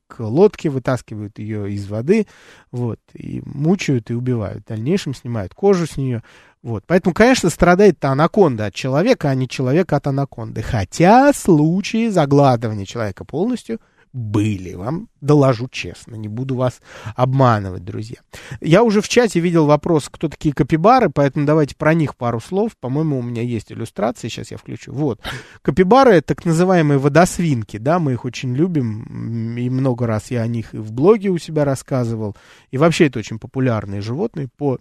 к 0.06 0.20
лодке, 0.20 0.70
вытаскивают 0.70 1.38
ее 1.38 1.70
из 1.72 1.86
воды, 1.86 2.26
вот, 2.70 3.00
и 3.12 3.42
мучают 3.44 4.10
и 4.10 4.14
убивают. 4.14 4.64
В 4.64 4.68
дальнейшем 4.68 5.14
снимают 5.14 5.52
кожу 5.52 5.86
с 5.86 5.98
нее, 5.98 6.22
вот. 6.62 6.84
Поэтому, 6.86 7.12
конечно, 7.12 7.50
страдает-то 7.50 8.08
анаконда 8.08 8.66
от 8.66 8.74
человека, 8.74 9.28
а 9.28 9.34
не 9.34 9.48
человек 9.48 9.92
от 9.92 10.06
анаконды. 10.06 10.62
Хотя 10.62 11.34
случаи 11.34 12.08
заглатывания 12.08 12.86
человека 12.86 13.26
полностью– 13.26 13.80
были. 14.14 14.74
Вам 14.74 15.08
доложу 15.20 15.68
честно, 15.68 16.14
не 16.14 16.28
буду 16.28 16.54
вас 16.54 16.80
обманывать, 17.16 17.84
друзья. 17.84 18.18
Я 18.60 18.84
уже 18.84 19.00
в 19.00 19.08
чате 19.08 19.40
видел 19.40 19.66
вопрос, 19.66 20.08
кто 20.08 20.28
такие 20.28 20.54
капибары, 20.54 21.10
поэтому 21.10 21.44
давайте 21.44 21.74
про 21.74 21.94
них 21.94 22.16
пару 22.16 22.40
слов. 22.40 22.76
По-моему, 22.78 23.18
у 23.18 23.22
меня 23.22 23.42
есть 23.42 23.72
иллюстрации, 23.72 24.28
сейчас 24.28 24.52
я 24.52 24.56
включу. 24.56 24.92
Вот. 24.92 25.20
Капибары— 25.62 26.20
так 26.22 26.44
называемые 26.44 26.98
водосвинки, 26.98 27.76
да, 27.76 27.98
мы 27.98 28.12
их 28.12 28.24
очень 28.24 28.54
любим, 28.54 29.56
и 29.56 29.68
много 29.68 30.06
раз 30.06 30.30
я 30.30 30.42
о 30.42 30.46
них 30.46 30.74
и 30.74 30.78
в 30.78 30.92
блоге 30.92 31.30
у 31.30 31.38
себя 31.38 31.64
рассказывал. 31.64 32.36
И 32.70 32.78
вообще 32.78 33.06
это 33.06 33.18
очень 33.18 33.40
популярные 33.40 34.00
животные 34.00 34.48
по 34.56 34.78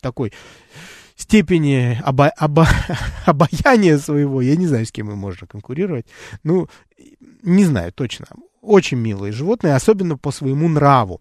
такой 0.00 0.32
степени 1.16 2.00
обо, 2.02 2.28
обо, 2.28 2.66
обаяния 3.26 3.98
своего, 3.98 4.40
я 4.40 4.56
не 4.56 4.66
знаю, 4.66 4.86
с 4.86 4.92
кем 4.92 5.10
им 5.10 5.18
можно 5.18 5.46
конкурировать. 5.46 6.06
Ну, 6.44 6.68
не 7.42 7.64
знаю 7.66 7.92
точно. 7.92 8.26
Очень 8.60 8.98
милые 8.98 9.32
животные, 9.32 9.74
особенно 9.74 10.16
по 10.16 10.30
своему 10.30 10.68
нраву. 10.68 11.20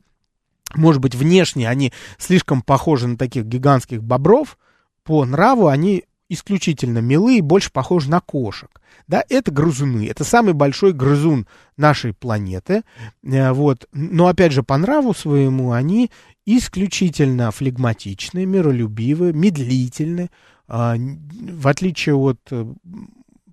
Может 0.76 1.02
быть, 1.02 1.16
внешне 1.16 1.68
они 1.68 1.94
слишком 2.18 2.62
похожи 2.62 3.08
на 3.08 3.18
таких 3.18 3.46
гигантских 3.46 4.04
бобров, 4.04 4.58
по 5.04 5.26
нраву 5.26 5.68
они 5.68 6.06
исключительно 6.30 7.00
милые, 7.00 7.42
больше 7.42 7.72
похожи 7.72 8.10
на 8.10 8.22
кошек. 8.22 8.70
Да, 9.08 9.24
это 9.30 9.52
грызуны, 9.52 10.08
это 10.08 10.24
самый 10.24 10.54
большой 10.54 10.94
грызун 10.94 11.48
нашей 11.78 12.14
планеты. 12.14 12.84
Э, 13.24 13.52
вот. 13.52 13.88
Но 13.92 14.28
опять 14.28 14.52
же, 14.52 14.62
по 14.62 14.78
нраву 14.78 15.16
своему 15.16 15.72
они 15.72 16.12
исключительно 16.46 17.50
флегматичны, 17.50 18.46
миролюбивы, 18.46 19.34
медлительны. 19.34 20.30
А, 20.68 20.96
в 20.96 21.68
отличие 21.68 22.16
от 22.16 22.40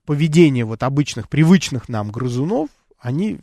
поведения 0.05 0.65
вот 0.67 0.83
обычных, 0.83 1.31
привычных 1.31 1.89
нам 1.89 2.11
грызунов, 2.11 2.69
они 2.99 3.41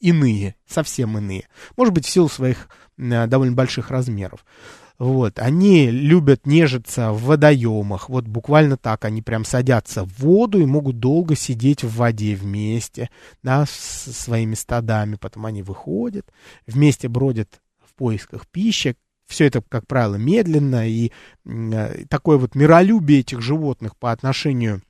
иные, 0.00 0.56
совсем 0.66 1.16
иные. 1.16 1.48
Может 1.76 1.94
быть, 1.94 2.06
в 2.06 2.10
силу 2.10 2.28
своих 2.28 2.68
э, 2.98 3.26
довольно 3.26 3.54
больших 3.54 3.90
размеров. 3.90 4.44
Вот, 4.98 5.38
они 5.38 5.90
любят 5.90 6.46
нежиться 6.46 7.12
в 7.12 7.24
водоемах, 7.24 8.08
вот 8.08 8.26
буквально 8.28 8.76
так, 8.76 9.04
они 9.04 9.20
прям 9.20 9.44
садятся 9.44 10.04
в 10.04 10.18
воду 10.20 10.60
и 10.60 10.66
могут 10.66 11.00
долго 11.00 11.34
сидеть 11.34 11.82
в 11.82 11.96
воде 11.96 12.36
вместе, 12.36 13.10
да, 13.42 13.64
с 13.66 14.12
своими 14.12 14.54
стадами, 14.54 15.16
потом 15.16 15.46
они 15.46 15.62
выходят, 15.62 16.30
вместе 16.66 17.08
бродят 17.08 17.62
в 17.84 17.94
поисках 17.94 18.46
пищи, 18.46 18.96
все 19.26 19.46
это, 19.46 19.62
как 19.66 19.86
правило, 19.86 20.16
медленно, 20.16 20.86
и 20.88 21.10
э, 21.46 22.04
такое 22.08 22.36
вот 22.36 22.54
миролюбие 22.54 23.20
этих 23.20 23.40
животных 23.40 23.96
по 23.96 24.12
отношению 24.12 24.82
к 24.82 24.84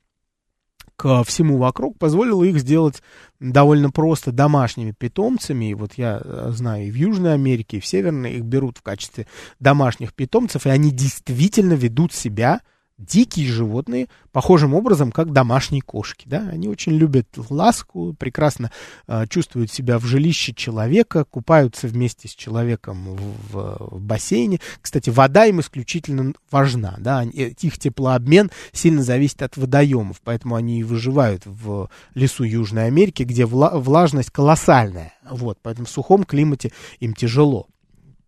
всему 0.97 1.57
вокруг 1.57 1.97
позволило 1.97 2.43
их 2.43 2.59
сделать 2.59 3.01
довольно 3.39 3.89
просто 3.89 4.31
домашними 4.31 4.91
питомцами. 4.91 5.71
И 5.71 5.73
вот 5.73 5.93
я 5.95 6.21
э, 6.23 6.51
знаю, 6.51 6.87
и 6.87 6.91
в 6.91 6.95
Южной 6.95 7.33
Америке, 7.33 7.77
и 7.77 7.79
в 7.79 7.85
Северной 7.85 8.33
их 8.33 8.43
берут 8.43 8.77
в 8.77 8.81
качестве 8.81 9.27
домашних 9.59 10.13
питомцев, 10.13 10.65
и 10.65 10.69
они 10.69 10.91
действительно 10.91 11.73
ведут 11.73 12.13
себя 12.13 12.61
дикие 12.97 13.47
животные, 13.47 14.07
похожим 14.31 14.73
образом, 14.73 15.11
как 15.11 15.31
домашние 15.31 15.81
кошки. 15.81 16.27
Да? 16.27 16.47
Они 16.49 16.67
очень 16.67 16.93
любят 16.93 17.27
ласку, 17.49 18.13
прекрасно 18.13 18.71
э, 19.07 19.25
чувствуют 19.27 19.71
себя 19.71 19.99
в 19.99 20.05
жилище 20.05 20.53
человека, 20.53 21.25
купаются 21.25 21.87
вместе 21.87 22.27
с 22.27 22.35
человеком 22.35 23.15
в, 23.15 23.37
в, 23.51 23.99
бассейне. 23.99 24.59
Кстати, 24.81 25.09
вода 25.09 25.45
им 25.45 25.59
исключительно 25.59 26.33
важна. 26.51 26.95
Да? 26.99 27.23
Их 27.23 27.77
теплообмен 27.79 28.51
сильно 28.71 29.03
зависит 29.03 29.41
от 29.41 29.57
водоемов, 29.57 30.21
поэтому 30.23 30.55
они 30.55 30.79
и 30.79 30.83
выживают 30.83 31.43
в 31.45 31.89
лесу 32.13 32.43
Южной 32.43 32.85
Америки, 32.87 33.23
где 33.23 33.45
вла 33.45 33.71
влажность 33.77 34.29
колоссальная. 34.29 35.13
Вот, 35.29 35.57
поэтому 35.61 35.87
в 35.87 35.89
сухом 35.89 36.23
климате 36.23 36.71
им 36.99 37.13
тяжело. 37.13 37.67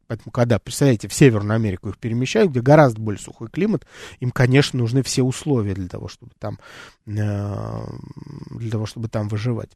Поэтому, 0.07 0.31
когда, 0.31 0.59
представляете, 0.59 1.07
в 1.07 1.13
Северную 1.13 1.55
Америку 1.55 1.89
их 1.89 1.97
перемещают, 1.97 2.51
где 2.51 2.61
гораздо 2.61 3.01
более 3.01 3.19
сухой 3.19 3.49
климат, 3.49 3.85
им, 4.19 4.31
конечно, 4.31 4.79
нужны 4.79 5.01
все 5.03 5.23
условия 5.23 5.73
для 5.73 5.87
того, 5.87 6.07
чтобы 6.07 6.31
там, 6.37 6.59
э, 7.07 7.83
для 8.51 8.71
того, 8.71 8.85
чтобы 8.85 9.07
там 9.07 9.27
выживать. 9.27 9.71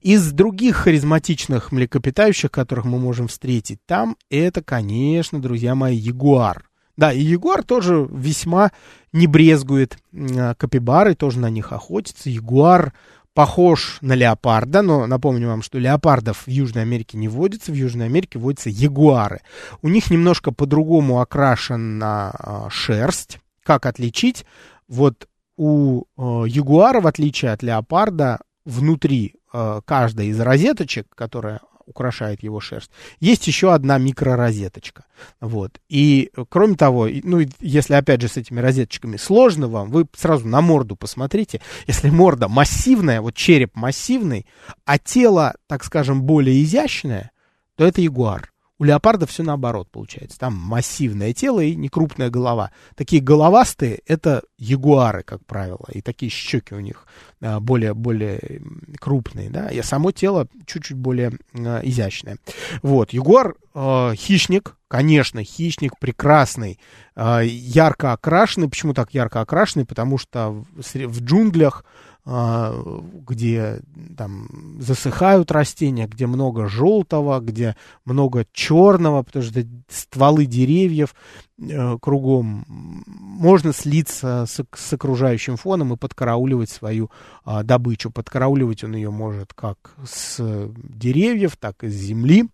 Из 0.00 0.32
других 0.32 0.76
харизматичных 0.76 1.72
млекопитающих, 1.72 2.50
которых 2.50 2.84
мы 2.84 2.98
можем 2.98 3.28
встретить 3.28 3.80
там, 3.84 4.16
это, 4.30 4.62
конечно, 4.62 5.40
друзья 5.40 5.74
мои, 5.74 5.96
ягуар. 5.96 6.70
Да, 6.96 7.12
и 7.12 7.20
ягуар 7.20 7.62
тоже 7.62 8.06
весьма 8.10 8.72
не 9.12 9.26
брезгует 9.26 9.98
э, 10.12 10.54
капибары, 10.54 11.14
тоже 11.14 11.38
на 11.38 11.50
них 11.50 11.72
охотится. 11.72 12.30
Ягуар 12.30 12.92
похож 13.34 13.98
на 14.00 14.14
леопарда, 14.14 14.82
но 14.82 15.06
напомню 15.06 15.48
вам, 15.48 15.62
что 15.62 15.78
леопардов 15.78 16.46
в 16.46 16.50
Южной 16.50 16.82
Америке 16.82 17.16
не 17.16 17.28
водится, 17.28 17.72
в 17.72 17.74
Южной 17.74 18.06
Америке 18.06 18.38
водятся 18.38 18.70
ягуары. 18.70 19.40
У 19.82 19.88
них 19.88 20.10
немножко 20.10 20.52
по-другому 20.52 21.20
окрашена 21.20 22.32
а, 22.32 22.70
шерсть. 22.70 23.38
Как 23.62 23.86
отличить? 23.86 24.44
Вот 24.88 25.28
у 25.56 26.04
э, 26.16 26.48
ягуара, 26.48 27.00
в 27.00 27.06
отличие 27.06 27.52
от 27.52 27.62
леопарда, 27.62 28.40
внутри 28.64 29.34
э, 29.52 29.80
каждой 29.84 30.28
из 30.28 30.40
розеточек, 30.40 31.06
которая 31.14 31.60
украшает 31.90 32.42
его 32.42 32.60
шерсть. 32.60 32.90
Есть 33.18 33.46
еще 33.46 33.74
одна 33.74 33.98
микророзеточка. 33.98 35.04
Вот. 35.40 35.80
И, 35.88 36.30
кроме 36.48 36.76
того, 36.76 37.08
ну, 37.24 37.40
если, 37.60 37.94
опять 37.94 38.22
же, 38.22 38.28
с 38.28 38.36
этими 38.36 38.60
розеточками 38.60 39.16
сложно 39.16 39.68
вам, 39.68 39.90
вы 39.90 40.06
сразу 40.16 40.48
на 40.48 40.60
морду 40.60 40.96
посмотрите. 40.96 41.60
Если 41.86 42.08
морда 42.08 42.48
массивная, 42.48 43.20
вот 43.20 43.34
череп 43.34 43.76
массивный, 43.76 44.46
а 44.84 44.98
тело, 44.98 45.54
так 45.66 45.84
скажем, 45.84 46.22
более 46.22 46.62
изящное, 46.62 47.32
то 47.76 47.84
это 47.84 48.00
ягуар. 48.00 48.50
У 48.80 48.84
леопарда 48.84 49.26
все 49.26 49.42
наоборот 49.42 49.88
получается. 49.90 50.38
Там 50.38 50.54
массивное 50.54 51.34
тело 51.34 51.60
и 51.60 51.74
некрупная 51.74 52.30
голова. 52.30 52.70
Такие 52.96 53.20
головастые— 53.20 54.00
это 54.06 54.42
ягуары, 54.56 55.22
как 55.22 55.44
правило. 55.44 55.86
И 55.92 56.00
такие 56.00 56.30
щеки 56.30 56.74
у 56.74 56.80
них 56.80 57.06
а, 57.42 57.60
более, 57.60 57.92
более 57.92 58.62
крупные. 58.98 59.50
Да? 59.50 59.68
И 59.68 59.82
само 59.82 60.12
тело 60.12 60.48
чуть-чуть 60.64 60.96
более 60.96 61.32
а, 61.52 61.80
изящное. 61.82 62.38
Вот. 62.80 63.12
Ягуар 63.12 63.54
э, 63.74 64.14
хищник, 64.16 64.76
конечно, 64.88 65.44
хищник 65.44 65.98
прекрасный, 65.98 66.78
э, 67.16 67.42
ярко 67.44 68.14
окрашенный. 68.14 68.70
Почему 68.70 68.94
так 68.94 69.12
ярко 69.12 69.42
окрашенный? 69.42 69.84
Потому 69.84 70.16
что 70.16 70.64
в, 70.74 70.94
в 70.94 71.20
джунглях 71.22 71.84
где 72.24 73.80
там 74.16 74.48
засыхают 74.78 75.50
растения, 75.50 76.06
где 76.06 76.26
много 76.26 76.68
желтого, 76.68 77.40
где 77.40 77.76
много 78.04 78.46
черного, 78.52 79.22
потому 79.22 79.44
что 79.44 79.64
стволы 79.88 80.46
деревьев 80.46 81.14
э, 81.58 81.98
кругом. 82.00 82.64
Можно 83.06 83.72
слиться 83.72 84.44
с, 84.46 84.62
с 84.74 84.92
окружающим 84.92 85.56
фоном 85.56 85.94
и 85.94 85.96
подкарауливать 85.96 86.70
свою 86.70 87.10
а, 87.44 87.62
добычу. 87.62 88.10
Подкарауливать 88.10 88.84
он 88.84 88.94
ее 88.94 89.10
может 89.10 89.54
как 89.54 89.94
с 90.04 90.40
деревьев, 90.76 91.56
так 91.58 91.82
и 91.84 91.88
с 91.88 91.94
земли. 91.94 92.48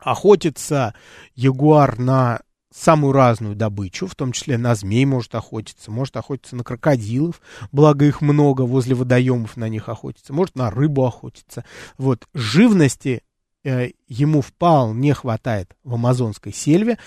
Охотится 0.00 0.94
ягуар 1.34 1.98
на 1.98 2.40
самую 2.74 3.12
разную 3.12 3.54
добычу, 3.54 4.06
в 4.06 4.14
том 4.14 4.32
числе 4.32 4.58
на 4.58 4.74
змей 4.74 5.04
может 5.04 5.34
охотиться, 5.34 5.90
может 5.90 6.16
охотиться 6.16 6.56
на 6.56 6.64
крокодилов, 6.64 7.40
благо 7.70 8.04
их 8.04 8.20
много, 8.20 8.62
возле 8.62 8.94
водоемов 8.94 9.56
на 9.56 9.68
них 9.68 9.88
охотиться, 9.88 10.32
может 10.32 10.56
на 10.56 10.70
рыбу 10.70 11.06
охотиться. 11.06 11.64
Вот, 11.98 12.26
живности 12.34 13.22
э, 13.62 13.90
ему 14.08 14.40
вполне 14.40 15.14
хватает 15.14 15.76
в 15.84 15.94
амазонской 15.94 16.52
сельве, 16.52 16.98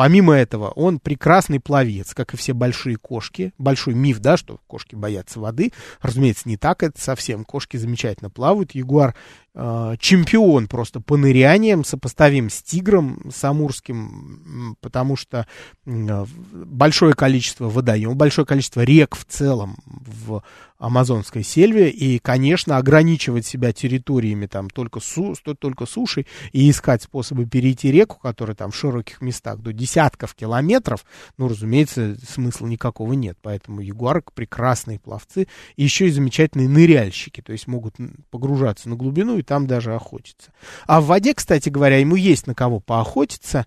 Помимо 0.00 0.32
этого, 0.32 0.68
он 0.68 0.98
прекрасный 0.98 1.60
пловец, 1.60 2.14
как 2.14 2.32
и 2.32 2.36
все 2.38 2.54
большие 2.54 2.96
кошки. 2.96 3.52
Большой 3.58 3.92
миф, 3.92 4.18
да, 4.18 4.38
что 4.38 4.58
кошки 4.66 4.94
боятся 4.94 5.40
воды. 5.40 5.72
Разумеется, 6.00 6.48
не 6.48 6.56
так 6.56 6.82
это 6.82 6.98
совсем. 6.98 7.44
Кошки 7.44 7.76
замечательно 7.76 8.30
плавают. 8.30 8.74
Ягуар 8.74 9.14
чемпион 9.54 10.68
просто 10.68 11.00
по 11.00 11.16
ныряниям, 11.16 11.84
сопоставим 11.84 12.50
с 12.50 12.62
тигром, 12.62 13.30
с 13.34 13.42
амурским, 13.42 14.76
потому 14.80 15.16
что 15.16 15.46
э, 15.86 16.26
большое 16.52 17.14
количество 17.14 17.68
водоемов, 17.68 18.16
большое 18.16 18.46
количество 18.46 18.82
рек 18.82 19.16
в 19.16 19.24
целом 19.24 19.76
в 19.86 20.42
амазонской 20.80 21.44
сельве, 21.44 21.90
и, 21.90 22.18
конечно, 22.18 22.78
ограничивать 22.78 23.44
себя 23.44 23.72
территориями 23.72 24.46
там 24.46 24.70
только, 24.70 24.98
су, 24.98 25.34
только 25.58 25.84
суши 25.84 26.26
и 26.52 26.70
искать 26.70 27.02
способы 27.02 27.44
перейти 27.44 27.92
реку, 27.92 28.18
которая 28.18 28.56
там 28.56 28.70
в 28.70 28.76
широких 28.76 29.20
местах 29.20 29.58
до 29.58 29.74
десятков 29.74 30.34
километров, 30.34 31.04
ну, 31.36 31.48
разумеется, 31.48 32.16
смысла 32.26 32.66
никакого 32.66 33.12
нет. 33.12 33.36
Поэтому 33.42 33.82
ягуарок 33.82 34.32
прекрасные 34.32 34.98
пловцы, 34.98 35.48
и 35.76 35.84
еще 35.84 36.08
и 36.08 36.10
замечательные 36.10 36.68
ныряльщики, 36.68 37.42
то 37.42 37.52
есть 37.52 37.66
могут 37.66 37.96
погружаться 38.30 38.88
на 38.88 38.96
глубину 38.96 39.36
и 39.36 39.42
там 39.50 39.66
даже 39.66 39.96
охотиться. 39.96 40.52
А 40.86 41.00
в 41.00 41.06
воде, 41.06 41.34
кстати 41.34 41.70
говоря, 41.70 41.98
ему 41.98 42.14
есть 42.14 42.46
на 42.46 42.54
кого 42.54 42.78
поохотиться. 42.78 43.66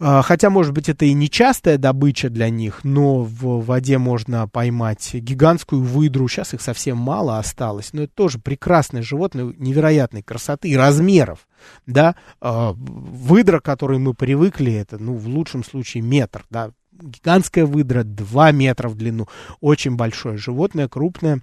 А, 0.00 0.22
хотя, 0.22 0.50
может 0.50 0.74
быть, 0.74 0.88
это 0.88 1.04
и 1.04 1.12
не 1.12 1.30
частая 1.30 1.78
добыча 1.78 2.30
для 2.30 2.50
них, 2.50 2.80
но 2.82 3.22
в 3.22 3.64
воде 3.64 3.98
можно 3.98 4.48
поймать 4.48 5.14
гигантскую 5.14 5.82
выдру. 5.82 6.26
Сейчас 6.26 6.52
их 6.52 6.62
совсем 6.62 6.96
мало 6.96 7.38
осталось, 7.38 7.92
но 7.92 8.02
это 8.02 8.12
тоже 8.12 8.40
прекрасное 8.40 9.02
животное 9.02 9.54
невероятной 9.56 10.24
красоты 10.24 10.68
и 10.68 10.76
размеров. 10.76 11.46
Да? 11.86 12.16
А, 12.40 12.72
выдра, 12.72 13.60
к 13.60 13.64
которой 13.64 14.00
мы 14.00 14.14
привыкли, 14.14 14.72
это, 14.72 14.98
ну, 14.98 15.14
в 15.14 15.28
лучшем 15.28 15.62
случае 15.62 16.02
метр, 16.02 16.44
да? 16.50 16.72
Гигантская 16.90 17.66
выдра 17.66 18.02
2 18.02 18.50
метра 18.50 18.88
в 18.88 18.96
длину. 18.96 19.28
Очень 19.60 19.94
большое 19.94 20.38
животное, 20.38 20.88
крупное. 20.88 21.40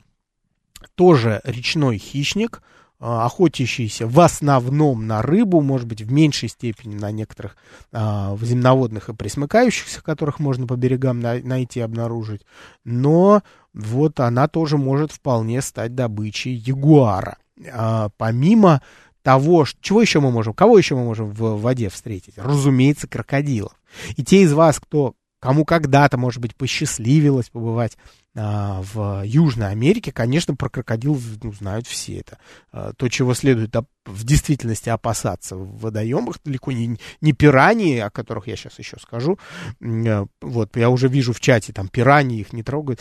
Тоже 0.95 1.39
речной 1.45 1.97
хищник– 1.97 2.61
охотящиеся 2.99 4.07
в 4.07 4.19
основном 4.19 5.05
на 5.07 5.21
рыбу, 5.21 5.61
может 5.61 5.87
быть, 5.87 6.01
в 6.01 6.11
меньшей 6.11 6.49
степени 6.49 6.95
на 6.95 7.11
некоторых 7.11 7.57
а, 7.91 8.37
земноводных 8.41 9.09
и 9.09 9.13
пресмыкающихся, 9.13 10.01
которых 10.01 10.39
можно 10.39 10.65
по 10.65 10.75
берегам 10.75 11.19
на, 11.19 11.39
найти, 11.39 11.81
обнаружить. 11.81 12.41
Но 12.83 13.43
вот 13.73 14.19
она 14.19 14.47
тоже 14.47 14.77
может 14.77 15.11
вполне 15.11 15.61
стать 15.61 15.93
добычей 15.93 16.53
ягуара. 16.53 17.37
А, 17.71 18.09
помимо 18.17 18.81
того, 19.21 19.65
чего 19.81 20.01
еще 20.01 20.19
мы 20.19 20.31
можем, 20.31 20.53
кого 20.53 20.77
еще 20.77 20.95
мы 20.95 21.03
можем 21.03 21.31
в 21.31 21.59
воде 21.59 21.89
встретить? 21.89 22.37
Разумеется, 22.37 23.07
крокодилов. 23.07 23.73
И 24.15 24.23
те 24.23 24.43
из 24.43 24.53
вас, 24.53 24.79
кто 24.79 25.15
кому 25.39 25.65
когда-то, 25.65 26.17
может 26.17 26.41
быть, 26.41 26.55
посчастливилось 26.55 27.49
побывать 27.49 27.97
в 28.36 29.23
Южной 29.25 29.71
Америке, 29.71 30.11
конечно, 30.11 30.55
про 30.55 30.69
крокодил 30.69 31.19
ну, 31.41 31.53
знают 31.53 31.88
все 31.88 32.19
это. 32.19 32.38
А, 32.71 32.93
то, 32.93 33.07
чего 33.07 33.33
следует 33.33 33.71
в 34.05 34.23
действительности 34.23 34.89
опасаться 34.89 35.55
в 35.55 35.79
водоемах, 35.79 36.37
далеко 36.43 36.71
не, 36.71 36.99
не 37.21 37.33
пираньи, 37.33 37.97
о 37.99 38.09
которых 38.09 38.47
я 38.47 38.55
сейчас 38.55 38.77
еще 38.79 38.97
скажу. 38.99 39.39
А, 39.81 40.25
вот, 40.41 40.77
я 40.77 40.89
уже 40.89 41.07
вижу 41.07 41.33
в 41.33 41.39
чате, 41.39 41.73
там, 41.73 41.87
пираньи 41.87 42.39
их 42.39 42.53
не 42.53 42.63
трогают. 42.63 42.99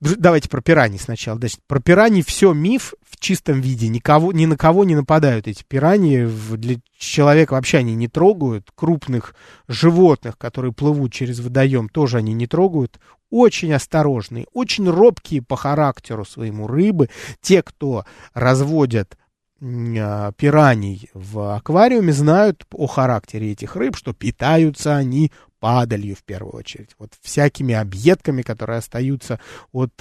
Давайте 0.00 0.48
про 0.48 0.60
пираньи 0.60 0.98
сначала. 0.98 1.38
Значит, 1.38 1.60
про 1.66 1.80
пираньи 1.80 2.22
все 2.22 2.52
миф 2.52 2.94
в 3.08 3.18
чистом 3.18 3.60
виде. 3.60 3.88
Никого, 3.88 4.32
ни 4.32 4.46
на 4.46 4.56
кого 4.56 4.84
не 4.84 4.96
нападают 4.96 5.46
эти 5.46 5.62
пираньи. 5.62 6.26
Для 6.56 6.76
человека 6.98 7.54
вообще 7.54 7.78
они 7.78 7.94
не 7.94 8.08
трогают. 8.08 8.70
Крупных 8.74 9.34
животных, 9.68 10.36
которые 10.36 10.72
плывут 10.72 11.12
через 11.12 11.40
водоем, 11.40 11.88
тоже 11.88 12.18
они 12.18 12.32
не 12.32 12.46
трогают 12.46 12.98
очень 13.30 13.72
осторожные, 13.72 14.46
очень 14.52 14.88
робкие 14.88 15.40
по 15.40 15.56
характеру 15.56 16.24
своему 16.24 16.66
рыбы, 16.66 17.08
те, 17.40 17.62
кто 17.62 18.04
разводят 18.34 19.16
пираний 19.60 21.10
в 21.12 21.54
аквариуме 21.54 22.12
знают 22.12 22.66
о 22.72 22.86
характере 22.86 23.52
этих 23.52 23.76
рыб, 23.76 23.96
что 23.96 24.14
питаются 24.14 24.96
они 24.96 25.30
падалью 25.60 26.16
в 26.16 26.24
первую 26.24 26.54
очередь, 26.56 26.96
вот 26.98 27.12
всякими 27.20 27.74
объедками, 27.74 28.40
которые 28.40 28.78
остаются 28.78 29.38
от, 29.72 29.92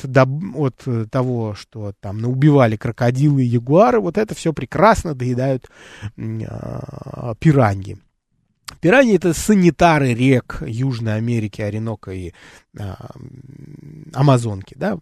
от 0.55 0.87
того, 1.11 1.53
что 1.53 1.93
там 1.99 2.19
наубивали 2.19 2.77
крокодилы 2.77 3.43
и 3.43 3.47
ягуары, 3.47 3.99
вот 3.99 4.17
это 4.17 4.33
все 4.33 4.53
прекрасно 4.53 5.13
доедают 5.13 5.69
э, 6.15 7.33
пираньи. 7.39 7.97
Пираньи 8.81 9.15
это 9.15 9.33
санитары 9.33 10.13
рек 10.13 10.63
Южной 10.65 11.15
Америки, 11.15 11.61
Оренока 11.61 12.11
и 12.11 12.29
а, 12.29 12.68
Амазонки, 14.13 14.75
да, 14.77 14.99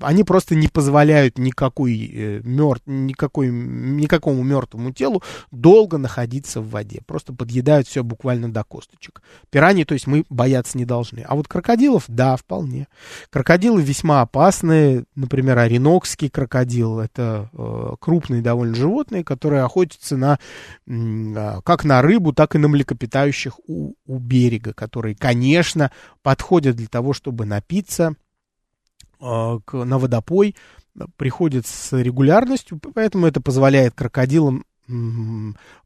они 0.00 0.24
просто 0.24 0.54
не 0.54 0.68
позволяют 0.68 1.38
никакой, 1.38 2.10
э, 2.12 2.40
мертв, 2.42 2.86
никакой, 2.86 3.48
никакому 3.50 4.42
мертвому 4.42 4.92
телу 4.92 5.22
долго 5.50 5.98
находиться 5.98 6.62
в 6.62 6.70
воде, 6.70 7.02
просто 7.06 7.34
подъедают 7.34 7.86
все 7.86 8.02
буквально 8.02 8.50
до 8.50 8.64
косточек. 8.64 9.22
Пираньи, 9.50 9.84
то 9.84 9.92
есть 9.92 10.06
мы 10.06 10.24
бояться 10.30 10.78
не 10.78 10.86
должны. 10.86 11.20
А 11.20 11.34
вот 11.34 11.48
крокодилов, 11.48 12.04
да, 12.08 12.36
вполне. 12.36 12.88
Крокодилы 13.30 13.82
весьма 13.82 14.22
опасные, 14.22 15.04
например, 15.14 15.58
оренокский 15.58 16.30
крокодил, 16.30 16.98
это 16.98 17.50
э, 17.52 17.94
крупные 18.00 18.40
довольно 18.40 18.74
животные, 18.74 19.22
которые 19.22 19.64
охотятся 19.64 20.16
на, 20.16 20.38
э, 20.86 21.60
как 21.62 21.84
на 21.84 22.00
рыбу, 22.00 22.32
так 22.32 22.54
и 22.54 22.58
на 22.58 22.68
млекопитающих 22.68 23.60
у, 23.66 23.92
у 24.06 24.18
берега, 24.18 24.72
которые, 24.72 25.14
конечно, 25.14 25.90
подходят 26.22 26.76
для 26.76 26.86
того, 26.86 27.01
чтобы 27.12 27.44
напиться 27.44 28.14
э, 29.20 29.58
к, 29.64 29.84
на 29.84 29.98
водопой, 29.98 30.54
приходят 31.16 31.66
с 31.66 31.96
регулярностью, 32.00 32.78
поэтому 32.94 33.26
это 33.26 33.40
позволяет 33.40 33.94
крокодилам 33.94 34.64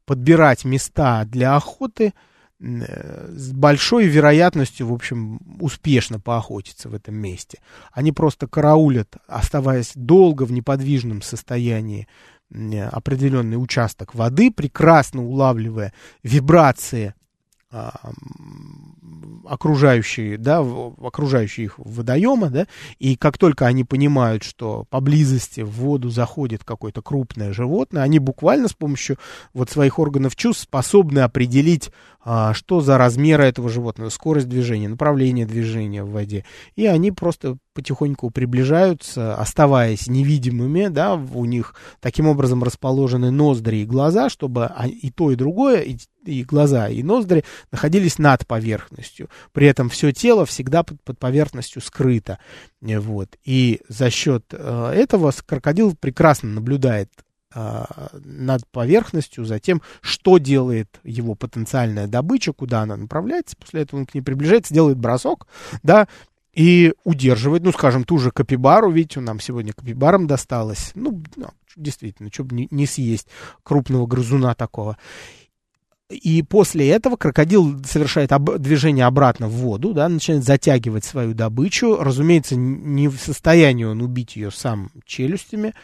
подбирать 0.05 0.64
места 0.64 1.25
для 1.25 1.55
охоты 1.55 2.12
э, 2.59 3.33
с 3.35 3.53
большой 3.53 4.07
вероятностью, 4.07 4.89
в 4.89 4.93
общем, 4.93 5.39
успешно 5.61 6.19
поохотиться 6.19 6.89
в 6.89 6.95
этом 6.95 7.14
месте. 7.14 7.59
Они 7.93 8.12
просто 8.12 8.47
караулят, 8.47 9.17
оставаясь 9.27 9.93
долго 9.95 10.45
в 10.45 10.53
неподвижном 10.53 11.23
состоянии 11.23 12.09
определенный 12.51 13.61
участок 13.61 14.14
воды, 14.14 14.53
прекрасно 14.53 15.25
улавливая 15.25 15.93
вибрации 16.23 17.14
окружающие, 19.48 20.38
да, 20.38 20.61
окружающие 20.61 21.66
их 21.66 21.78
водоема, 21.78 22.50
да, 22.50 22.66
и 22.98 23.16
как 23.16 23.38
только 23.38 23.66
они 23.66 23.84
понимают, 23.84 24.42
что 24.42 24.84
поблизости 24.90 25.61
в 25.61 25.70
воду 25.70 26.11
заходит 26.11 26.64
какое-то 26.64 27.02
крупное 27.02 27.52
животное, 27.52 28.02
они 28.02 28.18
буквально 28.18 28.68
с 28.68 28.72
помощью 28.72 29.18
вот 29.54 29.70
своих 29.70 29.98
органов 29.98 30.36
чувств 30.36 30.64
способны 30.64 31.20
определить, 31.20 31.90
а, 32.24 32.54
что 32.54 32.80
за 32.80 32.98
размеры 32.98 33.44
этого 33.44 33.68
животного, 33.68 34.09
скорость 34.09 34.48
движения, 34.48 34.88
направление 34.88 35.46
движения 35.46 36.02
в 36.02 36.11
воде, 36.11 36.44
и 36.74 36.86
они 36.86 37.12
просто 37.12 37.57
потихоньку 37.72 38.30
приближаются, 38.30 39.36
оставаясь 39.36 40.09
невидимыми, 40.09 40.88
да, 40.88 41.14
у 41.14 41.44
них 41.44 41.74
таким 42.00 42.26
образом 42.26 42.64
расположены 42.64 43.30
ноздри 43.30 43.76
и 43.76 43.86
глаза, 43.86 44.28
чтобы 44.28 44.72
и 44.86 45.11
то, 45.11 45.30
и 45.30 45.36
другое, 45.36 45.82
и, 45.82 45.98
и 46.24 46.42
глаза, 46.42 46.88
и 46.88 47.02
ноздри 47.02 47.44
находились 47.70 48.18
над 48.18 48.46
поверхностью. 48.46 48.95
При 49.53 49.66
этом 49.66 49.88
все 49.88 50.12
тело 50.12 50.47
всегда 50.47 50.82
под, 50.82 51.03
под 51.03 51.18
поверхностью 51.18 51.82
скрыто. 51.82 52.38
Вот. 52.80 53.36
И 53.44 53.80
за 53.88 54.11
счет 54.11 54.44
э, 54.53 54.92
этого 54.94 55.32
крокодил 55.44 55.94
прекрасно 55.94 56.51
наблюдает 56.51 57.11
э, 57.55 57.84
над 58.24 58.66
поверхностью 58.68 59.44
за 59.44 59.59
тем, 59.59 59.82
что 60.01 60.38
делает 60.38 61.01
его 61.05 61.34
потенциальная 61.34 62.07
добыча, 62.07 62.53
куда 62.53 62.82
она 62.82 62.97
направляется. 62.97 63.57
После 63.57 63.82
этого 63.82 64.01
он 64.01 64.07
к 64.07 64.14
ней 64.14 64.22
приближается, 64.22 64.74
делает 64.74 64.99
бросок, 64.99 65.47
да, 65.82 66.09
и 66.57 66.94
удерживает, 67.05 67.62
ну, 67.62 67.70
скажем, 67.70 68.05
ту 68.05 68.18
же 68.18 68.30
капибару, 68.30 68.90
видите, 68.90 69.20
нам 69.20 69.40
сегодня 69.40 69.74
капибарам 69.74 70.26
досталось, 70.26 70.92
ну, 70.94 71.22
ну 71.36 71.49
действительно, 71.76 72.30
чтобы 72.32 72.55
не, 72.55 72.66
не 72.70 72.86
съесть 72.86 73.28
крупного 73.62 74.07
грызуна 74.07 74.55
такого. 74.55 74.97
И 76.09 76.42
после 76.42 76.88
этого 76.88 77.16
крокодил 77.16 77.82
совершает 77.84 78.30
об, 78.30 78.59
движение 78.59 79.07
обратно 79.07 79.48
в 79.48 79.52
воду, 79.52 79.92
да, 79.92 80.09
начинает 80.09 80.44
затягивать 80.44 81.04
свою 81.04 81.34
добычу. 81.34 81.96
Разумеется, 81.96 82.54
не 82.54 83.09
в 83.09 83.18
состоянии 83.18 83.84
он 83.84 84.00
убить 84.00 84.36
ее 84.36 84.52
сам 84.52 84.90
челюстями, 85.04 85.74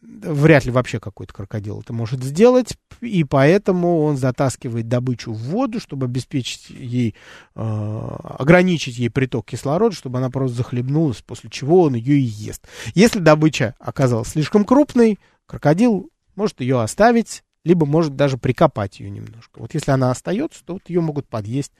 вряд 0.00 0.64
ли 0.64 0.70
вообще 0.70 1.00
какой-то 1.00 1.34
крокодил 1.34 1.80
это 1.80 1.92
может 1.92 2.22
сделать, 2.22 2.78
и 3.00 3.24
поэтому 3.24 4.00
он 4.04 4.16
затаскивает 4.16 4.88
добычу 4.88 5.32
в 5.32 5.38
воду, 5.38 5.80
чтобы 5.80 6.06
обеспечить 6.06 6.70
ей, 6.70 7.14
э, 7.54 7.60
ограничить 7.60 8.98
ей 8.98 9.10
приток 9.10 9.46
кислорода, 9.46 9.94
чтобы 9.94 10.18
она 10.18 10.30
просто 10.30 10.56
захлебнулась, 10.56 11.22
после 11.22 11.50
чего 11.50 11.82
он 11.82 11.94
ее 11.94 12.18
и 12.18 12.22
ест. 12.22 12.66
Если 12.94 13.18
добыча 13.18 13.74
оказалась 13.78 14.28
слишком 14.28 14.64
крупной, 14.64 15.18
крокодил 15.46 16.10
может 16.36 16.60
ее 16.60 16.80
оставить, 16.80 17.42
либо 17.68 17.84
может 17.84 18.16
даже 18.16 18.38
прикопать 18.38 18.98
ее 18.98 19.10
немножко. 19.10 19.60
Вот 19.60 19.74
если 19.74 19.90
она 19.90 20.10
остается, 20.10 20.64
то 20.64 20.72
вот 20.72 20.82
ее 20.88 21.02
могут 21.02 21.28
подъесть 21.28 21.72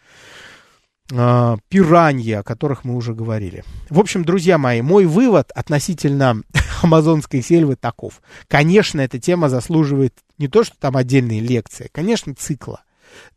э, 1.11 1.57
пираньи, 1.71 2.33
о 2.33 2.43
которых 2.43 2.85
мы 2.85 2.95
уже 2.95 3.15
говорили. 3.15 3.65
В 3.89 3.99
общем, 3.99 4.23
друзья 4.23 4.59
мои, 4.59 4.83
мой 4.83 5.07
вывод 5.07 5.51
относительно 5.55 6.43
амазонской 6.83 7.43
сельвы 7.43 7.75
таков. 7.75 8.21
Конечно, 8.49 9.01
эта 9.01 9.19
тема 9.19 9.49
заслуживает 9.49 10.15
не 10.37 10.47
то, 10.47 10.63
что 10.63 10.77
там 10.79 10.99
отдельные 10.99 11.41
лекции, 11.41 11.89
конечно, 11.91 12.35
цикла, 12.35 12.83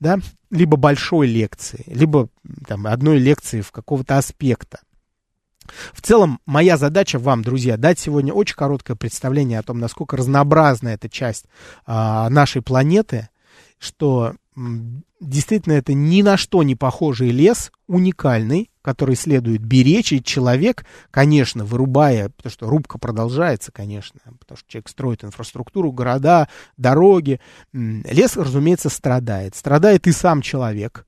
да, 0.01 0.19
либо 0.49 0.75
большой 0.75 1.27
лекции, 1.27 1.83
либо 1.87 2.27
там 2.67 2.85
одной 2.85 3.17
лекции 3.17 3.61
в 3.61 3.71
какого-то 3.71 4.17
аспекта. 4.17 4.81
В 5.93 6.01
целом, 6.01 6.39
моя 6.45 6.77
задача 6.77 7.19
вам, 7.19 7.43
друзья, 7.43 7.77
дать 7.77 7.99
сегодня 7.99 8.33
очень 8.33 8.55
короткое 8.55 8.95
представление 8.95 9.59
о 9.59 9.63
том, 9.63 9.79
насколько 9.79 10.17
разнообразна 10.17 10.89
эта 10.89 11.09
часть 11.09 11.45
а, 11.85 12.29
нашей 12.29 12.61
планеты, 12.61 13.29
что 13.79 14.35
действительно 15.19 15.73
это 15.73 15.93
ни 15.93 16.21
на 16.21 16.35
что 16.37 16.63
не 16.63 16.75
похожий 16.75 17.29
лес, 17.29 17.71
уникальный, 17.87 18.69
который 18.81 19.15
следует 19.15 19.61
беречь, 19.61 20.11
и 20.11 20.23
человек, 20.23 20.85
конечно, 21.09 21.63
вырубая, 21.63 22.29
потому 22.29 22.51
что 22.51 22.67
рубка 22.67 22.97
продолжается, 22.97 23.71
конечно, 23.71 24.19
потому 24.39 24.57
что 24.57 24.69
человек 24.69 24.89
строит 24.89 25.23
инфраструктуру, 25.23 25.91
города, 25.91 26.49
дороги, 26.77 27.39
лес, 27.73 28.35
разумеется, 28.35 28.89
страдает. 28.89 29.55
Страдает 29.55 30.07
и 30.07 30.11
сам 30.11 30.41
человек, 30.41 31.05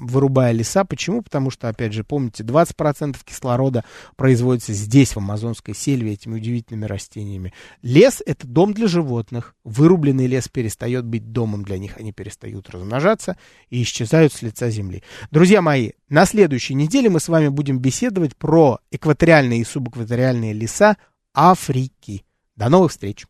вырубая 0.00 0.52
леса. 0.52 0.84
Почему? 0.84 1.22
Потому 1.22 1.50
что, 1.50 1.68
опять 1.68 1.92
же, 1.92 2.04
помните, 2.04 2.42
20% 2.42 3.16
кислорода 3.24 3.84
производится 4.16 4.72
здесь, 4.72 5.14
в 5.14 5.18
амазонской 5.18 5.74
сельве, 5.74 6.12
этими 6.12 6.36
удивительными 6.36 6.86
растениями. 6.86 7.52
Лес— 7.82 8.22
это 8.26 8.46
дом 8.46 8.72
для 8.72 8.88
животных. 8.88 9.54
Вырубленный 9.64 10.26
лес 10.26 10.48
перестает 10.48 11.04
быть 11.04 11.32
домом 11.32 11.64
для 11.64 11.78
них. 11.78 11.96
Они 11.98 12.12
перестают 12.12 12.70
размножаться 12.70 13.36
и 13.68 13.82
исчезают 13.82 14.32
с 14.32 14.42
лица 14.42 14.70
земли. 14.70 15.02
Друзья 15.30 15.62
мои, 15.62 15.92
на 16.08 16.24
следующей 16.24 16.74
неделе 16.74 17.10
мы 17.10 17.20
с 17.20 17.28
вами 17.28 17.48
будем 17.48 17.78
беседовать 17.78 18.36
про 18.36 18.78
экваториальные 18.90 19.60
и 19.60 19.64
субэкваториальные 19.64 20.52
леса 20.52 20.96
Африки. 21.34 22.24
До 22.56 22.68
новых 22.68 22.90
встреч! 22.90 23.26